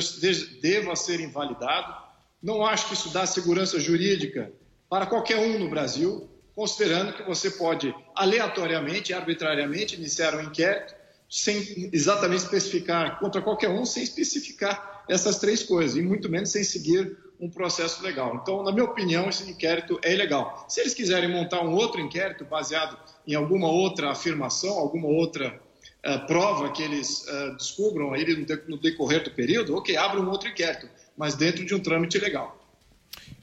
deva 0.60 0.96
ser 0.96 1.20
invalidado. 1.20 1.94
Não 2.42 2.64
acho 2.64 2.88
que 2.88 2.94
isso 2.94 3.10
dá 3.10 3.24
segurança 3.26 3.78
jurídica 3.78 4.52
para 4.88 5.06
qualquer 5.06 5.38
um 5.38 5.58
no 5.58 5.70
Brasil 5.70 6.29
considerando 6.60 7.14
que 7.14 7.22
você 7.22 7.52
pode 7.52 7.94
aleatoriamente, 8.14 9.14
arbitrariamente 9.14 9.96
iniciar 9.96 10.34
um 10.34 10.42
inquérito 10.42 10.94
sem 11.26 11.88
exatamente 11.90 12.42
especificar 12.42 13.18
contra 13.18 13.40
qualquer 13.40 13.70
um, 13.70 13.86
sem 13.86 14.02
especificar 14.02 15.02
essas 15.08 15.38
três 15.38 15.62
coisas, 15.62 15.96
e 15.96 16.02
muito 16.02 16.28
menos 16.28 16.50
sem 16.50 16.62
seguir 16.62 17.16
um 17.40 17.48
processo 17.48 18.02
legal. 18.02 18.38
Então, 18.42 18.62
na 18.62 18.72
minha 18.72 18.84
opinião, 18.84 19.30
esse 19.30 19.50
inquérito 19.50 19.98
é 20.02 20.12
ilegal. 20.12 20.66
Se 20.68 20.82
eles 20.82 20.92
quiserem 20.92 21.30
montar 21.30 21.62
um 21.62 21.72
outro 21.72 21.98
inquérito 21.98 22.44
baseado 22.44 22.94
em 23.26 23.34
alguma 23.34 23.68
outra 23.68 24.10
afirmação, 24.10 24.76
alguma 24.76 25.08
outra 25.08 25.58
uh, 26.04 26.26
prova 26.26 26.70
que 26.72 26.82
eles 26.82 27.26
uh, 27.26 27.56
descubram 27.56 28.12
aí 28.12 28.46
no 28.68 28.76
decorrer 28.76 29.24
do 29.24 29.30
período, 29.30 29.74
ok, 29.76 29.96
abra 29.96 30.20
um 30.20 30.28
outro 30.28 30.50
inquérito, 30.50 30.90
mas 31.16 31.34
dentro 31.34 31.64
de 31.64 31.74
um 31.74 31.80
trâmite 31.80 32.18
legal. 32.18 32.62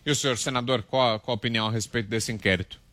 E 0.05 0.11
o 0.11 0.15
senhor, 0.15 0.37
senador, 0.37 0.83
qual, 0.83 1.19
qual 1.19 1.33
a 1.33 1.35
opinião 1.35 1.65
a 1.65 1.71
respeito 1.71 2.07
desse 2.07 2.31
inquérito? 2.31 2.85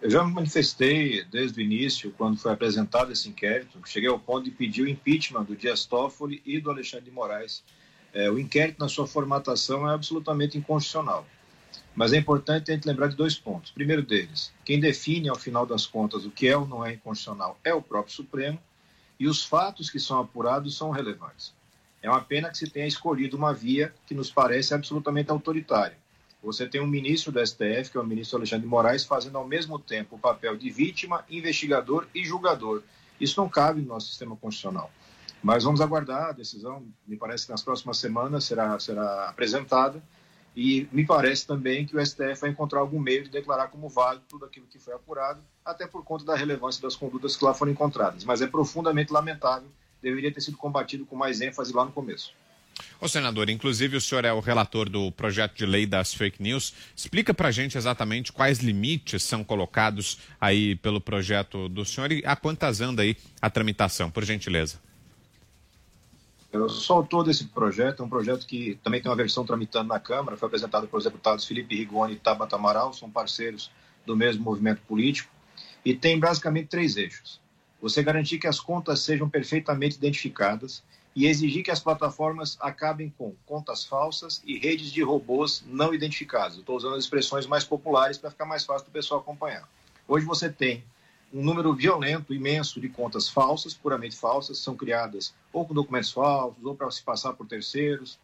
Eu 0.00 0.08
já 0.08 0.22
me 0.22 0.32
manifestei 0.32 1.24
desde 1.24 1.58
o 1.58 1.62
início, 1.62 2.14
quando 2.16 2.38
foi 2.38 2.52
apresentado 2.52 3.10
esse 3.10 3.28
inquérito, 3.28 3.80
cheguei 3.84 4.08
ao 4.08 4.18
ponto 4.18 4.44
de 4.44 4.52
pedir 4.52 4.82
o 4.82 4.88
impeachment 4.88 5.42
do 5.42 5.56
Dias 5.56 5.84
Toffoli 5.84 6.40
e 6.46 6.60
do 6.60 6.70
Alexandre 6.70 7.06
de 7.06 7.10
Moraes. 7.10 7.64
É, 8.14 8.30
o 8.30 8.38
inquérito, 8.38 8.78
na 8.78 8.88
sua 8.88 9.08
formatação, 9.08 9.90
é 9.90 9.92
absolutamente 9.92 10.56
inconstitucional. 10.56 11.26
Mas 11.96 12.12
é 12.12 12.16
importante 12.16 12.70
a 12.70 12.74
gente 12.74 12.86
lembrar 12.86 13.08
de 13.08 13.16
dois 13.16 13.36
pontos. 13.36 13.72
Primeiro 13.72 14.02
deles, 14.02 14.52
quem 14.64 14.78
define, 14.78 15.28
ao 15.28 15.36
final 15.36 15.66
das 15.66 15.84
contas, 15.84 16.24
o 16.24 16.30
que 16.30 16.46
é 16.46 16.56
ou 16.56 16.64
não 16.64 16.86
é 16.86 16.94
inconstitucional 16.94 17.58
é 17.64 17.74
o 17.74 17.82
próprio 17.82 18.14
Supremo, 18.14 18.58
e 19.18 19.26
os 19.26 19.42
fatos 19.42 19.90
que 19.90 19.98
são 19.98 20.20
apurados 20.20 20.76
são 20.76 20.90
relevantes. 20.90 21.52
É 22.00 22.08
uma 22.08 22.20
pena 22.20 22.50
que 22.50 22.56
se 22.56 22.70
tenha 22.70 22.86
escolhido 22.86 23.36
uma 23.36 23.52
via 23.52 23.92
que 24.06 24.14
nos 24.14 24.30
parece 24.30 24.72
absolutamente 24.72 25.32
autoritária 25.32 25.96
você 26.42 26.66
tem 26.66 26.80
um 26.80 26.86
ministro 26.86 27.32
do 27.32 27.44
STF, 27.44 27.90
que 27.90 27.98
é 27.98 28.00
o 28.00 28.06
ministro 28.06 28.38
Alexandre 28.38 28.62
de 28.62 28.68
Moraes, 28.68 29.04
fazendo 29.04 29.38
ao 29.38 29.46
mesmo 29.46 29.78
tempo 29.78 30.16
o 30.16 30.18
papel 30.18 30.56
de 30.56 30.70
vítima, 30.70 31.24
investigador 31.28 32.06
e 32.14 32.24
julgador. 32.24 32.82
Isso 33.20 33.40
não 33.40 33.48
cabe 33.48 33.80
no 33.80 33.88
nosso 33.88 34.08
sistema 34.08 34.36
constitucional. 34.36 34.90
Mas 35.42 35.64
vamos 35.64 35.80
aguardar 35.80 36.30
a 36.30 36.32
decisão, 36.32 36.84
me 37.06 37.16
parece 37.16 37.46
que 37.46 37.52
nas 37.52 37.62
próximas 37.62 37.98
semanas 37.98 38.44
será, 38.44 38.78
será 38.78 39.28
apresentada, 39.28 40.02
e 40.56 40.88
me 40.90 41.06
parece 41.06 41.46
também 41.46 41.86
que 41.86 41.96
o 41.96 42.04
STF 42.04 42.40
vai 42.40 42.50
encontrar 42.50 42.80
algum 42.80 42.98
meio 42.98 43.22
de 43.22 43.30
declarar 43.30 43.68
como 43.68 43.88
válido 43.88 44.24
tudo 44.28 44.44
aquilo 44.44 44.66
que 44.66 44.78
foi 44.78 44.94
apurado, 44.94 45.40
até 45.64 45.86
por 45.86 46.02
conta 46.04 46.24
da 46.24 46.34
relevância 46.34 46.82
das 46.82 46.96
condutas 46.96 47.36
que 47.36 47.44
lá 47.44 47.54
foram 47.54 47.70
encontradas. 47.70 48.24
Mas 48.24 48.42
é 48.42 48.46
profundamente 48.46 49.12
lamentável, 49.12 49.68
deveria 50.02 50.32
ter 50.32 50.40
sido 50.40 50.56
combatido 50.56 51.06
com 51.06 51.14
mais 51.14 51.40
ênfase 51.40 51.72
lá 51.72 51.84
no 51.84 51.92
começo. 51.92 52.32
Ô 53.00 53.08
senador, 53.08 53.48
inclusive 53.48 53.96
o 53.96 54.00
senhor 54.00 54.24
é 54.24 54.32
o 54.32 54.40
relator 54.40 54.88
do 54.88 55.12
projeto 55.12 55.56
de 55.56 55.66
lei 55.66 55.86
das 55.86 56.12
fake 56.14 56.42
news. 56.42 56.74
Explica 56.96 57.32
para 57.32 57.48
a 57.48 57.52
gente 57.52 57.78
exatamente 57.78 58.32
quais 58.32 58.58
limites 58.58 59.22
são 59.22 59.44
colocados 59.44 60.18
aí 60.40 60.76
pelo 60.76 61.00
projeto 61.00 61.68
do 61.68 61.84
senhor 61.84 62.10
e 62.12 62.22
a 62.24 62.34
quantas 62.34 62.80
anda 62.80 63.02
aí 63.02 63.16
a 63.40 63.48
tramitação, 63.48 64.10
por 64.10 64.24
gentileza. 64.24 64.80
Eu 66.50 66.68
sou 66.68 66.96
autor 66.96 67.24
desse 67.24 67.44
projeto, 67.44 68.02
é 68.02 68.06
um 68.06 68.08
projeto 68.08 68.46
que 68.46 68.78
também 68.82 69.02
tem 69.02 69.10
uma 69.10 69.16
versão 69.16 69.44
tramitando 69.44 69.88
na 69.88 70.00
Câmara, 70.00 70.36
foi 70.36 70.46
apresentado 70.46 70.88
pelos 70.88 71.04
deputados 71.04 71.44
Felipe 71.44 71.76
Rigoni 71.76 72.14
e 72.14 72.16
Tabata 72.16 72.56
Amaral, 72.56 72.94
são 72.94 73.10
parceiros 73.10 73.70
do 74.06 74.16
mesmo 74.16 74.44
movimento 74.44 74.80
político, 74.88 75.30
e 75.84 75.94
tem 75.94 76.18
basicamente 76.18 76.68
três 76.68 76.96
eixos. 76.96 77.38
Você 77.82 78.02
garantir 78.02 78.38
que 78.38 78.46
as 78.46 78.58
contas 78.58 79.00
sejam 79.00 79.28
perfeitamente 79.28 79.96
identificadas, 79.96 80.82
e 81.18 81.26
exigir 81.26 81.64
que 81.64 81.70
as 81.72 81.80
plataformas 81.80 82.56
acabem 82.60 83.12
com 83.18 83.34
contas 83.44 83.84
falsas 83.84 84.40
e 84.46 84.56
redes 84.56 84.92
de 84.92 85.02
robôs 85.02 85.64
não 85.66 85.92
identificados. 85.92 86.56
Estou 86.56 86.76
usando 86.76 86.94
as 86.94 87.02
expressões 87.02 87.44
mais 87.44 87.64
populares 87.64 88.16
para 88.16 88.30
ficar 88.30 88.44
mais 88.44 88.64
fácil 88.64 88.86
do 88.86 88.92
pessoal 88.92 89.18
acompanhar. 89.18 89.68
Hoje 90.06 90.24
você 90.24 90.48
tem 90.48 90.84
um 91.34 91.42
número 91.42 91.74
violento, 91.74 92.32
imenso 92.32 92.80
de 92.80 92.88
contas 92.88 93.28
falsas, 93.28 93.74
puramente 93.74 94.14
falsas, 94.14 94.58
são 94.58 94.76
criadas 94.76 95.34
ou 95.52 95.66
com 95.66 95.74
documentos 95.74 96.12
falsos, 96.12 96.64
ou 96.64 96.76
para 96.76 96.88
se 96.92 97.02
passar 97.02 97.32
por 97.32 97.48
terceiros, 97.48 98.16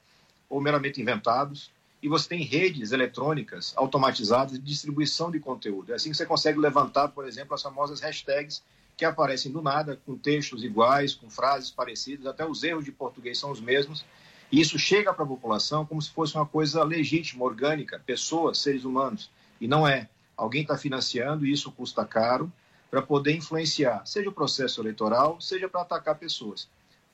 ou 0.48 0.60
meramente 0.60 1.02
inventados. 1.02 1.72
E 2.00 2.08
você 2.08 2.28
tem 2.28 2.44
redes 2.44 2.92
eletrônicas 2.92 3.72
automatizadas 3.76 4.52
de 4.52 4.64
distribuição 4.64 5.32
de 5.32 5.40
conteúdo. 5.40 5.90
É 5.90 5.96
assim 5.96 6.12
que 6.12 6.16
você 6.16 6.26
consegue 6.26 6.60
levantar, 6.60 7.08
por 7.08 7.26
exemplo, 7.26 7.56
as 7.56 7.62
famosas 7.62 8.00
hashtags 8.00 8.62
que 8.96 9.04
aparecem 9.04 9.50
do 9.50 9.60
nada, 9.60 10.00
com 10.06 10.16
textos 10.16 10.62
iguais, 10.62 11.14
com 11.14 11.28
frases 11.28 11.70
parecidas, 11.70 12.26
até 12.26 12.46
os 12.46 12.62
erros 12.62 12.84
de 12.84 12.92
português 12.92 13.38
são 13.38 13.50
os 13.50 13.60
mesmos. 13.60 14.04
E 14.52 14.60
isso 14.60 14.78
chega 14.78 15.12
para 15.12 15.24
a 15.24 15.28
população 15.28 15.84
como 15.84 16.00
se 16.00 16.10
fosse 16.10 16.36
uma 16.36 16.46
coisa 16.46 16.82
legítima, 16.84 17.44
orgânica, 17.44 18.00
pessoas, 18.04 18.58
seres 18.58 18.84
humanos. 18.84 19.30
E 19.60 19.66
não 19.66 19.86
é. 19.86 20.08
Alguém 20.36 20.62
está 20.62 20.76
financiando 20.76 21.46
e 21.46 21.52
isso 21.52 21.72
custa 21.72 22.04
caro. 22.04 22.52
para 22.90 23.02
poder 23.02 23.34
influenciar, 23.34 24.06
seja 24.06 24.28
o 24.28 24.32
processo 24.32 24.80
eleitoral, 24.80 25.40
seja 25.40 25.68
para 25.68 25.80
atacar 25.80 26.16
pessoas. 26.16 26.68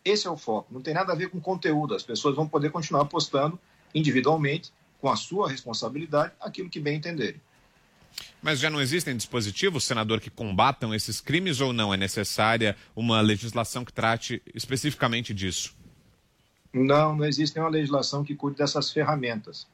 Esse 0.04 0.26
é 0.26 0.30
o 0.30 0.36
foco. 0.36 0.68
Não 0.70 0.82
tem 0.82 0.92
nada 0.92 1.12
a 1.12 1.16
ver 1.16 1.30
com 1.30 1.40
conteúdo. 1.40 1.94
As 1.94 2.02
pessoas 2.02 2.36
vão 2.36 2.46
poder 2.46 2.70
continuar 2.70 3.06
postando 3.06 3.58
individualmente, 3.94 4.70
com 5.00 5.08
a 5.08 5.16
sua 5.16 5.48
responsabilidade, 5.48 6.34
aquilo 6.38 6.68
que 6.68 6.78
bem 6.78 6.96
entenderem. 6.96 7.40
Mas 8.42 8.58
já 8.58 8.70
não 8.70 8.80
existem 8.80 9.16
dispositivos, 9.16 9.84
senador, 9.84 10.20
que 10.20 10.30
combatam 10.30 10.94
esses 10.94 11.20
crimes 11.20 11.60
ou 11.60 11.72
não? 11.72 11.92
É 11.92 11.96
necessária 11.96 12.76
uma 12.96 13.20
legislação 13.20 13.84
que 13.84 13.92
trate 13.92 14.42
especificamente 14.54 15.34
disso? 15.34 15.74
Não, 16.72 17.16
não 17.16 17.24
existe 17.24 17.56
nenhuma 17.56 17.72
legislação 17.72 18.24
que 18.24 18.34
cuide 18.34 18.58
dessas 18.58 18.90
ferramentas. 18.90 19.66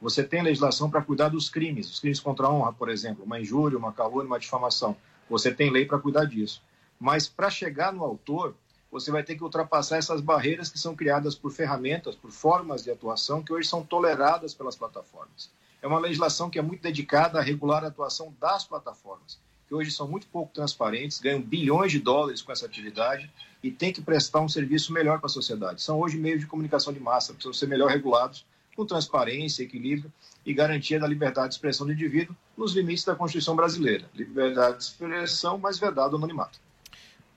Você 0.00 0.24
tem 0.24 0.42
legislação 0.42 0.90
para 0.90 1.00
cuidar 1.00 1.28
dos 1.28 1.48
crimes, 1.48 1.88
os 1.88 2.00
crimes 2.00 2.18
contra 2.18 2.46
a 2.46 2.52
honra, 2.52 2.72
por 2.72 2.90
exemplo, 2.90 3.24
uma 3.24 3.40
injúria, 3.40 3.78
uma 3.78 3.92
calúnia, 3.92 4.26
uma 4.26 4.40
difamação. 4.40 4.96
Você 5.30 5.52
tem 5.52 5.70
lei 5.70 5.86
para 5.86 5.98
cuidar 5.98 6.24
disso. 6.24 6.60
Mas 6.98 7.28
para 7.28 7.48
chegar 7.48 7.92
no 7.92 8.02
autor, 8.02 8.54
você 8.90 9.10
vai 9.10 9.22
ter 9.22 9.36
que 9.36 9.44
ultrapassar 9.44 9.96
essas 9.96 10.20
barreiras 10.20 10.68
que 10.68 10.78
são 10.78 10.94
criadas 10.94 11.34
por 11.34 11.50
ferramentas, 11.50 12.14
por 12.14 12.30
formas 12.30 12.82
de 12.82 12.90
atuação 12.90 13.42
que 13.42 13.52
hoje 13.52 13.68
são 13.68 13.82
toleradas 13.82 14.52
pelas 14.52 14.76
plataformas. 14.76 15.50
É 15.82 15.86
uma 15.88 15.98
legislação 15.98 16.48
que 16.48 16.60
é 16.60 16.62
muito 16.62 16.80
dedicada 16.80 17.40
a 17.40 17.42
regular 17.42 17.82
a 17.82 17.88
atuação 17.88 18.32
das 18.40 18.64
plataformas, 18.64 19.40
que 19.66 19.74
hoje 19.74 19.90
são 19.90 20.06
muito 20.06 20.28
pouco 20.28 20.54
transparentes, 20.54 21.18
ganham 21.18 21.42
bilhões 21.42 21.90
de 21.90 21.98
dólares 21.98 22.40
com 22.40 22.52
essa 22.52 22.64
atividade 22.64 23.28
e 23.60 23.68
têm 23.68 23.92
que 23.92 24.00
prestar 24.00 24.40
um 24.40 24.48
serviço 24.48 24.92
melhor 24.92 25.18
para 25.18 25.26
a 25.26 25.28
sociedade. 25.28 25.82
São 25.82 25.98
hoje 25.98 26.16
meios 26.16 26.40
de 26.40 26.46
comunicação 26.46 26.92
de 26.92 27.00
massa, 27.00 27.32
precisam 27.32 27.52
ser 27.52 27.66
melhor 27.66 27.90
regulados, 27.90 28.46
com 28.76 28.86
transparência, 28.86 29.64
equilíbrio 29.64 30.10
e 30.46 30.54
garantia 30.54 31.00
da 31.00 31.06
liberdade 31.06 31.48
de 31.48 31.54
expressão 31.56 31.84
do 31.84 31.92
indivíduo 31.92 32.34
nos 32.56 32.74
limites 32.74 33.04
da 33.04 33.16
Constituição 33.16 33.56
brasileira. 33.56 34.08
Liberdade 34.14 34.78
de 34.78 34.84
expressão, 34.84 35.58
mas 35.58 35.80
vedado 35.80 36.14
anonimato. 36.14 36.60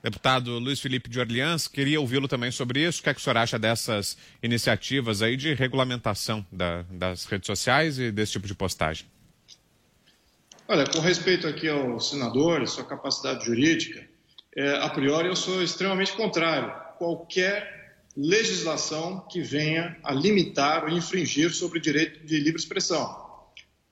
Deputado 0.05 0.59
Luiz 0.59 0.79
Felipe 0.79 1.09
de 1.09 1.19
Orleans, 1.19 1.67
queria 1.67 1.99
ouvi-lo 1.99 2.27
também 2.27 2.51
sobre 2.51 2.87
isso. 2.87 2.99
O 2.99 3.03
que, 3.03 3.09
é 3.09 3.13
que 3.15 3.19
o 3.19 3.23
senhor 3.23 3.37
acha 3.37 3.57
dessas 3.57 4.15
iniciativas 4.43 5.23
aí 5.23 5.35
de 5.35 5.55
regulamentação 5.55 6.45
da, 6.51 6.83
das 6.83 7.25
redes 7.25 7.47
sociais 7.47 7.97
e 7.97 8.11
desse 8.11 8.33
tipo 8.33 8.45
de 8.45 8.53
postagem? 8.53 9.07
Olha, 10.67 10.85
com 10.85 10.99
respeito 10.99 11.47
aqui 11.47 11.67
ao 11.67 11.99
senador, 11.99 12.67
sua 12.67 12.83
capacidade 12.83 13.45
jurídica, 13.45 14.07
é, 14.55 14.77
a 14.77 14.89
priori 14.89 15.27
eu 15.27 15.35
sou 15.35 15.63
extremamente 15.63 16.11
contrário 16.11 16.71
qualquer 16.99 17.97
legislação 18.15 19.25
que 19.27 19.41
venha 19.41 19.97
a 20.03 20.13
limitar 20.13 20.83
ou 20.83 20.89
infringir 20.91 21.51
sobre 21.51 21.79
o 21.79 21.81
direito 21.81 22.23
de 22.23 22.37
livre 22.37 22.59
expressão. 22.59 23.25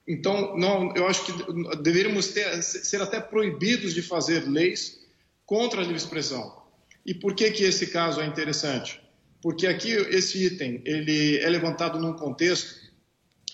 Então, 0.07 0.55
não, 0.55 0.95
eu 0.95 1.07
acho 1.07 1.25
que 1.25 1.33
deveríamos 1.81 2.27
ter, 2.27 2.61
ser 2.61 3.01
até 3.01 3.19
proibidos 3.19 3.95
de 3.95 4.03
fazer 4.03 4.47
leis 4.47 5.01
contra 5.45 5.79
a 5.79 5.83
livre 5.83 5.97
expressão. 5.97 6.63
E 7.05 7.13
por 7.13 7.35
que, 7.35 7.51
que 7.51 7.63
esse 7.63 7.87
caso 7.87 8.21
é 8.21 8.25
interessante? 8.25 9.01
Porque 9.41 9.67
aqui 9.67 9.91
esse 9.91 10.45
item 10.45 10.81
ele 10.85 11.37
é 11.39 11.49
levantado 11.49 11.99
num 11.99 12.13
contexto 12.13 12.81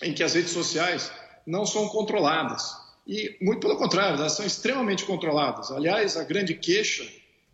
em 0.03 0.13
que 0.13 0.23
as 0.23 0.33
redes 0.33 0.51
sociais 0.51 1.11
não 1.45 1.65
são 1.65 1.89
controladas. 1.89 2.63
E, 3.07 3.35
muito 3.41 3.59
pelo 3.59 3.75
contrário, 3.75 4.17
elas 4.17 4.33
são 4.33 4.45
extremamente 4.45 5.03
controladas. 5.03 5.71
Aliás, 5.71 6.15
a 6.15 6.23
grande 6.23 6.53
queixa 6.53 7.03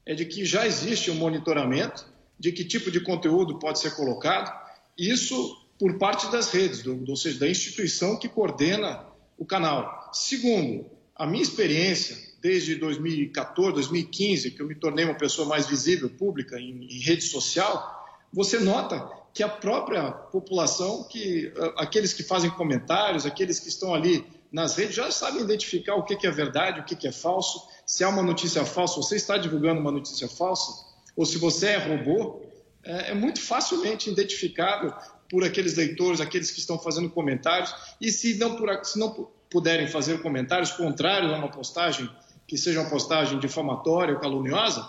é 0.06 0.14
de 0.14 0.26
que 0.26 0.44
já 0.44 0.68
existe 0.68 1.10
um 1.10 1.16
monitoramento 1.16 2.06
de 2.38 2.52
que 2.52 2.66
tipo 2.66 2.92
de 2.92 3.00
conteúdo 3.00 3.58
pode 3.58 3.80
ser 3.80 3.96
colocado, 3.96 4.54
isso 4.98 5.58
por 5.80 5.98
parte 5.98 6.30
das 6.30 6.52
redes, 6.52 6.84
do, 6.84 7.10
ou 7.10 7.16
seja, 7.16 7.40
da 7.40 7.48
instituição 7.48 8.18
que 8.18 8.28
coordena 8.28 9.06
o 9.38 9.46
canal. 9.46 10.10
Segundo, 10.14 10.86
a 11.16 11.26
minha 11.26 11.44
experiência 11.44 12.18
desde 12.46 12.76
2014, 12.76 13.74
2015, 13.74 14.52
que 14.52 14.62
eu 14.62 14.68
me 14.68 14.76
tornei 14.76 15.04
uma 15.04 15.16
pessoa 15.16 15.48
mais 15.48 15.66
visível, 15.66 16.08
pública, 16.08 16.60
em, 16.60 16.86
em 16.86 17.00
rede 17.00 17.24
social, 17.24 18.06
você 18.32 18.60
nota 18.60 19.10
que 19.34 19.42
a 19.42 19.50
própria 19.50 20.12
população, 20.12 21.04
que 21.06 21.52
aqueles 21.76 22.14
que 22.14 22.22
fazem 22.22 22.52
comentários, 22.52 23.26
aqueles 23.26 23.60
que 23.60 23.68
estão 23.68 23.96
ali 23.96 24.24
nas 24.52 24.76
redes, 24.76 24.96
já 24.96 25.10
sabem 25.10 25.42
identificar 25.42 25.96
o 25.96 26.04
que, 26.04 26.28
é 26.28 26.30
verdade, 26.30 26.82
o 26.82 26.84
que, 26.86 26.96
que 26.96 27.08
é 27.08 27.12
falso. 27.12 27.68
Se 27.84 28.04
há 28.04 28.10
uma 28.10 28.22
notícia 28.22 28.64
falsa, 28.64 28.98
você 28.98 29.16
está 29.16 29.40
divulgando 29.40 29.82
uma 29.82 29.92
notícia 29.92 30.30
falsa, 30.30 30.86
ou 31.16 31.26
se 31.26 31.40
você 31.40 31.70
é 31.70 31.78
robô, 31.78 32.42
é, 32.84 33.10
é 33.10 33.14
muito 33.16 33.42
facilmente 33.42 34.08
identificável 34.08 34.94
por 35.28 35.44
aqueles 35.44 35.76
leitores, 35.76 36.22
aqueles 36.22 36.52
que 36.52 36.60
estão 36.60 36.78
fazendo 36.78 37.10
comentários, 37.10 37.74
e 38.00 38.12
se 38.12 38.36
não, 38.38 38.56
por, 38.56 38.86
se 38.86 39.00
não 39.00 39.32
puderem 39.50 39.88
fazer 39.88 40.22
comentários 40.22 40.72
contrários 40.74 41.34
a 41.34 41.38
uma 41.38 41.50
postagem 41.50 42.08
que 42.48 42.58
seja 42.58 42.82
uma 42.82 42.90
postagem 42.90 43.40
difamatória 43.40 44.14
ou 44.14 44.20
caluniosa, 44.20 44.88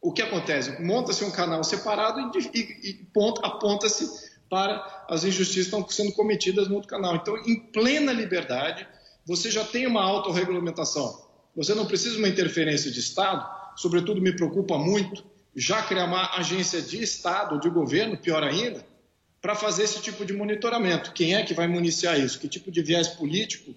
o 0.00 0.12
que 0.12 0.22
acontece? 0.22 0.82
Monta-se 0.82 1.24
um 1.24 1.30
canal 1.30 1.62
separado 1.62 2.20
e, 2.20 2.48
e, 2.52 2.90
e 2.90 3.06
aponta-se 3.42 4.32
para 4.50 5.06
as 5.08 5.24
injustiças 5.24 5.70
que 5.70 5.76
estão 5.76 5.88
sendo 5.88 6.12
cometidas 6.12 6.68
no 6.68 6.74
outro 6.74 6.88
canal. 6.88 7.16
Então, 7.16 7.36
em 7.46 7.58
plena 7.58 8.12
liberdade, 8.12 8.86
você 9.24 9.50
já 9.50 9.64
tem 9.64 9.86
uma 9.86 10.02
autorregulamentação. 10.02 11.24
Você 11.54 11.74
não 11.74 11.86
precisa 11.86 12.16
de 12.16 12.18
uma 12.18 12.28
interferência 12.28 12.90
de 12.90 12.98
Estado, 12.98 13.48
sobretudo 13.76 14.20
me 14.20 14.34
preocupa 14.34 14.76
muito 14.76 15.24
já 15.54 15.82
criar 15.82 16.06
uma 16.06 16.36
agência 16.36 16.80
de 16.80 17.02
Estado, 17.02 17.60
de 17.60 17.68
governo, 17.68 18.16
pior 18.16 18.42
ainda, 18.42 18.84
para 19.40 19.54
fazer 19.54 19.84
esse 19.84 20.00
tipo 20.00 20.24
de 20.24 20.32
monitoramento. 20.32 21.12
Quem 21.12 21.34
é 21.34 21.44
que 21.44 21.54
vai 21.54 21.68
municiar 21.68 22.18
isso? 22.18 22.38
Que 22.38 22.48
tipo 22.48 22.70
de 22.70 22.82
viés 22.82 23.08
político 23.08 23.74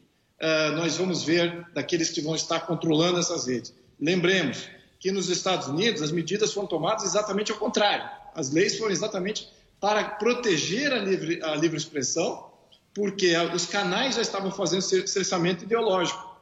nós 0.75 0.97
vamos 0.97 1.23
ver 1.23 1.65
daqueles 1.73 2.09
que 2.09 2.21
vão 2.21 2.35
estar 2.35 2.61
controlando 2.61 3.19
essas 3.19 3.47
redes. 3.47 3.73
Lembremos 3.99 4.67
que 4.99 5.11
nos 5.11 5.29
Estados 5.29 5.67
Unidos 5.67 6.01
as 6.01 6.11
medidas 6.11 6.53
foram 6.53 6.67
tomadas 6.67 7.03
exatamente 7.03 7.51
ao 7.51 7.57
contrário. 7.57 8.09
As 8.33 8.51
leis 8.51 8.77
foram 8.77 8.91
exatamente 8.91 9.47
para 9.79 10.03
proteger 10.03 10.91
a 10.91 10.97
livre, 10.97 11.41
a 11.43 11.55
livre 11.55 11.77
expressão, 11.77 12.51
porque 12.93 13.35
os 13.53 13.65
canais 13.65 14.15
já 14.15 14.21
estavam 14.21 14.51
fazendo 14.51 14.81
cerceamento 14.81 15.63
ideológico 15.63 16.35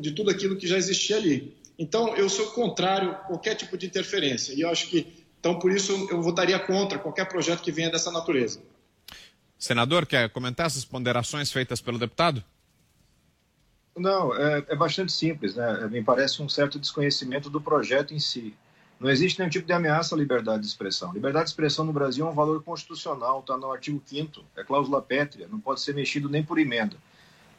de 0.00 0.12
tudo 0.12 0.30
aquilo 0.30 0.56
que 0.56 0.66
já 0.66 0.76
existia 0.76 1.16
ali. 1.16 1.56
Então, 1.78 2.16
eu 2.16 2.28
sou 2.28 2.46
contrário 2.52 3.10
a 3.10 3.14
qualquer 3.14 3.54
tipo 3.54 3.76
de 3.76 3.86
interferência. 3.86 4.52
E 4.52 4.62
eu 4.62 4.70
acho 4.70 4.88
que, 4.88 5.26
então, 5.38 5.58
por 5.58 5.70
isso, 5.70 6.08
eu 6.10 6.20
votaria 6.20 6.58
contra 6.58 6.98
qualquer 6.98 7.26
projeto 7.26 7.62
que 7.62 7.70
venha 7.70 7.90
dessa 7.90 8.10
natureza. 8.10 8.60
Senador, 9.58 10.06
quer 10.06 10.28
comentar 10.30 10.66
essas 10.66 10.84
ponderações 10.84 11.52
feitas 11.52 11.80
pelo 11.80 11.98
deputado? 11.98 12.42
Não, 13.98 14.34
é, 14.34 14.64
é, 14.68 14.76
bastante 14.76 15.12
simples, 15.12 15.54
né? 15.54 15.88
Me 15.88 16.02
parece 16.02 16.42
um 16.42 16.48
certo 16.48 16.78
desconhecimento 16.78 17.50
do 17.50 17.60
projeto 17.60 18.14
em 18.14 18.18
si. 18.18 18.54
Não 19.00 19.08
existe 19.08 19.38
nenhum 19.38 19.50
tipo 19.50 19.66
de 19.66 19.72
ameaça 19.72 20.14
à 20.14 20.18
liberdade 20.18 20.62
de 20.62 20.68
expressão. 20.68 21.12
Liberdade 21.12 21.46
de 21.46 21.50
expressão 21.50 21.84
no 21.84 21.92
Brasil 21.92 22.26
é 22.26 22.30
um 22.30 22.34
valor 22.34 22.62
constitucional, 22.62 23.40
está 23.40 23.56
no 23.56 23.70
artigo 23.70 24.02
5 24.04 24.44
é 24.56 24.64
cláusula 24.64 25.00
pétrea, 25.00 25.46
não 25.48 25.60
pode 25.60 25.80
ser 25.80 25.94
mexido 25.94 26.28
nem 26.28 26.42
por 26.42 26.58
emenda. 26.58 26.96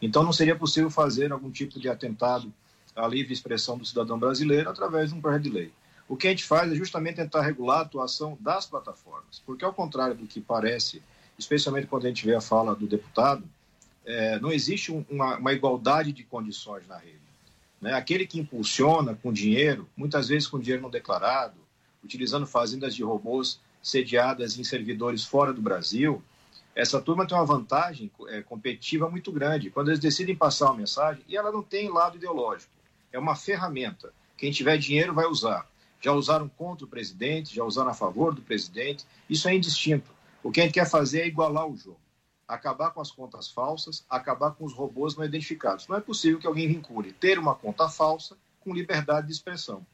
Então 0.01 0.23
não 0.23 0.33
seria 0.33 0.55
possível 0.55 0.89
fazer 0.89 1.31
algum 1.31 1.49
tipo 1.49 1.79
de 1.79 1.87
atentado 1.87 2.53
à 2.95 3.07
livre 3.07 3.31
expressão 3.31 3.77
do 3.77 3.85
cidadão 3.85 4.19
brasileiro 4.19 4.69
através 4.69 5.09
de 5.09 5.15
um 5.15 5.21
projeto 5.21 5.43
de 5.43 5.49
lei. 5.49 5.73
O 6.09 6.17
que 6.17 6.27
a 6.27 6.31
gente 6.31 6.43
faz 6.43 6.71
é 6.71 6.75
justamente 6.75 7.17
tentar 7.17 7.41
regular 7.41 7.79
a 7.79 7.81
atuação 7.83 8.37
das 8.41 8.65
plataformas, 8.65 9.41
porque 9.45 9.63
ao 9.63 9.73
contrário 9.73 10.15
do 10.15 10.25
que 10.25 10.41
parece, 10.41 11.01
especialmente 11.37 11.87
quando 11.87 12.05
a 12.05 12.07
gente 12.07 12.25
vê 12.25 12.35
a 12.35 12.41
fala 12.41 12.75
do 12.75 12.87
deputado, 12.87 13.43
é, 14.05 14.39
não 14.39 14.51
existe 14.51 14.91
uma, 14.91 15.37
uma, 15.37 15.53
igualdade 15.53 16.11
de 16.11 16.23
condições 16.23 16.87
na 16.87 16.97
rede. 16.97 17.19
Né? 17.81 17.93
Aquele 17.93 18.25
que 18.25 18.39
impulsiona 18.39 19.15
com 19.15 19.31
dinheiro, 19.31 19.87
muitas 19.95 20.27
vezes 20.27 20.47
com 20.47 20.59
dinheiro 20.59 20.81
não 20.81 20.89
declarado, 20.89 21.55
utilizando 22.03 22.47
fazendas 22.47 22.95
de 22.95 23.03
robôs 23.03 23.59
sediadas 23.81 24.57
em 24.57 24.63
servidores 24.63 25.23
fora 25.23 25.53
do 25.53 25.61
Brasil, 25.61 26.23
essa 26.75 27.01
turma 27.01 27.27
tem 27.27 27.37
uma 27.37 27.45
vantagem 27.45 28.09
é, 28.29 28.41
competitiva 28.41 29.09
muito 29.09 29.31
grande 29.31 29.69
quando 29.69 29.89
eles 29.89 29.99
decidem 29.99 30.35
passar 30.35 30.67
uma 30.67 30.77
mensagem 30.77 31.23
e 31.27 31.35
ela 31.35 31.51
não 31.51 31.61
tem 31.61 31.89
lado 31.89 32.17
ideológico. 32.17 32.71
É 33.11 33.19
uma 33.19 33.35
ferramenta. 33.35 34.13
Quem 34.37 34.51
tiver 34.51 34.77
dinheiro 34.77 35.13
vai 35.13 35.25
usar. 35.25 35.67
Já 36.01 36.13
usaram 36.13 36.47
contra 36.47 36.85
o 36.85 36.87
presidente, 36.87 37.53
já 37.53 37.63
usaram 37.63 37.89
a 37.89 37.93
favor 37.93 38.33
do 38.33 38.41
presidente. 38.41 39.05
Isso 39.29 39.49
é 39.49 39.55
indistinto. 39.55 40.09
O 40.41 40.51
que 40.51 40.61
a 40.61 40.63
gente 40.63 40.73
quer 40.73 40.89
fazer 40.89 41.21
é 41.21 41.27
igualar 41.27 41.67
o 41.67 41.75
jogo 41.75 41.99
acabar 42.49 42.89
com 42.89 42.99
as 42.99 43.11
contas 43.11 43.47
falsas, 43.47 44.03
acabar 44.09 44.51
com 44.51 44.65
os 44.65 44.73
robôs 44.73 45.15
não 45.15 45.23
identificados. 45.23 45.87
Não 45.87 45.95
é 45.95 46.01
possível 46.01 46.39
que 46.39 46.47
alguém 46.47 46.67
vincule 46.67 47.13
ter 47.13 47.37
uma 47.37 47.53
conta 47.53 47.87
falsa 47.87 48.35
com 48.59 48.73
liberdade 48.73 49.27
de 49.27 49.33
expressão. 49.33 49.85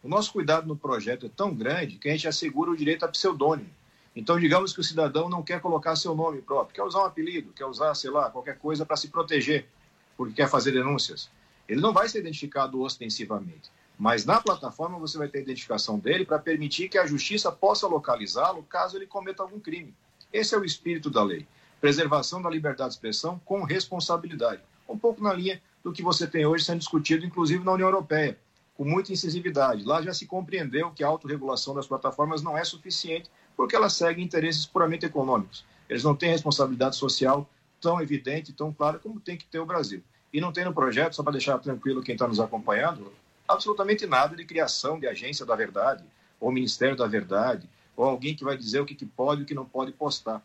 O 0.00 0.08
nosso 0.08 0.32
cuidado 0.32 0.68
no 0.68 0.76
projeto 0.76 1.26
é 1.26 1.28
tão 1.28 1.52
grande 1.52 1.98
que 1.98 2.08
a 2.08 2.12
gente 2.12 2.28
assegura 2.28 2.70
o 2.70 2.76
direito 2.76 3.04
a 3.04 3.08
pseudônimo. 3.08 3.68
Então, 4.14 4.38
digamos 4.38 4.72
que 4.72 4.80
o 4.80 4.84
cidadão 4.84 5.28
não 5.28 5.42
quer 5.42 5.60
colocar 5.60 5.96
seu 5.96 6.14
nome 6.14 6.40
próprio, 6.40 6.76
quer 6.76 6.82
usar 6.84 7.00
um 7.00 7.06
apelido, 7.06 7.52
quer 7.52 7.66
usar, 7.66 7.92
sei 7.96 8.10
lá, 8.10 8.30
qualquer 8.30 8.58
coisa 8.58 8.86
para 8.86 8.96
se 8.96 9.08
proteger, 9.08 9.68
porque 10.16 10.34
quer 10.34 10.48
fazer 10.48 10.70
denúncias. 10.70 11.28
Ele 11.68 11.80
não 11.80 11.92
vai 11.92 12.08
ser 12.08 12.20
identificado 12.20 12.80
ostensivamente. 12.80 13.72
Mas 13.98 14.24
na 14.24 14.40
plataforma 14.40 15.00
você 15.00 15.18
vai 15.18 15.26
ter 15.26 15.38
a 15.38 15.42
identificação 15.42 15.98
dele 15.98 16.24
para 16.24 16.38
permitir 16.38 16.88
que 16.88 16.96
a 16.96 17.06
justiça 17.06 17.50
possa 17.50 17.88
localizá-lo 17.88 18.62
caso 18.62 18.96
ele 18.96 19.06
cometa 19.06 19.42
algum 19.42 19.58
crime. 19.58 19.92
Esse 20.32 20.54
é 20.54 20.58
o 20.58 20.64
espírito 20.64 21.10
da 21.10 21.24
lei 21.24 21.46
preservação 21.80 22.42
da 22.42 22.50
liberdade 22.50 22.90
de 22.90 22.94
expressão 22.96 23.40
com 23.44 23.62
responsabilidade. 23.62 24.62
Um 24.88 24.98
pouco 24.98 25.22
na 25.22 25.32
linha 25.32 25.60
do 25.82 25.92
que 25.92 26.02
você 26.02 26.26
tem 26.26 26.44
hoje 26.46 26.64
sendo 26.64 26.78
discutido, 26.78 27.24
inclusive 27.24 27.64
na 27.64 27.72
União 27.72 27.88
Europeia. 27.88 28.38
com 28.76 28.84
muita 28.84 29.12
incisividade. 29.12 29.82
Lá 29.82 30.00
já 30.00 30.14
se 30.14 30.24
compreendeu 30.24 30.92
que 30.92 31.02
a 31.02 31.08
autorregulação 31.08 31.74
das 31.74 31.88
plataformas 31.88 32.42
não 32.42 32.56
é 32.56 32.62
suficiente 32.62 33.28
porque 33.56 33.74
elas 33.74 33.92
seguem 33.94 34.24
interesses 34.24 34.64
puramente 34.66 35.04
econômicos. 35.04 35.64
Eles 35.88 36.04
não 36.04 36.14
têm 36.14 36.30
responsabilidade 36.30 36.94
social 36.94 37.50
tão 37.80 38.00
evidente, 38.00 38.52
tão 38.52 38.72
clara 38.72 39.00
como 39.00 39.18
tem 39.18 39.36
que 39.36 39.46
ter 39.46 39.58
o 39.58 39.66
Brasil. 39.66 40.00
E 40.32 40.40
não 40.40 40.52
tem 40.52 40.64
no 40.64 40.72
projeto, 40.72 41.14
só 41.16 41.24
para 41.24 41.32
deixar 41.32 41.58
tranquilo 41.58 42.02
quem 42.02 42.12
está 42.12 42.28
nos 42.28 42.38
acompanhando, 42.38 43.12
absolutamente 43.48 44.06
nada 44.06 44.36
de 44.36 44.44
criação 44.44 45.00
de 45.00 45.08
agência 45.08 45.44
da 45.44 45.56
verdade, 45.56 46.04
ou 46.38 46.52
Ministério 46.52 46.96
da 46.96 47.06
Verdade, 47.06 47.68
ou 47.96 48.04
alguém 48.04 48.36
que 48.36 48.44
vai 48.44 48.56
dizer 48.56 48.80
o 48.80 48.86
que, 48.86 48.94
que 48.94 49.06
pode 49.06 49.40
e 49.40 49.44
o 49.44 49.46
que 49.46 49.54
não 49.54 49.64
pode 49.64 49.90
postar. 49.90 50.40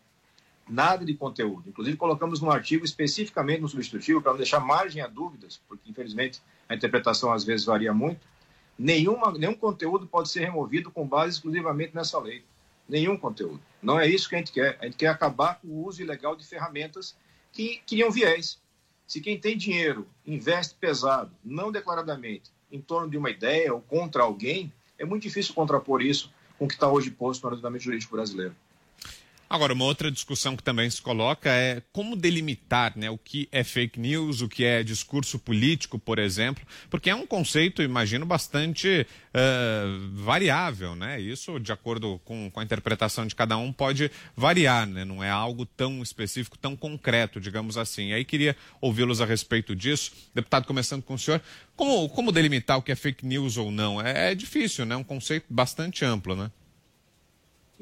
Nada 0.68 1.04
de 1.06 1.14
conteúdo. 1.14 1.64
Inclusive, 1.68 1.98
colocamos 1.98 2.42
no 2.42 2.50
artigo 2.50 2.86
especificamente 2.86 3.62
no 3.62 3.68
substitutivo, 3.68 4.22
para 4.22 4.32
não 4.32 4.38
deixar 4.38 4.60
margem 4.60 5.02
a 5.02 5.08
dúvidas, 5.08 5.62
porque 5.68 5.90
infelizmente 5.90 6.42
a 6.70 6.76
interpretação 6.76 7.34
às 7.34 7.44
vezes 7.44 7.66
varia 7.66 7.94
muito. 7.94 8.26
Nenhuma, 8.78 9.32
nenhum 9.32 9.54
conteúdo 9.54 10.08
pode 10.08 10.30
ser 10.30 10.40
removido 10.42 10.90
com 10.90 11.08
base 11.08 11.34
exclusivamente 11.36 11.94
nessa 11.94 12.18
lei. 12.20 12.44
Nenhum 12.88 13.18
conteúdo. 13.18 13.62
Não 13.82 14.00
é 14.00 14.08
isso 14.08 14.28
que 14.28 14.36
a 14.36 14.38
gente 14.40 14.52
quer. 14.52 14.78
A 14.80 14.86
gente 14.86 14.98
quer 14.98 15.08
acabar 15.08 15.60
com 15.60 15.68
o 15.68 15.86
uso 15.86 16.02
ilegal 16.02 16.36
de 16.36 16.46
ferramentas 16.46 17.16
que 17.52 17.82
criam 17.88 18.10
viés. 18.12 18.60
Se 19.06 19.22
quem 19.22 19.40
tem 19.40 19.58
dinheiro 19.58 20.08
investe 20.26 20.76
pesado, 20.76 21.32
não 21.44 21.72
declaradamente, 21.72 22.52
em 22.72 22.82
torno 22.82 23.10
de 23.10 23.18
uma 23.18 23.30
ideia 23.30 23.74
ou 23.74 23.82
contra 23.82 24.24
alguém, 24.24 24.72
é 24.98 25.06
muito 25.06 25.24
difícil 25.24 25.54
contrapor 25.54 26.02
isso 26.02 26.32
com 26.58 26.66
o 26.66 26.68
que 26.68 26.74
está 26.74 26.90
hoje 26.90 27.12
posto 27.12 27.44
no 27.44 27.50
ordenamento 27.50 27.84
jurídico 27.84 28.16
brasileiro. 28.16 28.56
Agora, 29.54 29.72
uma 29.72 29.86
outra 29.86 30.10
discussão 30.10 30.58
que 30.58 30.64
também 30.64 30.90
se 30.90 31.00
coloca 31.00 31.48
é 31.48 31.80
como 31.92 32.16
delimitar 32.16 32.98
né, 32.98 33.12
o 33.12 33.20
que 33.20 33.48
é 33.52 33.64
fake 33.64 34.00
news, 34.00 34.42
o 34.42 34.50
que 34.50 34.66
é 34.66 34.82
discurso 34.82 35.38
político, 35.38 36.00
por 36.00 36.18
exemplo, 36.18 36.66
porque 36.90 37.08
é 37.08 37.14
um 37.14 37.28
conceito, 37.28 37.84
imagino, 37.84 38.26
bastante 38.26 39.06
uh, 39.30 40.10
variável, 40.16 40.96
né? 40.96 41.22
Isso, 41.22 41.60
de 41.60 41.72
acordo 41.72 42.20
com, 42.26 42.50
com, 42.50 42.60
a 42.60 42.64
interpretação 42.64 43.28
de 43.28 43.36
cada 43.36 43.56
um, 43.56 43.72
pode 43.72 44.10
variar, 44.36 44.88
né? 44.88 45.06
Não 45.06 45.24
é 45.24 45.30
algo 45.30 45.68
tão 45.68 46.02
específico, 46.02 46.58
tão 46.58 46.76
concreto, 46.76 47.40
digamos 47.40 47.78
assim. 47.78 48.08
E 48.08 48.14
aí 48.16 48.26
queria 48.26 48.58
ouvi-los 48.82 49.22
a 49.22 49.26
respeito 49.26 49.76
disso. 49.76 50.14
Deputado, 50.34 50.66
começando 50.66 51.04
com 51.04 51.14
o 51.14 51.20
senhor, 51.20 51.40
como, 51.76 52.10
como 52.10 52.32
delimitar 52.32 52.80
o 52.80 52.82
que 52.82 52.92
é 52.92 52.96
fake 52.96 53.24
news 53.24 53.56
ou 53.58 53.70
não? 53.70 54.02
É, 54.02 54.32
é 54.32 54.36
difícil, 54.36 54.84
né? 54.84 54.96
É 54.96 54.98
um 54.98 55.04
conceito 55.04 55.46
bastante 55.48 56.04
amplo, 56.04 56.36
né? 56.36 56.50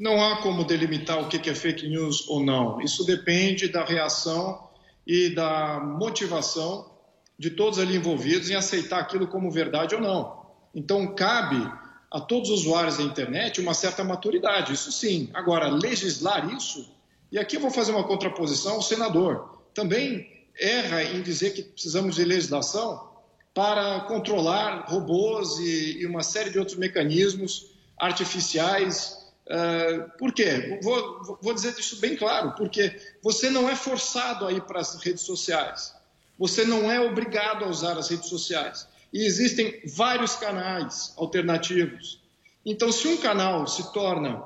Não 0.02 0.20
há 0.20 0.38
como 0.38 0.64
delimitar 0.64 1.22
o 1.22 1.28
que 1.28 1.47
é 1.47 1.54
fake 1.54 1.88
news 1.88 2.28
ou 2.28 2.43
não. 2.43 2.82
Isso 2.82 3.06
depende 3.06 3.68
da 3.68 3.86
reação 3.86 4.68
e 5.06 5.30
da 5.30 5.80
motivação 5.80 6.91
de 7.38 7.52
todos 7.52 7.78
ali 7.78 7.97
envolvidos 7.97 8.49
em 8.49 8.56
aceitar 8.56 8.99
aquilo 8.99 9.28
como 9.28 9.52
verdade 9.52 9.93
ou 9.93 10.02
não. 10.02 10.41
Então, 10.74 11.14
cabe 11.14 11.72
a 12.10 12.20
todos 12.20 12.49
os 12.49 12.62
usuários 12.62 12.97
da 12.97 13.04
internet 13.04 13.62
uma 13.62 13.76
certa 13.76 14.04
maturidade, 14.04 14.74
isso 14.74 14.91
sim. 14.91 15.30
Agora, 15.36 15.68
legislar 15.68 16.52
isso, 16.52 16.91
e 17.32 17.38
aqui 17.38 17.58
eu 17.58 17.62
vou 17.62 17.70
fazer 17.70 17.91
uma 17.91 18.04
contraposição 18.04 18.78
ao 18.78 18.82
senador, 18.82 19.62
também 19.72 20.28
erra 20.60 21.04
em 21.04 21.22
dizer 21.22 21.52
que 21.52 21.62
precisamos 21.62 22.16
de 22.16 22.26
legislação 22.26 23.08
para 23.54 23.99
controlar 24.02 24.86
robôs 24.88 25.60
e, 25.60 25.99
e 26.02 26.06
uma 26.08 26.24
série 26.24 26.49
de 26.49 26.58
outros 26.58 26.76
mecanismos 26.76 27.68
artificiais 27.99 29.21
Uh, 29.52 30.10
por 30.18 30.32
quê? 30.32 30.80
Vou, 30.82 31.38
vou 31.41 31.54
dizer 31.54 31.78
isso 31.78 31.99
bem 31.99 32.16
claro, 32.16 32.54
porque 32.54 32.95
você 33.22 33.49
não 33.49 33.70
é 33.70 33.76
forçado 33.76 34.47
a 34.47 34.52
ir 34.54 34.62
para 34.62 34.80
as 34.80 34.95
redes 35.04 35.24
sociais, 35.24 35.93
você 36.39 36.64
não 36.64 36.89
é 36.89 37.02
obrigado 37.02 37.66
a 37.66 37.68
usar 37.68 37.97
as 37.97 38.10
redes 38.10 38.30
sociais. 38.30 38.88
E 39.12 39.26
existem 39.26 39.82
vários 39.93 40.38
canais 40.38 41.14
alternativos. 41.18 42.22
Então, 42.66 42.93
se 42.93 43.10
um 43.10 43.18
canal 43.18 43.68
se 43.68 43.91
torna 43.91 44.41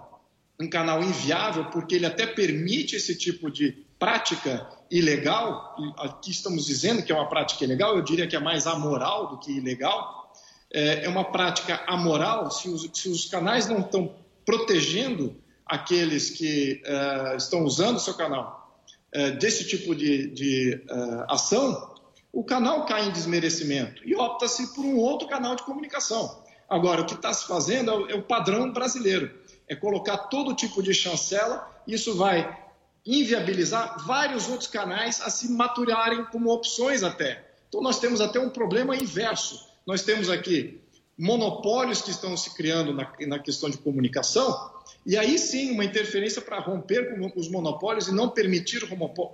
um 0.59 0.67
canal 0.67 1.03
inviável, 1.03 1.65
porque 1.65 1.93
ele 1.93 2.07
até 2.07 2.25
permite 2.25 2.95
esse 2.95 3.15
tipo 3.15 3.51
de 3.51 3.85
prática 3.99 4.67
ilegal, 4.89 5.75
aqui 5.99 6.31
estamos 6.31 6.65
dizendo 6.65 7.03
que 7.03 7.11
é 7.11 7.15
uma 7.15 7.29
prática 7.29 7.63
ilegal, 7.63 7.95
eu 7.95 8.01
diria 8.01 8.25
que 8.25 8.35
é 8.35 8.39
mais 8.39 8.65
amoral 8.65 9.27
do 9.27 9.37
que 9.37 9.51
ilegal, 9.51 10.33
é, 10.73 11.05
é 11.05 11.09
uma 11.09 11.25
prática 11.25 11.83
amoral, 11.85 12.49
se 12.49 12.69
os, 12.69 12.89
se 12.91 13.07
os 13.07 13.25
canais 13.25 13.67
não 13.67 13.81
estão 13.81 14.24
protegendo 14.45 15.35
aqueles 15.65 16.29
que 16.29 16.81
uh, 16.85 17.35
estão 17.35 17.63
usando 17.63 17.97
o 17.97 17.99
seu 17.99 18.13
canal 18.13 18.79
uh, 19.15 19.37
desse 19.39 19.67
tipo 19.67 19.95
de, 19.95 20.27
de 20.27 20.81
uh, 20.89 21.31
ação, 21.33 21.95
o 22.31 22.43
canal 22.43 22.85
cai 22.85 23.07
em 23.07 23.11
desmerecimento 23.11 24.01
e 24.05 24.15
opta-se 24.15 24.73
por 24.75 24.85
um 24.85 24.97
outro 24.97 25.27
canal 25.27 25.55
de 25.55 25.63
comunicação. 25.63 26.43
Agora, 26.69 27.01
o 27.01 27.05
que 27.05 27.13
está 27.13 27.33
se 27.33 27.47
fazendo 27.47 27.91
é 27.91 27.95
o, 27.95 28.09
é 28.11 28.15
o 28.15 28.21
padrão 28.21 28.71
brasileiro, 28.71 29.31
é 29.67 29.75
colocar 29.75 30.17
todo 30.17 30.53
tipo 30.53 30.83
de 30.83 30.93
chancela, 30.93 31.67
isso 31.87 32.15
vai 32.15 32.63
inviabilizar 33.05 34.03
vários 34.05 34.49
outros 34.49 34.67
canais 34.67 35.21
a 35.21 35.29
se 35.29 35.51
maturarem 35.51 36.25
como 36.25 36.51
opções 36.51 37.03
até. 37.03 37.45
Então, 37.69 37.81
nós 37.81 37.99
temos 37.99 38.19
até 38.19 38.39
um 38.39 38.49
problema 38.49 38.95
inverso. 38.95 39.67
Nós 39.85 40.01
temos 40.01 40.29
aqui 40.29 40.81
monopólios 41.17 42.01
que 42.01 42.11
estão 42.11 42.35
se 42.35 42.53
criando 42.53 42.93
na, 42.93 43.11
na 43.27 43.39
questão 43.39 43.69
de 43.69 43.77
comunicação, 43.77 44.71
e 45.05 45.17
aí 45.17 45.37
sim 45.37 45.71
uma 45.71 45.85
interferência 45.85 46.41
para 46.41 46.59
romper 46.59 47.17
com 47.17 47.39
os 47.39 47.49
monopólios 47.49 48.07
e 48.07 48.13
não 48.13 48.29
permitir 48.29 48.81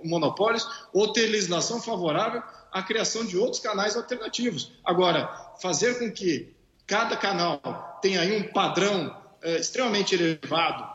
monopólios 0.04 0.66
ou 0.92 1.12
ter 1.12 1.26
legislação 1.26 1.80
favorável 1.80 2.42
à 2.70 2.82
criação 2.82 3.24
de 3.24 3.36
outros 3.36 3.60
canais 3.60 3.96
alternativos. 3.96 4.72
Agora, 4.84 5.28
fazer 5.60 5.98
com 5.98 6.10
que 6.10 6.54
cada 6.86 7.16
canal 7.16 7.98
tenha 8.02 8.20
aí 8.20 8.36
um 8.36 8.52
padrão 8.52 9.16
é, 9.42 9.58
extremamente 9.58 10.14
elevado 10.14 10.92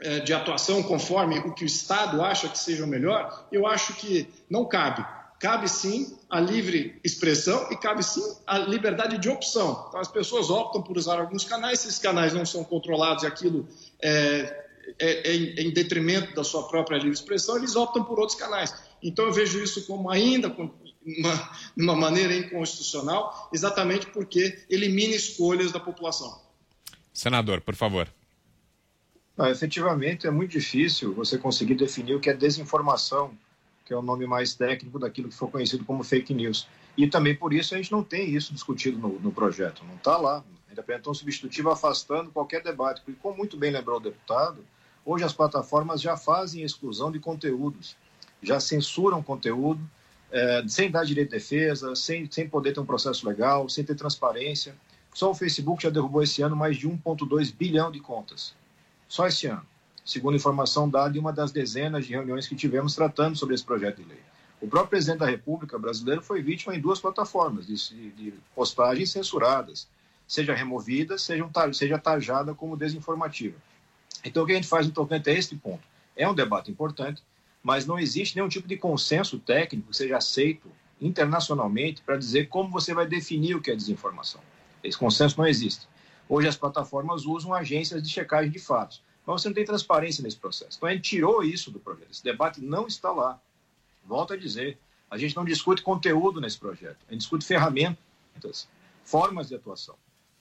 é, 0.00 0.20
de 0.20 0.32
atuação 0.32 0.82
conforme 0.82 1.38
o 1.40 1.54
que 1.54 1.64
o 1.64 1.66
Estado 1.66 2.22
acha 2.22 2.48
que 2.48 2.58
seja 2.58 2.84
o 2.84 2.88
melhor, 2.88 3.46
eu 3.52 3.66
acho 3.66 3.94
que 3.94 4.28
não 4.48 4.64
cabe 4.64 5.04
cabe 5.38 5.68
sim 5.68 6.16
a 6.28 6.40
livre 6.40 6.98
expressão 7.04 7.68
e 7.70 7.76
cabe 7.76 8.02
sim 8.02 8.22
a 8.46 8.58
liberdade 8.58 9.18
de 9.18 9.28
opção. 9.28 9.86
Então, 9.88 10.00
as 10.00 10.08
pessoas 10.08 10.50
optam 10.50 10.82
por 10.82 10.96
usar 10.96 11.20
alguns 11.20 11.44
canais, 11.44 11.80
se 11.80 11.88
esses 11.88 11.98
canais 11.98 12.32
não 12.32 12.44
são 12.44 12.64
controlados 12.64 13.22
e 13.22 13.26
aquilo 13.26 13.68
é, 14.02 14.66
é, 14.98 15.30
é 15.30 15.36
em 15.62 15.70
detrimento 15.70 16.34
da 16.34 16.42
sua 16.42 16.66
própria 16.68 16.96
livre 16.96 17.12
expressão, 17.12 17.56
eles 17.56 17.76
optam 17.76 18.04
por 18.04 18.18
outros 18.18 18.38
canais. 18.38 18.74
Então, 19.02 19.26
eu 19.26 19.32
vejo 19.32 19.62
isso 19.62 19.86
como 19.86 20.10
ainda 20.10 20.48
uma, 20.48 21.50
uma 21.76 21.94
maneira 21.94 22.34
inconstitucional, 22.34 23.48
exatamente 23.52 24.06
porque 24.06 24.64
elimina 24.68 25.14
escolhas 25.14 25.70
da 25.70 25.78
população. 25.78 26.40
Senador, 27.12 27.60
por 27.60 27.74
favor. 27.74 28.08
Ah, 29.36 29.50
efetivamente, 29.50 30.26
é 30.26 30.30
muito 30.32 30.50
difícil 30.50 31.14
você 31.14 31.38
conseguir 31.38 31.76
definir 31.76 32.16
o 32.16 32.20
que 32.20 32.28
é 32.28 32.34
desinformação 32.34 33.32
que 33.88 33.94
é 33.94 33.96
o 33.96 34.02
nome 34.02 34.26
mais 34.26 34.52
técnico 34.52 34.98
daquilo 34.98 35.30
que 35.30 35.34
for 35.34 35.50
conhecido 35.50 35.82
como 35.82 36.04
fake 36.04 36.34
news. 36.34 36.68
E 36.94 37.08
também 37.08 37.34
por 37.34 37.54
isso 37.54 37.74
a 37.74 37.78
gente 37.78 37.90
não 37.90 38.04
tem 38.04 38.28
isso 38.28 38.52
discutido 38.52 38.98
no, 38.98 39.18
no 39.18 39.32
projeto, 39.32 39.82
não 39.88 39.94
está 39.94 40.18
lá. 40.18 40.44
Ainda 40.68 40.82
apresentou 40.82 41.10
um 41.10 41.14
substitutivo 41.14 41.70
afastando 41.70 42.30
qualquer 42.30 42.62
debate, 42.62 43.00
porque, 43.00 43.18
como 43.18 43.38
muito 43.38 43.56
bem 43.56 43.70
lembrou 43.70 43.96
o 43.96 44.00
deputado, 44.00 44.62
hoje 45.06 45.24
as 45.24 45.32
plataformas 45.32 46.02
já 46.02 46.18
fazem 46.18 46.62
exclusão 46.62 47.10
de 47.10 47.18
conteúdos, 47.18 47.96
já 48.42 48.60
censuram 48.60 49.22
conteúdo, 49.22 49.80
é, 50.30 50.62
sem 50.68 50.90
dar 50.90 51.04
direito 51.04 51.30
de 51.30 51.36
defesa, 51.36 51.96
sem, 51.96 52.30
sem 52.30 52.46
poder 52.46 52.74
ter 52.74 52.80
um 52.80 52.86
processo 52.86 53.26
legal, 53.26 53.70
sem 53.70 53.82
ter 53.82 53.94
transparência. 53.94 54.76
Só 55.14 55.30
o 55.30 55.34
Facebook 55.34 55.82
já 55.82 55.88
derrubou 55.88 56.22
esse 56.22 56.42
ano 56.42 56.54
mais 56.54 56.76
de 56.76 56.86
1,2 56.86 57.54
bilhão 57.56 57.90
de 57.90 58.00
contas. 58.00 58.54
Só 59.08 59.26
esse 59.26 59.46
ano 59.46 59.64
segundo 60.08 60.36
informação 60.36 60.88
dada 60.88 61.14
em 61.14 61.20
uma 61.20 61.34
das 61.34 61.52
dezenas 61.52 62.06
de 62.06 62.14
reuniões 62.14 62.46
que 62.48 62.56
tivemos 62.56 62.94
tratando 62.94 63.36
sobre 63.36 63.54
esse 63.54 63.62
projeto 63.64 63.96
de 63.96 64.08
lei. 64.08 64.20
O 64.58 64.66
próprio 64.66 64.88
presidente 64.88 65.18
da 65.18 65.26
República 65.26 65.78
brasileiro 65.78 66.22
foi 66.22 66.40
vítima 66.42 66.74
em 66.74 66.80
duas 66.80 66.98
plataformas 66.98 67.66
de, 67.66 67.74
de 68.12 68.32
postagens 68.54 69.10
censuradas, 69.10 69.86
seja 70.26 70.54
removida, 70.54 71.18
seja, 71.18 71.46
seja 71.74 71.98
tajada 71.98 72.54
como 72.54 72.74
desinformativa. 72.74 73.56
Então, 74.24 74.42
o 74.42 74.46
que 74.46 74.52
a 74.52 74.54
gente 74.54 74.66
faz 74.66 74.86
no 74.86 74.94
tocante 74.94 75.28
a 75.28 75.32
este 75.34 75.54
ponto? 75.54 75.82
É 76.16 76.26
um 76.26 76.34
debate 76.34 76.70
importante, 76.70 77.22
mas 77.62 77.84
não 77.84 77.98
existe 77.98 78.34
nenhum 78.34 78.48
tipo 78.48 78.66
de 78.66 78.78
consenso 78.78 79.38
técnico 79.38 79.90
que 79.90 79.96
seja 79.96 80.16
aceito 80.16 80.72
internacionalmente 80.98 82.00
para 82.00 82.16
dizer 82.16 82.48
como 82.48 82.70
você 82.70 82.94
vai 82.94 83.06
definir 83.06 83.56
o 83.56 83.60
que 83.60 83.70
é 83.70 83.76
desinformação. 83.76 84.40
Esse 84.82 84.96
consenso 84.96 85.38
não 85.38 85.46
existe. 85.46 85.86
Hoje 86.26 86.48
as 86.48 86.56
plataformas 86.56 87.26
usam 87.26 87.52
agências 87.52 88.02
de 88.02 88.08
checagem 88.08 88.50
de 88.50 88.58
fatos. 88.58 89.02
Mas 89.28 89.42
você 89.42 89.48
não 89.48 89.54
tem 89.54 89.64
transparência 89.64 90.22
nesse 90.22 90.38
processo. 90.38 90.78
Então 90.78 90.88
a 90.88 90.92
gente 90.92 91.02
tirou 91.02 91.44
isso 91.44 91.70
do 91.70 91.78
projeto. 91.78 92.10
Esse 92.10 92.24
debate 92.24 92.60
não 92.62 92.86
está 92.86 93.12
lá. 93.12 93.38
Volto 94.04 94.32
a 94.32 94.36
dizer, 94.36 94.78
a 95.10 95.18
gente 95.18 95.36
não 95.36 95.44
discute 95.44 95.82
conteúdo 95.82 96.40
nesse 96.40 96.58
projeto. 96.58 96.96
A 97.06 97.12
gente 97.12 97.20
discute 97.20 97.44
ferramentas, 97.44 98.66
formas 99.04 99.48
de 99.48 99.54
atuação. 99.54 99.96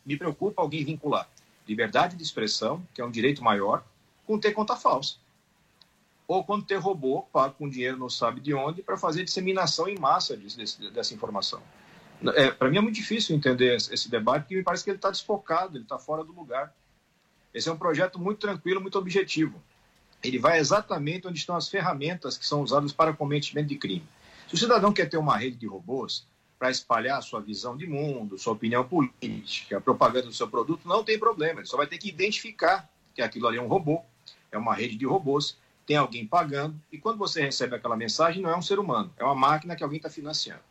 Me 0.06 0.16
preocupa 0.18 0.62
alguém 0.62 0.86
vincular 0.86 1.30
liberdade 1.68 2.16
de 2.16 2.24
expressão, 2.24 2.82
que 2.94 3.02
é 3.02 3.06
um 3.06 3.12
direito 3.12 3.44
maior, 3.44 3.84
com 4.26 4.40
ter 4.40 4.54
conta 4.54 4.76
falsa. 4.76 5.16
Ou 6.26 6.44
quando 6.44 6.66
ter 6.66 6.78
robô 6.78 7.24
pago 7.24 7.56
com 7.56 7.70
dinheiro 7.70 7.98
não 7.98 8.10
sabe 8.10 8.40
de 8.40 8.54
onde 8.54 8.82
para 8.82 8.98
fazer 8.98 9.26
disseminação 9.26 9.88
em 9.90 10.00
massa 10.00 10.38
desse, 10.38 10.90
dessa 10.92 11.14
informação. 11.14 11.62
É, 12.36 12.52
Para 12.52 12.70
mim 12.70 12.78
é 12.78 12.82
muito 12.82 12.96
difícil 12.96 13.36
entender 13.36 13.76
esse 13.76 14.10
debate, 14.10 14.44
porque 14.44 14.56
me 14.56 14.64
parece 14.64 14.84
que 14.84 14.90
ele 14.90 14.98
está 14.98 15.12
desfocado, 15.12 15.78
ele 15.78 15.84
está 15.84 16.00
fora 16.00 16.24
do 16.24 16.32
lugar. 16.34 16.74
Esse 17.54 17.70
é 17.70 17.72
um 17.72 17.78
projeto 17.78 18.20
muito 18.20 18.40
tranquilo, 18.40 18.82
muito 18.82 18.98
objetivo. 18.98 19.62
Ele 20.24 20.40
vai 20.40 20.60
exatamente 20.60 21.28
onde 21.28 21.40
estão 21.40 21.56
as 21.56 21.70
ferramentas 21.70 22.38
que 22.38 22.46
são 22.46 22.62
usadas 22.62 22.92
para 22.92 23.14
cometimento 23.14 23.68
de 23.68 23.76
crime. 23.76 24.08
Se 24.48 24.56
o 24.56 24.58
cidadão 24.58 24.94
quer 24.94 25.10
ter 25.10 25.18
uma 25.18 25.38
rede 25.38 25.58
de 25.58 25.68
robôs 25.68 26.26
para 26.58 26.72
espalhar 26.72 27.22
sua 27.22 27.40
visão 27.40 27.78
de 27.78 27.86
mundo, 27.86 28.38
sua 28.38 28.54
opinião 28.54 28.84
política, 28.84 29.78
a 29.78 29.82
propaganda 29.82 30.28
do 30.28 30.34
seu 30.34 30.48
produto, 30.48 30.88
não 30.88 31.04
tem 31.04 31.20
problema. 31.20 31.60
Ele 31.60 31.68
só 31.68 31.78
vai 31.78 31.88
ter 31.88 31.98
que 31.98 32.10
identificar 32.10 32.90
que 33.14 33.22
aquilo 33.22 33.48
ali 33.48 33.58
é 33.58 33.62
um 33.62 33.68
robô, 33.68 34.02
é 34.52 34.58
uma 34.58 34.74
rede 34.74 34.96
de 34.96 35.06
robôs, 35.06 35.58
tem 35.86 35.98
alguém 35.98 36.26
pagando, 36.26 36.80
e 36.92 36.98
quando 36.98 37.18
você 37.18 37.42
recebe 37.42 37.76
aquela 37.76 37.96
mensagem, 37.96 38.42
não 38.42 38.50
é 38.50 38.58
um 38.58 38.62
ser 38.62 38.78
humano, 38.78 39.14
é 39.18 39.24
uma 39.24 39.36
máquina 39.36 39.76
que 39.76 39.84
alguém 39.84 39.98
está 39.98 40.10
financiando. 40.10 40.62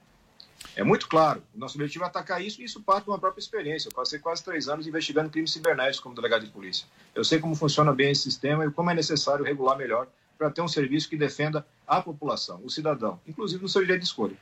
É 0.75 0.83
muito 0.83 1.09
claro, 1.09 1.43
o 1.55 1.59
nosso 1.59 1.77
objetivo 1.77 2.05
é 2.05 2.07
atacar 2.07 2.43
isso, 2.43 2.61
e 2.61 2.65
isso 2.65 2.83
parte 2.83 3.05
de 3.05 3.11
uma 3.11 3.19
própria 3.19 3.41
experiência. 3.41 3.89
Eu 3.89 3.93
passei 3.93 4.19
quase 4.19 4.45
três 4.45 4.69
anos 4.69 4.87
investigando 4.87 5.31
crimes 5.31 5.53
cibernéticos 5.53 6.01
como 6.01 6.15
delegado 6.15 6.45
de 6.45 6.51
polícia. 6.51 6.87
Eu 7.15 7.25
sei 7.25 7.39
como 7.39 7.55
funciona 7.55 7.93
bem 7.93 8.11
esse 8.11 8.23
sistema 8.23 8.65
e 8.65 8.71
como 8.71 8.91
é 8.91 8.95
necessário 8.95 9.45
regular 9.45 9.77
melhor 9.77 10.07
para 10.37 10.51
ter 10.51 10.61
um 10.61 10.69
serviço 10.69 11.09
que 11.09 11.17
defenda 11.17 11.67
a 11.87 12.01
população, 12.01 12.61
o 12.63 12.71
cidadão, 12.71 13.19
inclusive 13.27 13.63
no 13.63 13.69
seu 13.69 13.81
direito 13.81 14.01
de 14.01 14.07
escolha. 14.07 14.37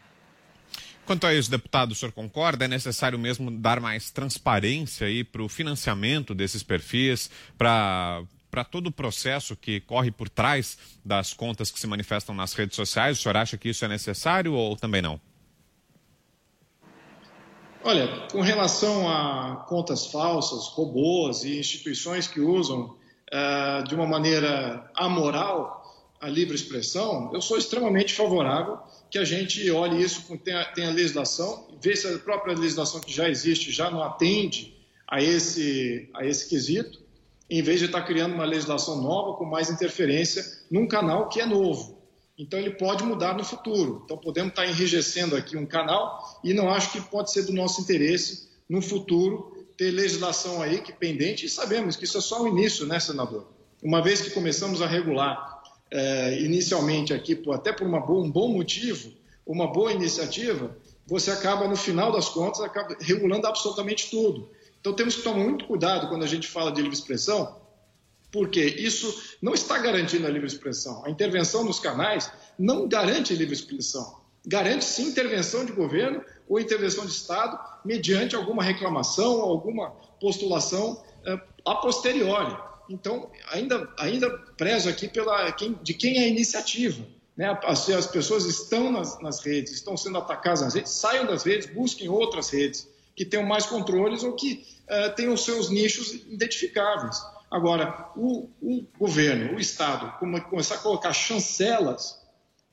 Quanto 1.06 1.26
a 1.26 1.34
isso, 1.34 1.50
deputado, 1.50 1.92
o 1.92 1.94
senhor 1.94 2.12
concorda? 2.12 2.64
É 2.64 2.68
necessário 2.68 3.18
mesmo 3.18 3.50
dar 3.50 3.78
mais 3.78 4.10
transparência 4.10 5.06
aí 5.06 5.22
para 5.22 5.42
o 5.42 5.48
financiamento 5.48 6.34
desses 6.34 6.62
perfis, 6.62 7.30
para 7.58 8.22
para 8.50 8.62
todo 8.62 8.86
o 8.86 8.92
processo 8.92 9.56
que 9.56 9.80
corre 9.80 10.12
por 10.12 10.28
trás 10.28 10.78
das 11.04 11.34
contas 11.34 11.72
que 11.72 11.80
se 11.80 11.88
manifestam 11.88 12.32
nas 12.36 12.52
redes 12.52 12.76
sociais? 12.76 13.18
O 13.18 13.22
senhor 13.22 13.36
acha 13.36 13.58
que 13.58 13.68
isso 13.68 13.84
é 13.84 13.88
necessário 13.88 14.52
ou 14.52 14.76
também 14.76 15.02
não? 15.02 15.20
Olha, 17.86 18.08
com 18.32 18.40
relação 18.40 19.06
a 19.06 19.56
contas 19.68 20.06
falsas, 20.06 20.68
robôs 20.68 21.44
e 21.44 21.58
instituições 21.58 22.26
que 22.26 22.40
usam 22.40 22.96
uh, 23.30 23.86
de 23.86 23.94
uma 23.94 24.06
maneira 24.06 24.90
amoral 24.94 25.84
a 26.18 26.26
livre 26.26 26.54
expressão, 26.54 27.30
eu 27.34 27.42
sou 27.42 27.58
extremamente 27.58 28.14
favorável 28.14 28.78
que 29.10 29.18
a 29.18 29.24
gente 29.24 29.70
olhe 29.70 30.02
isso, 30.02 30.24
tenha, 30.38 30.64
tenha 30.64 30.90
legislação, 30.92 31.76
vê 31.78 31.94
se 31.94 32.08
a 32.08 32.18
própria 32.18 32.56
legislação 32.56 33.02
que 33.02 33.12
já 33.12 33.28
existe 33.28 33.70
já 33.70 33.90
não 33.90 34.02
atende 34.02 34.74
a 35.06 35.22
esse, 35.22 36.08
a 36.14 36.24
esse 36.24 36.48
quesito, 36.48 37.02
em 37.50 37.60
vez 37.60 37.80
de 37.80 37.84
estar 37.84 38.00
criando 38.00 38.34
uma 38.34 38.46
legislação 38.46 39.02
nova 39.02 39.36
com 39.36 39.44
mais 39.44 39.68
interferência 39.68 40.42
num 40.70 40.88
canal 40.88 41.28
que 41.28 41.38
é 41.38 41.44
novo. 41.44 42.02
Então 42.38 42.58
ele 42.58 42.70
pode 42.70 43.04
mudar 43.04 43.36
no 43.36 43.44
futuro. 43.44 44.02
Então 44.04 44.16
podemos 44.16 44.50
estar 44.50 44.66
enrijecendo 44.66 45.36
aqui 45.36 45.56
um 45.56 45.66
canal 45.66 46.40
e 46.42 46.52
não 46.52 46.68
acho 46.68 46.92
que 46.92 47.00
pode 47.00 47.30
ser 47.30 47.44
do 47.44 47.52
nosso 47.52 47.80
interesse 47.80 48.48
no 48.68 48.82
futuro 48.82 49.66
ter 49.76 49.90
legislação 49.90 50.62
aí 50.62 50.80
que 50.80 50.92
pendente 50.92 51.46
e 51.46 51.48
sabemos 51.48 51.96
que 51.96 52.04
isso 52.04 52.18
é 52.18 52.20
só 52.20 52.42
o 52.42 52.48
início, 52.48 52.86
né, 52.86 52.98
senador? 53.00 53.46
Uma 53.82 54.00
vez 54.00 54.20
que 54.20 54.30
começamos 54.30 54.80
a 54.80 54.86
regular 54.86 55.62
eh, 55.90 56.40
inicialmente 56.42 57.12
aqui, 57.12 57.40
até 57.52 57.72
por 57.72 57.88
boa, 57.88 58.24
um 58.24 58.30
bom 58.30 58.48
motivo, 58.48 59.12
uma 59.46 59.70
boa 59.72 59.92
iniciativa, 59.92 60.76
você 61.06 61.30
acaba 61.30 61.68
no 61.68 61.76
final 61.76 62.10
das 62.10 62.28
contas 62.28 62.60
acaba 62.60 62.96
regulando 63.00 63.46
absolutamente 63.46 64.10
tudo. 64.10 64.48
Então 64.80 64.92
temos 64.92 65.16
que 65.16 65.22
tomar 65.22 65.42
muito 65.42 65.66
cuidado 65.66 66.08
quando 66.08 66.24
a 66.24 66.26
gente 66.26 66.48
fala 66.48 66.72
de 66.72 66.80
livre 66.80 66.96
expressão, 66.96 67.56
porque 68.34 68.60
isso 68.60 69.36
não 69.40 69.54
está 69.54 69.78
garantindo 69.78 70.26
a 70.26 70.28
livre 70.28 70.48
expressão. 70.48 71.04
A 71.06 71.08
intervenção 71.08 71.62
nos 71.62 71.78
canais 71.78 72.32
não 72.58 72.88
garante 72.88 73.32
livre 73.32 73.54
expressão. 73.54 74.22
Garante 74.44 74.84
sim 74.84 75.06
intervenção 75.06 75.64
de 75.64 75.70
governo 75.70 76.20
ou 76.48 76.58
intervenção 76.58 77.06
de 77.06 77.12
Estado 77.12 77.56
mediante 77.84 78.34
alguma 78.34 78.60
reclamação, 78.60 79.40
alguma 79.40 79.90
postulação 80.20 81.00
eh, 81.24 81.40
a 81.64 81.76
posteriori. 81.76 82.56
Então, 82.90 83.30
ainda, 83.52 83.88
ainda 83.96 84.28
prezo 84.56 84.88
aqui 84.88 85.06
pela, 85.06 85.52
quem, 85.52 85.78
de 85.80 85.94
quem 85.94 86.18
é 86.18 86.24
a 86.24 86.28
iniciativa. 86.28 87.06
Né? 87.36 87.56
As, 87.62 87.88
as 87.88 88.08
pessoas 88.08 88.46
estão 88.46 88.90
nas, 88.90 89.20
nas 89.20 89.44
redes, 89.44 89.74
estão 89.74 89.96
sendo 89.96 90.18
atacadas 90.18 90.60
nas 90.60 90.74
redes, 90.74 90.90
saiam 90.90 91.24
das 91.24 91.44
redes, 91.44 91.68
busquem 91.72 92.08
outras 92.08 92.50
redes 92.50 92.88
que 93.14 93.24
tenham 93.24 93.46
mais 93.46 93.64
controles 93.64 94.24
ou 94.24 94.32
que 94.32 94.66
uh, 94.90 95.14
tenham 95.14 95.36
seus 95.36 95.70
nichos 95.70 96.12
identificáveis. 96.28 97.16
Agora, 97.50 98.10
o, 98.16 98.48
o 98.60 98.84
governo, 98.98 99.56
o 99.56 99.60
Estado, 99.60 100.12
começar 100.48 100.76
a 100.76 100.78
colocar 100.78 101.12
chancelas 101.12 102.18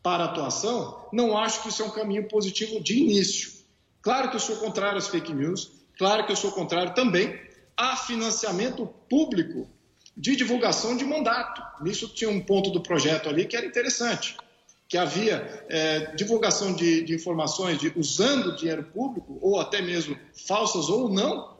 para 0.02 0.26
atuação, 0.26 1.08
não 1.14 1.38
acho 1.38 1.62
que 1.62 1.70
isso 1.70 1.84
é 1.84 1.86
um 1.86 1.92
caminho 1.92 2.28
positivo 2.28 2.82
de 2.82 2.98
início. 2.98 3.52
Claro 4.02 4.30
que 4.30 4.36
eu 4.36 4.40
sou 4.40 4.58
contrário 4.58 4.98
às 4.98 5.08
fake 5.08 5.34
news, 5.34 5.72
claro 5.98 6.26
que 6.26 6.32
eu 6.32 6.36
sou 6.36 6.52
contrário 6.52 6.94
também 6.96 7.40
a 7.78 7.96
financiamento 7.96 8.88
público 9.10 9.68
de 10.18 10.36
divulgação 10.36 10.98
de 10.98 11.06
mandato. 11.06 11.62
Nisso 11.84 12.08
tinha 12.08 12.30
um 12.30 12.42
ponto 12.42 12.70
do 12.72 12.82
projeto 12.82 13.30
ali 13.30 13.46
que 13.46 13.56
era 13.56 13.66
interessante, 13.66 14.36
que 14.88 14.98
havia 14.98 15.66
é, 15.70 16.16
divulgação 16.16 16.74
de, 16.74 17.04
de 17.04 17.16
informações 17.16 17.78
de, 17.80 17.94
usando 17.96 18.56
dinheiro 18.56 18.84
público, 18.84 19.38
ou 19.42 19.60
até 19.60 19.82
mesmo 19.82 20.18
falsas 20.34 20.90
ou 20.90 21.10
não, 21.10 21.58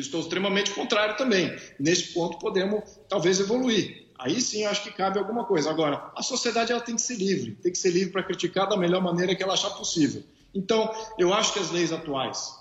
estou 0.00 0.20
extremamente 0.20 0.70
contrário 0.70 1.16
também. 1.16 1.54
Nesse 1.78 2.12
ponto 2.14 2.38
podemos 2.38 2.98
talvez 3.08 3.40
evoluir. 3.40 4.08
Aí 4.18 4.40
sim 4.40 4.64
acho 4.64 4.84
que 4.84 4.92
cabe 4.92 5.18
alguma 5.18 5.44
coisa. 5.44 5.70
Agora, 5.70 6.12
a 6.16 6.22
sociedade 6.22 6.72
ela 6.72 6.80
tem 6.80 6.94
que 6.94 7.02
ser 7.02 7.16
livre, 7.16 7.58
tem 7.62 7.72
que 7.72 7.78
ser 7.78 7.90
livre 7.90 8.12
para 8.12 8.22
criticar 8.22 8.68
da 8.68 8.76
melhor 8.76 9.02
maneira 9.02 9.34
que 9.34 9.42
ela 9.42 9.54
achar 9.54 9.70
possível. 9.70 10.22
Então, 10.54 10.94
eu 11.18 11.32
acho 11.34 11.52
que 11.52 11.58
as 11.58 11.70
leis 11.70 11.92
atuais 11.92 12.54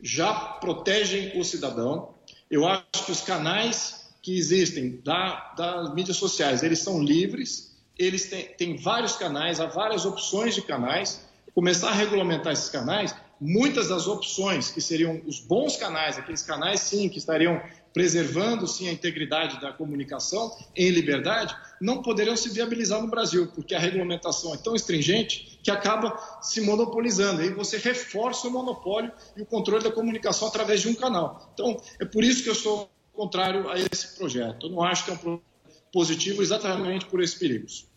já 0.00 0.32
protegem 0.34 1.38
o 1.40 1.44
cidadão. 1.44 2.14
Eu 2.50 2.66
acho 2.66 3.04
que 3.04 3.12
os 3.12 3.22
canais 3.22 4.06
que 4.20 4.36
existem 4.36 5.00
da, 5.04 5.54
das 5.56 5.94
mídias 5.94 6.16
sociais, 6.16 6.62
eles 6.62 6.80
são 6.80 7.02
livres, 7.02 7.76
eles 7.98 8.28
têm, 8.28 8.44
têm 8.48 8.76
vários 8.76 9.16
canais, 9.16 9.60
há 9.60 9.66
várias 9.66 10.04
opções 10.04 10.54
de 10.54 10.62
canais. 10.62 11.24
Começar 11.54 11.88
a 11.88 11.94
regulamentar 11.94 12.52
esses 12.52 12.68
canais 12.68 13.14
muitas 13.40 13.88
das 13.88 14.06
opções 14.06 14.70
que 14.70 14.80
seriam 14.80 15.20
os 15.26 15.40
bons 15.40 15.76
canais, 15.76 16.18
aqueles 16.18 16.42
canais 16.42 16.80
sim 16.80 17.08
que 17.08 17.18
estariam 17.18 17.60
preservando 17.92 18.66
sim 18.66 18.88
a 18.88 18.92
integridade 18.92 19.60
da 19.60 19.72
comunicação 19.72 20.54
em 20.74 20.90
liberdade, 20.90 21.56
não 21.80 22.02
poderiam 22.02 22.36
se 22.36 22.50
viabilizar 22.50 23.00
no 23.00 23.08
Brasil, 23.08 23.50
porque 23.54 23.74
a 23.74 23.78
regulamentação 23.78 24.54
é 24.54 24.58
tão 24.58 24.74
estringente 24.74 25.58
que 25.62 25.70
acaba 25.70 26.18
se 26.42 26.60
monopolizando. 26.60 27.40
Aí 27.40 27.50
você 27.50 27.78
reforça 27.78 28.48
o 28.48 28.50
monopólio 28.50 29.10
e 29.36 29.42
o 29.42 29.46
controle 29.46 29.82
da 29.82 29.90
comunicação 29.90 30.48
através 30.48 30.82
de 30.82 30.88
um 30.88 30.94
canal. 30.94 31.50
Então, 31.54 31.80
é 31.98 32.04
por 32.04 32.22
isso 32.22 32.42
que 32.42 32.50
eu 32.50 32.54
sou 32.54 32.90
contrário 33.14 33.68
a 33.70 33.78
esse 33.78 34.14
projeto. 34.16 34.66
Eu 34.66 34.70
não 34.70 34.82
acho 34.82 35.04
que 35.04 35.10
é 35.10 35.14
um 35.14 35.18
projeto 35.18 35.42
positivo 35.90 36.42
exatamente 36.42 37.06
por 37.06 37.22
esses 37.22 37.36
perigos. 37.38 37.88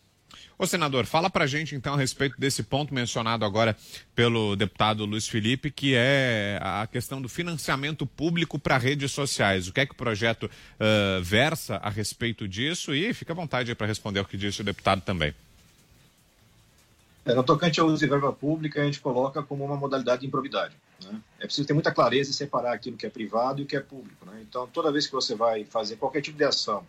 Ô 0.58 0.68
senador, 0.68 1.06
fala 1.06 1.30
pra 1.30 1.48
gente 1.48 1.74
então 1.74 1.94
a 1.94 1.98
respeito 1.98 2.36
desse 2.38 2.64
ponto 2.64 2.94
mencionado 2.94 3.46
agora 3.46 3.78
pelo 4.14 4.56
deputado 4.56 5.06
Luiz 5.06 5.28
Felipe, 5.28 5.72
que 5.72 5.94
é 5.96 6.60
a 6.62 6.86
questão 6.86 7.22
do 7.22 7.30
financiamento 7.30 8.06
público 8.06 8.60
para 8.60 8.78
redes 8.78 9.12
sociais. 9.12 9.68
O 9.68 9.74
que 9.74 9.80
é 9.80 9.86
que 9.86 9.94
o 9.94 9.96
projeto 9.96 10.44
uh, 10.44 11.24
versa 11.24 11.78
a 11.78 11.90
respeito 11.90 12.48
disso? 12.48 12.94
E 12.94 13.14
fica 13.14 13.32
à 13.32 13.36
vontade 13.36 13.74
para 13.74 13.88
responder 13.88 14.20
o 14.20 14.26
que 14.26 14.36
disse 14.36 14.62
o 14.62 14.64
deputado 14.64 15.02
também. 15.02 15.34
É, 17.26 17.34
no 17.34 17.44
tocante 17.44 17.80
ao 17.80 17.88
uso 17.88 18.00
de 18.00 18.08
verba 18.08 18.34
pública, 18.34 18.82
a 18.82 18.86
gente 18.86 19.00
coloca 19.00 19.44
como 19.44 19.64
uma 19.64 19.78
modalidade 19.78 20.22
de 20.22 20.28
improbidade. 20.28 20.76
Né? 21.04 21.22
É 21.40 21.46
preciso 21.46 21.68
ter 21.68 21.74
muita 21.74 21.92
clareza 21.92 22.32
e 22.32 22.34
separar 22.34 22.74
aquilo 22.74 22.98
que 22.98 23.06
é 23.06 23.10
privado 23.10 23.62
e 23.62 23.64
o 23.64 23.66
que 23.66 23.76
é 23.76 23.80
público. 23.80 24.26
Né? 24.26 24.44
Então, 24.48 24.68
toda 24.68 24.92
vez 24.92 25.06
que 25.06 25.14
você 25.14 25.36
vai 25.36 25.64
fazer 25.64 25.96
qualquer 25.96 26.22
tipo 26.22 26.38
de 26.38 26.44
ação 26.44 26.84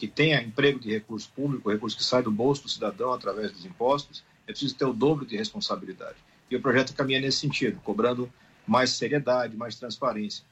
que 0.00 0.08
tenha 0.08 0.40
emprego 0.40 0.80
de 0.80 0.90
recurso 0.90 1.30
público, 1.36 1.70
recurso 1.70 1.94
que 1.94 2.02
sai 2.02 2.22
do 2.22 2.30
bolso 2.30 2.62
do 2.62 2.70
cidadão 2.70 3.12
através 3.12 3.52
dos 3.52 3.66
impostos, 3.66 4.24
é 4.46 4.50
preciso 4.50 4.74
ter 4.74 4.86
o 4.86 4.94
dobro 4.94 5.26
de 5.26 5.36
responsabilidade. 5.36 6.16
E 6.50 6.56
o 6.56 6.60
projeto 6.62 6.94
caminha 6.94 7.20
nesse 7.20 7.40
sentido, 7.40 7.78
cobrando 7.84 8.32
mais 8.66 8.92
seriedade, 8.92 9.58
mais 9.58 9.74
transparência. 9.74 10.42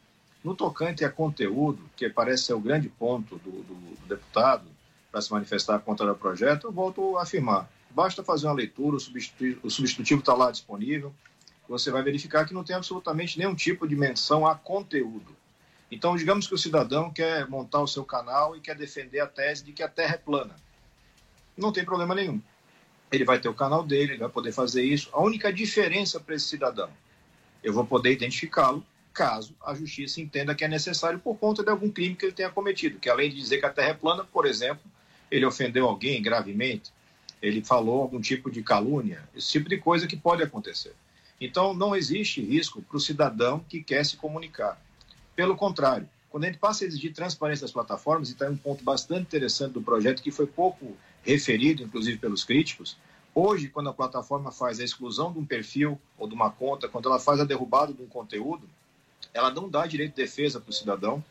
No 0.45 0.55
tocante 0.55 1.03
a 1.03 1.09
conteúdo, 1.11 1.81
que 1.97 2.11
parece 2.11 2.45
ser 2.45 2.53
o 2.53 2.61
grande 2.61 2.91
ponto 2.91 3.39
do, 3.39 3.51
do, 3.51 3.75
do 3.75 4.07
deputado 4.07 4.67
para 5.11 5.23
se 5.23 5.33
manifestar 5.33 5.79
contra 5.79 6.13
o 6.13 6.15
projeto, 6.15 6.67
eu 6.67 6.73
volto 6.73 7.17
a 7.17 7.23
afirmar. 7.23 7.71
Basta 7.89 8.23
fazer 8.23 8.49
uma 8.49 8.53
leitura, 8.53 8.99
o 8.99 9.67
o 9.67 9.71
substitutivo 9.71 10.21
está 10.21 10.35
lá 10.35 10.51
disponível, 10.51 11.11
você 11.67 11.91
vai 11.91 12.03
verificar 12.03 12.45
que 12.45 12.53
não 12.53 12.63
tem 12.63 12.77
absolutamente 12.77 13.39
nenhum 13.39 13.55
tipo 13.55 13.89
de 13.89 13.97
menção 13.97 14.47
a 14.47 14.55
conteúdo. 14.55 15.35
Então, 15.91 16.17
digamos 16.17 16.47
que 16.47 16.55
o 16.55 16.59
cidadão 16.59 17.11
quer 17.11 17.49
montar 17.49 17.81
o 17.81 17.87
seu 17.87 18.05
canal 18.05 18.57
e 18.57 18.61
quer 18.61 18.77
defender 18.77 19.21
a 19.21 19.27
tese 19.27 19.65
de 19.65 19.73
que 19.73 19.83
a 19.83 19.89
Terra 19.89 20.15
é 20.15 20.19
plana. 20.19 20.55
Não 21.57 21.73
tem 21.73 21.85
problema 21.85 22.15
nenhum. 22.15 22.41
Ele 23.11 23.25
vai 23.25 23.41
ter 23.41 23.49
o 23.49 23.55
canal 23.55 23.83
dele, 23.83 24.13
ele 24.13 24.21
vai 24.21 24.29
poder 24.29 24.53
fazer 24.53 24.83
isso. 24.83 25.09
A 25.13 25.21
única 25.21 25.53
diferença 25.53 26.21
para 26.21 26.35
esse 26.35 26.47
cidadão, 26.47 26.91
eu 27.63 27.73
vou 27.73 27.87
poder 27.87 28.13
identificá-lo 28.13 28.85
caso 29.19 29.53
a 29.65 29.75
justiça 29.75 30.21
entenda 30.21 30.55
que 30.55 30.65
é 30.65 30.69
necessário 30.69 31.19
por 31.19 31.37
conta 31.37 31.65
de 31.65 31.71
algum 31.71 31.91
crime 31.91 32.15
que 32.15 32.27
ele 32.27 32.33
tenha 32.33 32.51
cometido, 32.51 33.01
que 33.01 33.11
além 33.11 33.31
de 33.31 33.37
dizer 33.37 33.59
que 33.59 33.67
a 33.67 33.71
Terra 33.71 33.89
é 33.89 33.95
plana, 33.95 34.25
por 34.25 34.47
exemplo, 34.47 34.83
ele 35.29 35.45
ofendeu 35.45 35.89
alguém 35.89 36.23
gravemente, 36.23 36.93
ele 37.43 37.65
falou 37.65 38.03
algum 38.03 38.21
tipo 38.21 38.49
de 38.49 38.63
calúnia, 38.63 39.29
esse 39.35 39.51
tipo 39.51 39.69
de 39.69 39.79
coisa 39.79 40.07
que 40.07 40.17
pode 40.17 40.43
acontecer. 40.43 40.95
Então, 41.41 41.75
não 41.75 41.97
existe 41.97 42.41
risco 42.41 42.81
para 42.83 42.97
o 42.97 43.01
cidadão 43.01 43.65
que 43.69 43.83
quer 43.83 44.05
se 44.05 44.17
comunicar. 44.17 44.81
Pelo 45.39 45.55
contrário, 45.55 46.09
quando 46.29 46.43
a 46.43 46.47
gente 46.49 46.59
passa 46.59 46.83
a 46.83 46.89
exigir 46.89 47.13
transparência 47.13 47.63
das 47.63 47.71
plataformas, 47.71 48.29
e 48.29 48.33
está 48.33 48.51
um 48.51 48.57
ponto 48.57 48.83
bastante 48.83 49.23
interessante 49.23 49.75
do 49.75 49.81
projeto 49.81 50.21
que 50.21 50.33
foi 50.33 50.49
pouco 50.49 50.97
referido, 51.23 51.81
inclusive 51.81 52.19
pelos 52.19 52.43
críticos, 52.43 52.97
hoje, 53.33 53.69
quando 53.69 53.89
a 53.89 53.95
plataforma 53.95 54.51
faz 54.51 54.81
a 54.81 54.83
exclusão 54.83 55.33
de 55.33 55.39
um 55.39 55.47
perfil 55.47 55.97
ou 56.19 56.27
de 56.27 56.35
uma 56.35 56.51
conta, 56.51 56.89
quando 56.89 57.09
ela 57.09 57.21
faz 57.21 57.39
a 57.39 57.45
derrubada 57.45 57.93
de 57.93 58.03
um 58.03 58.09
conteúdo, 58.09 58.69
ela 59.33 59.53
não 59.53 59.69
dá 59.69 59.87
direito 59.87 60.17
de 60.17 60.23
defesa 60.23 60.59
para 60.59 60.71
o 60.71 60.75
cidadão 60.75 61.25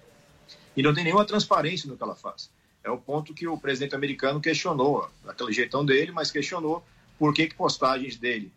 e 0.73 0.81
não 0.81 0.93
tem 0.93 1.03
nenhuma 1.03 1.25
transparência 1.25 1.89
no 1.89 1.97
que 1.97 2.03
ela 2.03 2.15
faz. 2.15 2.49
É 2.85 2.89
o 2.89 2.97
ponto 2.97 3.33
que 3.33 3.45
o 3.45 3.57
presidente 3.57 3.93
americano 3.93 4.39
questionou, 4.39 5.11
aquele 5.27 5.51
jeitão 5.51 5.85
dele, 5.85 6.13
mas 6.13 6.31
questionou 6.31 6.81
por 7.19 7.33
que, 7.33 7.47
que 7.47 7.55
postagens 7.55 8.15
dele 8.15 8.53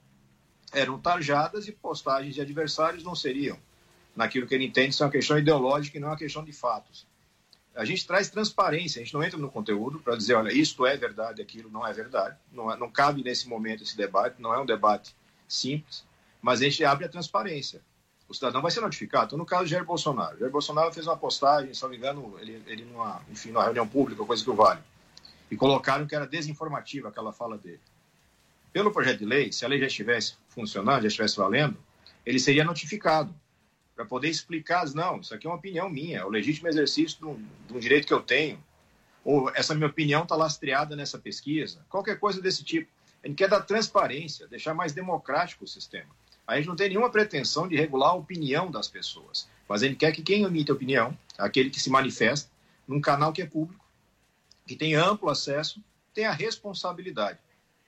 eram 0.72 0.96
tarjadas 0.96 1.66
e 1.66 1.72
postagens 1.72 2.36
de 2.36 2.40
adversários 2.40 3.02
não 3.02 3.16
seriam. 3.16 3.58
Naquilo 4.14 4.46
que 4.46 4.54
ele 4.54 4.64
entende, 4.64 4.96
é 5.00 5.04
uma 5.04 5.10
questão 5.10 5.38
ideológica 5.38 5.96
e 5.96 6.00
não 6.00 6.08
uma 6.08 6.16
questão 6.16 6.44
de 6.44 6.52
fatos. 6.52 7.06
A 7.74 7.84
gente 7.84 8.06
traz 8.06 8.28
transparência, 8.28 9.00
a 9.00 9.04
gente 9.04 9.14
não 9.14 9.22
entra 9.22 9.38
no 9.38 9.50
conteúdo 9.50 10.00
para 10.00 10.16
dizer, 10.16 10.34
olha, 10.34 10.52
isto 10.52 10.84
é 10.84 10.96
verdade, 10.96 11.40
aquilo 11.40 11.70
não 11.70 11.86
é 11.86 11.92
verdade. 11.92 12.36
Não, 12.52 12.70
é, 12.70 12.76
não 12.76 12.90
cabe 12.90 13.22
nesse 13.22 13.48
momento 13.48 13.82
esse 13.82 13.96
debate, 13.96 14.40
não 14.40 14.52
é 14.52 14.60
um 14.60 14.66
debate 14.66 15.14
simples, 15.48 16.04
mas 16.42 16.60
a 16.60 16.64
gente 16.64 16.84
abre 16.84 17.04
a 17.04 17.08
transparência. 17.08 17.80
O 18.28 18.34
cidadão 18.34 18.60
vai 18.60 18.70
ser 18.70 18.80
notificado. 18.80 19.26
Então, 19.26 19.38
no 19.38 19.46
caso 19.46 19.64
de 19.64 19.70
Jair 19.70 19.84
Bolsonaro, 19.84 20.38
Jair 20.38 20.50
Bolsonaro 20.50 20.92
fez 20.92 21.06
uma 21.06 21.16
postagem, 21.16 21.72
se 21.72 21.82
não 21.82 21.90
me 21.90 21.96
engano, 21.96 22.36
ele, 22.40 22.62
ele 22.66 22.84
numa, 22.84 23.22
enfim, 23.30 23.50
numa 23.50 23.64
reunião 23.64 23.86
pública, 23.86 24.24
coisa 24.24 24.42
que 24.42 24.50
o 24.50 24.54
vale, 24.54 24.80
e 25.50 25.56
colocaram 25.56 26.06
que 26.06 26.14
era 26.14 26.26
desinformativa 26.26 27.08
aquela 27.08 27.32
fala 27.32 27.56
dele. 27.56 27.80
Pelo 28.72 28.92
projeto 28.92 29.18
de 29.20 29.24
lei, 29.24 29.52
se 29.52 29.64
a 29.64 29.68
lei 29.68 29.80
já 29.80 29.86
estivesse 29.86 30.34
funcionando, 30.48 31.02
já 31.02 31.08
estivesse 31.08 31.36
valendo, 31.36 31.76
ele 32.24 32.38
seria 32.38 32.64
notificado 32.64 33.34
para 34.00 34.06
poder 34.06 34.30
explicar, 34.30 34.86
não, 34.94 35.20
isso 35.20 35.34
aqui 35.34 35.46
é 35.46 35.50
uma 35.50 35.56
opinião 35.56 35.90
minha, 35.90 36.20
é 36.20 36.24
o 36.24 36.30
legítimo 36.30 36.66
exercício 36.68 37.18
de 37.68 37.74
um, 37.74 37.78
direito 37.78 38.06
que 38.06 38.14
eu 38.14 38.22
tenho, 38.22 38.58
ou 39.22 39.50
essa 39.50 39.74
minha 39.74 39.88
opinião 39.88 40.22
está 40.22 40.34
lastreada 40.34 40.96
nessa 40.96 41.18
pesquisa, 41.18 41.84
qualquer 41.86 42.18
coisa 42.18 42.40
desse 42.40 42.64
tipo. 42.64 42.90
A 43.22 43.28
gente 43.28 43.36
quer 43.36 43.50
dar 43.50 43.60
transparência, 43.60 44.48
deixar 44.48 44.72
mais 44.72 44.94
democrático 44.94 45.64
o 45.64 45.68
sistema. 45.68 46.08
A 46.46 46.56
gente 46.56 46.66
não 46.66 46.76
tem 46.76 46.88
nenhuma 46.88 47.10
pretensão 47.10 47.68
de 47.68 47.76
regular 47.76 48.12
a 48.12 48.14
opinião 48.14 48.70
das 48.70 48.88
pessoas, 48.88 49.46
mas 49.68 49.82
a 49.82 49.86
gente 49.86 49.98
quer 49.98 50.12
que 50.12 50.22
quem 50.22 50.44
emite 50.44 50.72
opinião, 50.72 51.14
aquele 51.36 51.68
que 51.68 51.78
se 51.78 51.90
manifesta, 51.90 52.50
num 52.88 53.02
canal 53.02 53.34
que 53.34 53.42
é 53.42 53.46
público, 53.46 53.84
que 54.66 54.76
tem 54.76 54.94
amplo 54.94 55.28
acesso, 55.28 55.78
tenha 56.14 56.32
responsabilidade. 56.32 57.38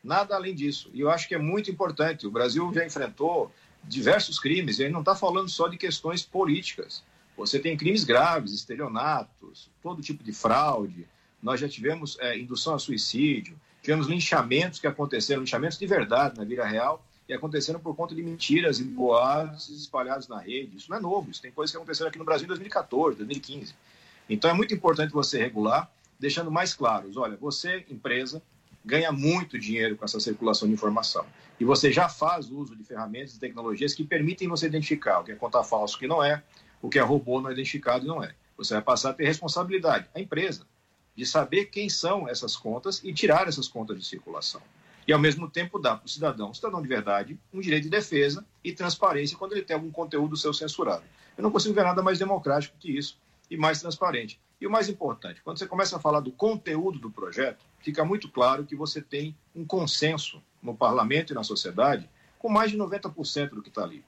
Nada 0.04 0.34
além 0.34 0.54
disso. 0.54 0.90
E 0.92 1.00
eu 1.00 1.10
acho 1.10 1.26
que 1.26 1.34
é 1.34 1.38
muito 1.38 1.70
importante. 1.70 2.26
O 2.26 2.30
Brasil 2.30 2.70
já 2.74 2.84
enfrentou 2.84 3.50
diversos 3.84 4.38
crimes, 4.38 4.78
e 4.78 4.84
aí 4.84 4.90
não 4.90 5.00
está 5.00 5.14
falando 5.14 5.48
só 5.48 5.68
de 5.68 5.76
questões 5.76 6.22
políticas. 6.22 7.02
Você 7.36 7.58
tem 7.58 7.76
crimes 7.76 8.04
graves, 8.04 8.52
estelionatos, 8.52 9.70
todo 9.82 10.02
tipo 10.02 10.22
de 10.22 10.32
fraude. 10.32 11.06
Nós 11.42 11.60
já 11.60 11.68
tivemos 11.68 12.16
é, 12.20 12.38
indução 12.38 12.74
a 12.74 12.78
suicídio, 12.78 13.58
tivemos 13.82 14.06
linchamentos 14.06 14.78
que 14.78 14.86
aconteceram, 14.86 15.40
linchamentos 15.40 15.78
de 15.78 15.86
verdade 15.86 16.38
na 16.38 16.44
vida 16.44 16.64
real, 16.64 17.04
e 17.28 17.32
aconteceram 17.32 17.80
por 17.80 17.96
conta 17.96 18.14
de 18.14 18.22
mentiras 18.22 18.78
e 18.78 18.84
boatos 18.84 19.68
espalhados 19.70 20.28
na 20.28 20.38
rede. 20.38 20.76
Isso 20.76 20.90
não 20.90 20.98
é 20.98 21.00
novo, 21.00 21.30
isso 21.30 21.40
tem 21.40 21.50
coisas 21.50 21.70
que 21.70 21.76
aconteceram 21.76 22.08
aqui 22.08 22.18
no 22.18 22.24
Brasil 22.24 22.44
em 22.44 22.48
2014, 22.48 23.16
2015. 23.16 23.74
Então 24.28 24.50
é 24.50 24.54
muito 24.54 24.74
importante 24.74 25.12
você 25.12 25.38
regular, 25.38 25.90
deixando 26.18 26.50
mais 26.50 26.74
claros: 26.74 27.16
olha, 27.16 27.36
você, 27.36 27.84
empresa, 27.90 28.42
ganha 28.84 29.12
muito 29.12 29.58
dinheiro 29.58 29.96
com 29.96 30.04
essa 30.04 30.18
circulação 30.18 30.68
de 30.68 30.74
informação. 30.74 31.24
E 31.58 31.64
você 31.64 31.92
já 31.92 32.08
faz 32.08 32.50
uso 32.50 32.74
de 32.74 32.82
ferramentas 32.84 33.34
e 33.34 33.40
tecnologias 33.40 33.94
que 33.94 34.04
permitem 34.04 34.48
você 34.48 34.66
identificar 34.66 35.20
o 35.20 35.24
que 35.24 35.32
é 35.32 35.34
conta 35.34 35.62
falso, 35.62 35.98
que 35.98 36.06
não 36.06 36.22
é, 36.22 36.42
o 36.80 36.88
que 36.88 36.98
é 36.98 37.02
robô 37.02 37.40
não 37.40 37.50
é 37.50 37.52
identificado 37.52 38.04
e 38.04 38.08
não 38.08 38.22
é. 38.22 38.34
Você 38.56 38.74
vai 38.74 38.82
passar 38.82 39.10
a 39.10 39.14
ter 39.14 39.24
responsabilidade, 39.24 40.08
a 40.14 40.20
empresa, 40.20 40.66
de 41.14 41.24
saber 41.26 41.66
quem 41.66 41.88
são 41.88 42.28
essas 42.28 42.56
contas 42.56 43.00
e 43.04 43.12
tirar 43.12 43.46
essas 43.46 43.68
contas 43.68 43.98
de 43.98 44.04
circulação. 44.04 44.60
E, 45.06 45.12
ao 45.12 45.18
mesmo 45.18 45.50
tempo, 45.50 45.78
dar 45.78 45.96
para 45.96 46.06
o 46.06 46.08
cidadão, 46.08 46.54
cidadão 46.54 46.80
de 46.80 46.88
verdade, 46.88 47.38
um 47.52 47.60
direito 47.60 47.84
de 47.84 47.90
defesa 47.90 48.44
e 48.62 48.72
transparência 48.72 49.36
quando 49.36 49.52
ele 49.52 49.62
tem 49.62 49.74
algum 49.74 49.90
conteúdo 49.90 50.36
seu 50.36 50.54
censurado. 50.54 51.02
Eu 51.36 51.42
não 51.42 51.50
consigo 51.50 51.74
ver 51.74 51.82
nada 51.82 52.02
mais 52.02 52.18
democrático 52.18 52.76
que 52.78 52.96
isso 52.96 53.18
e 53.52 53.56
mais 53.56 53.80
transparente. 53.80 54.40
E 54.58 54.66
o 54.66 54.70
mais 54.70 54.88
importante, 54.88 55.42
quando 55.42 55.58
você 55.58 55.66
começa 55.66 55.96
a 55.96 56.00
falar 56.00 56.20
do 56.20 56.32
conteúdo 56.32 56.98
do 56.98 57.10
projeto, 57.10 57.62
fica 57.80 58.02
muito 58.02 58.30
claro 58.30 58.64
que 58.64 58.74
você 58.74 59.02
tem 59.02 59.36
um 59.54 59.62
consenso 59.64 60.42
no 60.62 60.74
parlamento 60.74 61.32
e 61.32 61.34
na 61.34 61.44
sociedade 61.44 62.08
com 62.38 62.48
mais 62.48 62.70
de 62.70 62.78
90% 62.78 63.50
do 63.50 63.62
que 63.62 63.68
está 63.68 63.82
ali. 63.82 64.02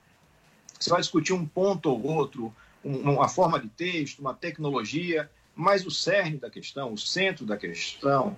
Você 0.81 0.89
vai 0.89 1.01
discutir 1.01 1.35
um 1.35 1.45
ponto 1.45 1.91
ou 1.91 2.03
outro, 2.07 2.55
uma 2.83 3.29
forma 3.29 3.61
de 3.61 3.69
texto, 3.69 4.21
uma 4.21 4.33
tecnologia, 4.33 5.31
mas 5.55 5.85
o 5.85 5.91
cerne 5.91 6.39
da 6.39 6.49
questão, 6.49 6.93
o 6.93 6.99
centro 6.99 7.45
da 7.45 7.59
questão, 7.59 8.37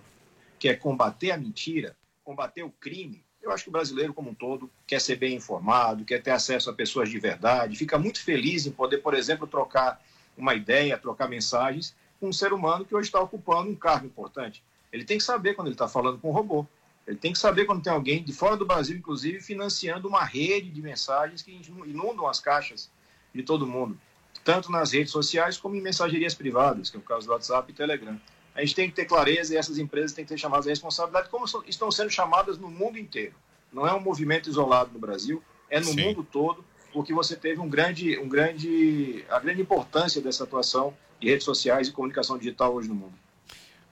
que 0.59 0.69
é 0.69 0.75
combater 0.75 1.31
a 1.31 1.37
mentira, 1.37 1.97
combater 2.25 2.65
o 2.65 2.71
crime, 2.71 3.25
eu 3.41 3.53
acho 3.53 3.63
que 3.63 3.69
o 3.69 3.73
brasileiro 3.73 4.13
como 4.13 4.31
um 4.31 4.35
todo 4.35 4.69
quer 4.87 5.01
ser 5.01 5.17
bem 5.17 5.37
informado, 5.37 6.05
quer 6.05 6.21
ter 6.21 6.33
acesso 6.33 6.69
a 6.69 6.75
pessoas 6.75 7.09
de 7.09 7.19
verdade, 7.19 7.77
fica 7.77 7.97
muito 7.97 8.21
feliz 8.21 8.67
em 8.67 8.73
poder, 8.73 8.99
por 8.99 9.15
exemplo, 9.15 9.47
trocar 9.47 10.03
uma 10.37 10.55
ideia, 10.55 10.99
trocar 10.99 11.29
mensagens 11.29 11.95
com 12.21 12.29
um 12.29 12.33
ser 12.33 12.53
humano 12.53 12.85
que 12.85 12.95
hoje 12.95 13.09
está 13.09 13.21
ocupando 13.21 13.71
um 13.71 13.75
cargo 13.75 14.07
importante. 14.07 14.63
Ele 14.93 15.05
tem 15.05 15.19
que 15.19 15.25
saber 15.25 15.55
quando 15.55 15.69
ele 15.69 15.75
está 15.75 15.89
falando 15.89 16.19
com 16.19 16.31
um 16.31 16.33
robô. 16.33 16.67
Ele 17.07 17.17
tem 17.17 17.33
que 17.33 17.39
saber 17.39 17.67
quando 17.67 17.83
tem 17.83 17.93
alguém 17.93 18.23
de 18.23 18.33
fora 18.33 18.57
do 18.57 18.67
Brasil, 18.67 18.97
inclusive, 18.97 19.41
financiando 19.41 20.09
uma 20.09 20.25
rede 20.25 20.71
de 20.71 20.83
mensagens 20.83 21.41
que 21.43 21.53
inundam 21.87 22.27
as 22.27 22.41
caixas 22.41 22.91
de 23.33 23.43
todo 23.43 23.67
mundo, 23.67 23.97
tanto 24.43 24.73
nas 24.73 24.93
redes 24.93 25.13
sociais 25.13 25.57
como 25.57 25.77
em 25.77 25.81
mensagerias 25.81 26.35
privadas, 26.35 26.91
que 26.91 26.97
é 26.97 27.01
o 27.01 27.03
caso 27.03 27.27
do 27.27 27.33
WhatsApp 27.33 27.71
e 27.71 27.75
Telegram. 27.75 28.19
A 28.55 28.61
gente 28.61 28.75
tem 28.75 28.89
que 28.89 28.97
ter 28.97 29.05
clareza 29.05 29.55
e 29.55 29.57
essas 29.57 29.79
empresas 29.79 30.13
têm 30.13 30.25
que 30.25 30.31
ter 30.31 30.39
chamadas 30.39 30.67
à 30.67 30.71
responsabilidade, 30.71 31.29
como 31.29 31.45
estão 31.67 31.91
sendo 31.91 32.11
chamadas 32.11 32.59
no 32.59 32.71
mundo 32.71 32.99
inteiro. 32.99 33.35
Não 33.73 33.87
é 33.87 33.93
um 33.93 34.01
movimento 34.01 34.49
isolado 34.49 34.91
no 34.93 34.99
Brasil, 34.99 35.43
é 35.69 35.79
no 35.79 35.87
Sim. 35.87 36.03
mundo 36.03 36.25
todo, 36.25 36.65
porque 36.97 37.13
você 37.13 37.37
teve 37.37 37.61
um 37.61 37.69
grande, 37.69 38.19
um 38.19 38.27
grande, 38.27 39.23
a 39.29 39.39
grande 39.39 39.61
importância 39.61 40.19
dessa 40.23 40.45
atuação 40.45 40.97
de 41.21 41.29
redes 41.29 41.45
sociais 41.45 41.89
e 41.89 41.93
comunicação 41.93 42.39
digital 42.39 42.75
hoje 42.75 42.89
no 42.89 42.95
mundo. 42.95 43.13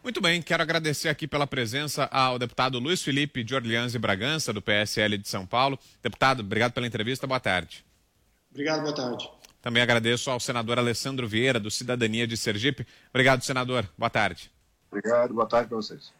Muito 0.02 0.22
bem, 0.22 0.40
quero 0.40 0.62
agradecer 0.62 1.10
aqui 1.10 1.28
pela 1.28 1.46
presença 1.46 2.06
ao 2.10 2.38
deputado 2.38 2.78
Luiz 2.78 3.02
Felipe 3.02 3.44
de 3.44 3.54
Orleans 3.54 3.94
e 3.94 3.98
Bragança, 3.98 4.54
do 4.54 4.62
PSL 4.62 5.18
de 5.18 5.28
São 5.28 5.44
Paulo. 5.44 5.78
Deputado, 6.02 6.40
obrigado 6.40 6.72
pela 6.72 6.86
entrevista, 6.86 7.26
boa 7.26 7.38
tarde. 7.38 7.84
Obrigado, 8.50 8.80
boa 8.80 8.94
tarde. 8.94 9.30
Também 9.60 9.82
agradeço 9.82 10.30
ao 10.30 10.40
senador 10.40 10.78
Alessandro 10.78 11.28
Vieira, 11.28 11.60
do 11.60 11.70
Cidadania 11.70 12.26
de 12.26 12.38
Sergipe. 12.38 12.86
Obrigado, 13.10 13.42
senador. 13.42 13.86
Boa 13.98 14.08
tarde. 14.08 14.50
Obrigado, 14.90 15.34
boa 15.34 15.46
tarde 15.46 15.68
para 15.68 15.76
vocês. 15.76 16.10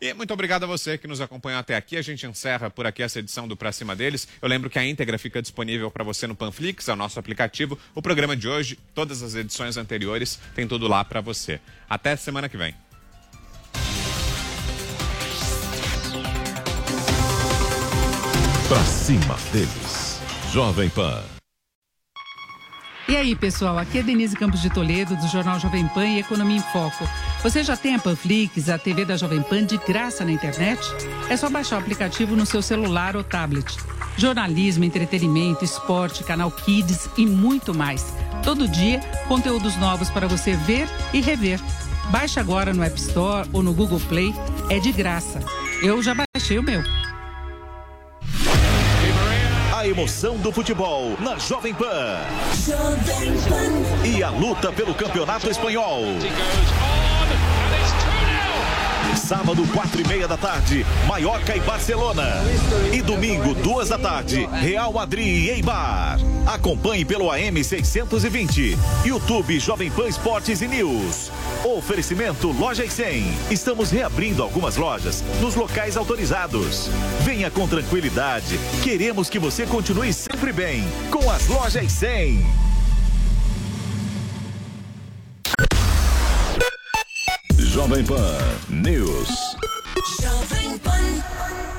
E 0.00 0.14
muito 0.14 0.32
obrigado 0.32 0.62
a 0.62 0.66
você 0.66 0.96
que 0.96 1.08
nos 1.08 1.20
acompanhou 1.20 1.58
até 1.58 1.74
aqui. 1.74 1.96
A 1.96 2.02
gente 2.02 2.24
encerra 2.26 2.70
por 2.70 2.86
aqui 2.86 3.02
essa 3.02 3.18
edição 3.18 3.48
do 3.48 3.56
Pra 3.56 3.72
Cima 3.72 3.96
deles. 3.96 4.28
Eu 4.40 4.48
lembro 4.48 4.70
que 4.70 4.78
a 4.78 4.84
íntegra 4.84 5.18
fica 5.18 5.42
disponível 5.42 5.90
para 5.90 6.04
você 6.04 6.26
no 6.26 6.36
Panflix, 6.36 6.88
é 6.88 6.92
o 6.92 6.96
nosso 6.96 7.18
aplicativo. 7.18 7.78
O 7.94 8.00
programa 8.00 8.36
de 8.36 8.48
hoje, 8.48 8.78
todas 8.94 9.22
as 9.22 9.34
edições 9.34 9.76
anteriores, 9.76 10.38
tem 10.54 10.68
tudo 10.68 10.86
lá 10.86 11.04
para 11.04 11.20
você. 11.20 11.60
Até 11.88 12.14
semana 12.16 12.48
que 12.48 12.56
vem. 12.56 12.74
Pra 18.68 18.84
cima 18.84 19.36
deles. 19.52 20.20
Jovem 20.52 20.90
Pan. 20.90 21.37
E 23.08 23.16
aí, 23.16 23.34
pessoal, 23.34 23.78
aqui 23.78 24.00
é 24.00 24.02
Denise 24.02 24.36
Campos 24.36 24.60
de 24.60 24.68
Toledo, 24.68 25.16
do 25.16 25.26
Jornal 25.28 25.58
Jovem 25.58 25.88
Pan 25.88 26.04
e 26.04 26.18
Economia 26.18 26.58
em 26.58 26.60
Foco. 26.60 27.08
Você 27.42 27.64
já 27.64 27.74
tem 27.74 27.94
a 27.94 27.98
Panflix, 27.98 28.68
a 28.68 28.76
TV 28.76 29.06
da 29.06 29.16
Jovem 29.16 29.40
Pan 29.40 29.64
de 29.64 29.78
graça 29.78 30.26
na 30.26 30.30
internet? 30.30 30.82
É 31.30 31.34
só 31.34 31.48
baixar 31.48 31.76
o 31.76 31.78
aplicativo 31.78 32.36
no 32.36 32.44
seu 32.44 32.60
celular 32.60 33.16
ou 33.16 33.24
tablet. 33.24 33.78
Jornalismo, 34.18 34.84
entretenimento, 34.84 35.64
esporte, 35.64 36.22
canal 36.22 36.50
Kids 36.50 37.08
e 37.16 37.24
muito 37.24 37.74
mais. 37.74 38.12
Todo 38.44 38.68
dia, 38.68 39.00
conteúdos 39.26 39.74
novos 39.78 40.10
para 40.10 40.28
você 40.28 40.52
ver 40.52 40.86
e 41.10 41.22
rever. 41.22 41.58
Baixe 42.10 42.38
agora 42.38 42.74
no 42.74 42.82
App 42.82 43.00
Store 43.00 43.48
ou 43.54 43.62
no 43.62 43.72
Google 43.72 44.00
Play, 44.00 44.34
é 44.68 44.78
de 44.78 44.92
graça. 44.92 45.40
Eu 45.82 46.02
já 46.02 46.14
baixei 46.14 46.58
o 46.58 46.62
meu 46.62 46.82
emoção 49.88 50.36
do 50.36 50.52
futebol 50.52 51.16
na 51.18 51.38
Jovem 51.38 51.72
Pan. 51.74 52.18
E 54.04 54.22
a 54.22 54.30
luta 54.30 54.70
pelo 54.70 54.94
campeonato 54.94 55.48
espanhol. 55.48 56.02
Sábado, 59.28 59.62
quatro 59.74 60.00
e 60.00 60.08
meia 60.08 60.26
da 60.26 60.38
tarde, 60.38 60.86
Maiorca 61.06 61.54
e 61.54 61.60
Barcelona. 61.60 62.24
E 62.90 63.02
domingo, 63.02 63.52
duas 63.52 63.90
da 63.90 63.98
tarde, 63.98 64.48
Real 64.50 64.90
Madrid 64.90 65.44
e 65.44 65.50
Eibar. 65.50 66.18
Acompanhe 66.46 67.04
pelo 67.04 67.30
AM 67.30 67.62
620. 67.62 68.78
YouTube 69.04 69.60
Jovem 69.60 69.90
Pan 69.90 70.08
Esportes 70.08 70.62
e 70.62 70.66
News. 70.66 71.30
Oferecimento 71.62 72.50
Loja 72.52 72.86
e 72.86 72.90
100. 72.90 73.24
Estamos 73.50 73.90
reabrindo 73.90 74.42
algumas 74.42 74.76
lojas 74.76 75.22
nos 75.42 75.54
locais 75.54 75.98
autorizados. 75.98 76.88
Venha 77.20 77.50
com 77.50 77.68
tranquilidade. 77.68 78.58
Queremos 78.82 79.28
que 79.28 79.38
você 79.38 79.66
continue 79.66 80.10
sempre 80.10 80.54
bem 80.54 80.82
com 81.10 81.30
as 81.30 81.46
Lojas 81.48 81.92
100. 81.92 82.67
Jovem 87.88 88.04
Pan 88.04 88.82
News. 88.82 89.56
A 89.96 91.77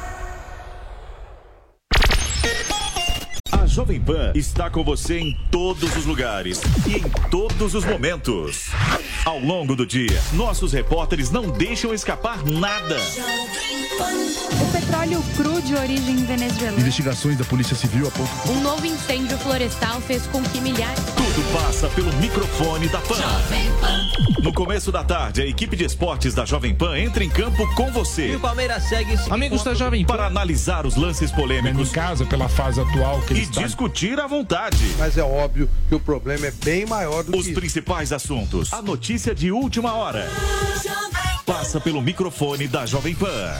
Jovem 3.70 4.02
Pan 4.02 4.32
está 4.34 4.68
com 4.68 4.84
você 4.84 5.20
em 5.20 5.38
todos 5.52 5.96
os 5.96 6.04
lugares 6.04 6.60
e 6.88 6.96
em 6.96 7.04
todos 7.30 7.76
os 7.76 7.86
momentos. 7.86 8.72
Ao 9.24 9.40
longo 9.40 9.76
do 9.76 9.86
dia, 9.86 10.20
nossos 10.34 10.74
repórteres 10.74 11.30
não 11.30 11.52
deixam 11.52 11.94
escapar 11.94 12.44
nada. 12.44 12.98
O 14.60 14.72
petróleo 14.72 15.24
cru 15.38 15.62
de 15.62 15.76
origem 15.76 16.16
venezuelana. 16.26 16.80
Investigações 16.80 17.38
da 17.38 17.46
Polícia 17.46 17.76
Civil 17.76 18.08
apontam. 18.08 18.56
Um 18.56 18.62
novo 18.62 18.86
incêndio 18.86 19.38
florestal 19.38 20.02
fez 20.02 20.26
com 20.28 20.42
que 20.42 20.60
milhares. 20.62 21.04
Tudo 21.16 21.54
passa 21.54 21.88
pelo 21.90 22.12
microfone 22.14 22.88
da 22.88 23.00
Pan. 23.00 23.18
No 24.42 24.54
começo 24.54 24.92
da 24.92 25.04
tarde, 25.04 25.42
a 25.42 25.46
equipe 25.46 25.76
de 25.76 25.84
esportes 25.84 26.34
da 26.34 26.46
Jovem 26.46 26.74
Pan 26.74 26.98
entra 26.98 27.24
em 27.24 27.30
campo 27.30 27.68
com 27.76 27.92
você. 27.92 28.32
E 28.32 28.36
o 28.38 28.40
Palmeiras 28.40 28.84
segue 28.84 29.16
Amigos 29.30 29.64
da 29.64 29.74
Jovem 29.74 30.06
Pan. 30.06 30.16
Para 30.16 30.28
analisar 30.28 30.86
os 30.86 30.96
lances 30.96 31.32
polêmicos. 31.32 31.90
Em 31.90 31.92
casa, 31.92 32.26
pela 32.26 32.48
fase 32.48 32.80
atual 32.80 33.22
que 33.22 33.34
E 33.34 33.46
discutir 33.64 34.20
à 34.20 34.28
vontade. 34.28 34.96
Mas 34.98 35.18
é 35.18 35.24
óbvio 35.24 35.70
que 35.88 35.96
o 35.96 36.00
problema 36.00 36.48
é 36.48 36.52
bem 36.52 36.86
maior 36.86 37.24
do 37.24 37.38
Os 37.38 37.48
que 37.48 37.54
principais 37.54 38.12
assuntos. 38.12 38.74
A 38.74 38.82
notícia 38.82 39.34
de 39.34 39.52
última 39.52 39.94
hora. 39.94 40.28
Passa 41.46 41.80
pelo 41.80 42.02
microfone 42.02 42.68
da 42.68 42.86
Jovem 42.86 43.16
Pan. 43.16 43.54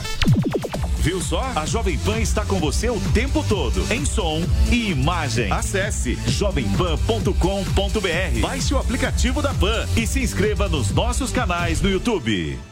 Viu 1.00 1.20
só? 1.20 1.40
A 1.56 1.64
Jovem 1.64 1.96
Pan 1.98 2.20
está 2.20 2.44
com 2.44 2.60
você 2.60 2.90
o 2.90 3.00
tempo 3.14 3.42
todo, 3.48 3.82
em 3.90 4.04
som 4.04 4.42
e 4.70 4.90
imagem. 4.90 5.50
Acesse 5.50 6.18
jovempan.com.br. 6.26 8.40
Baixe 8.40 8.74
o 8.74 8.78
aplicativo 8.78 9.40
da 9.40 9.54
Pan 9.54 9.88
e 9.96 10.06
se 10.06 10.20
inscreva 10.20 10.68
nos 10.68 10.90
nossos 10.90 11.32
canais 11.32 11.80
no 11.80 11.88
YouTube. 11.88 12.60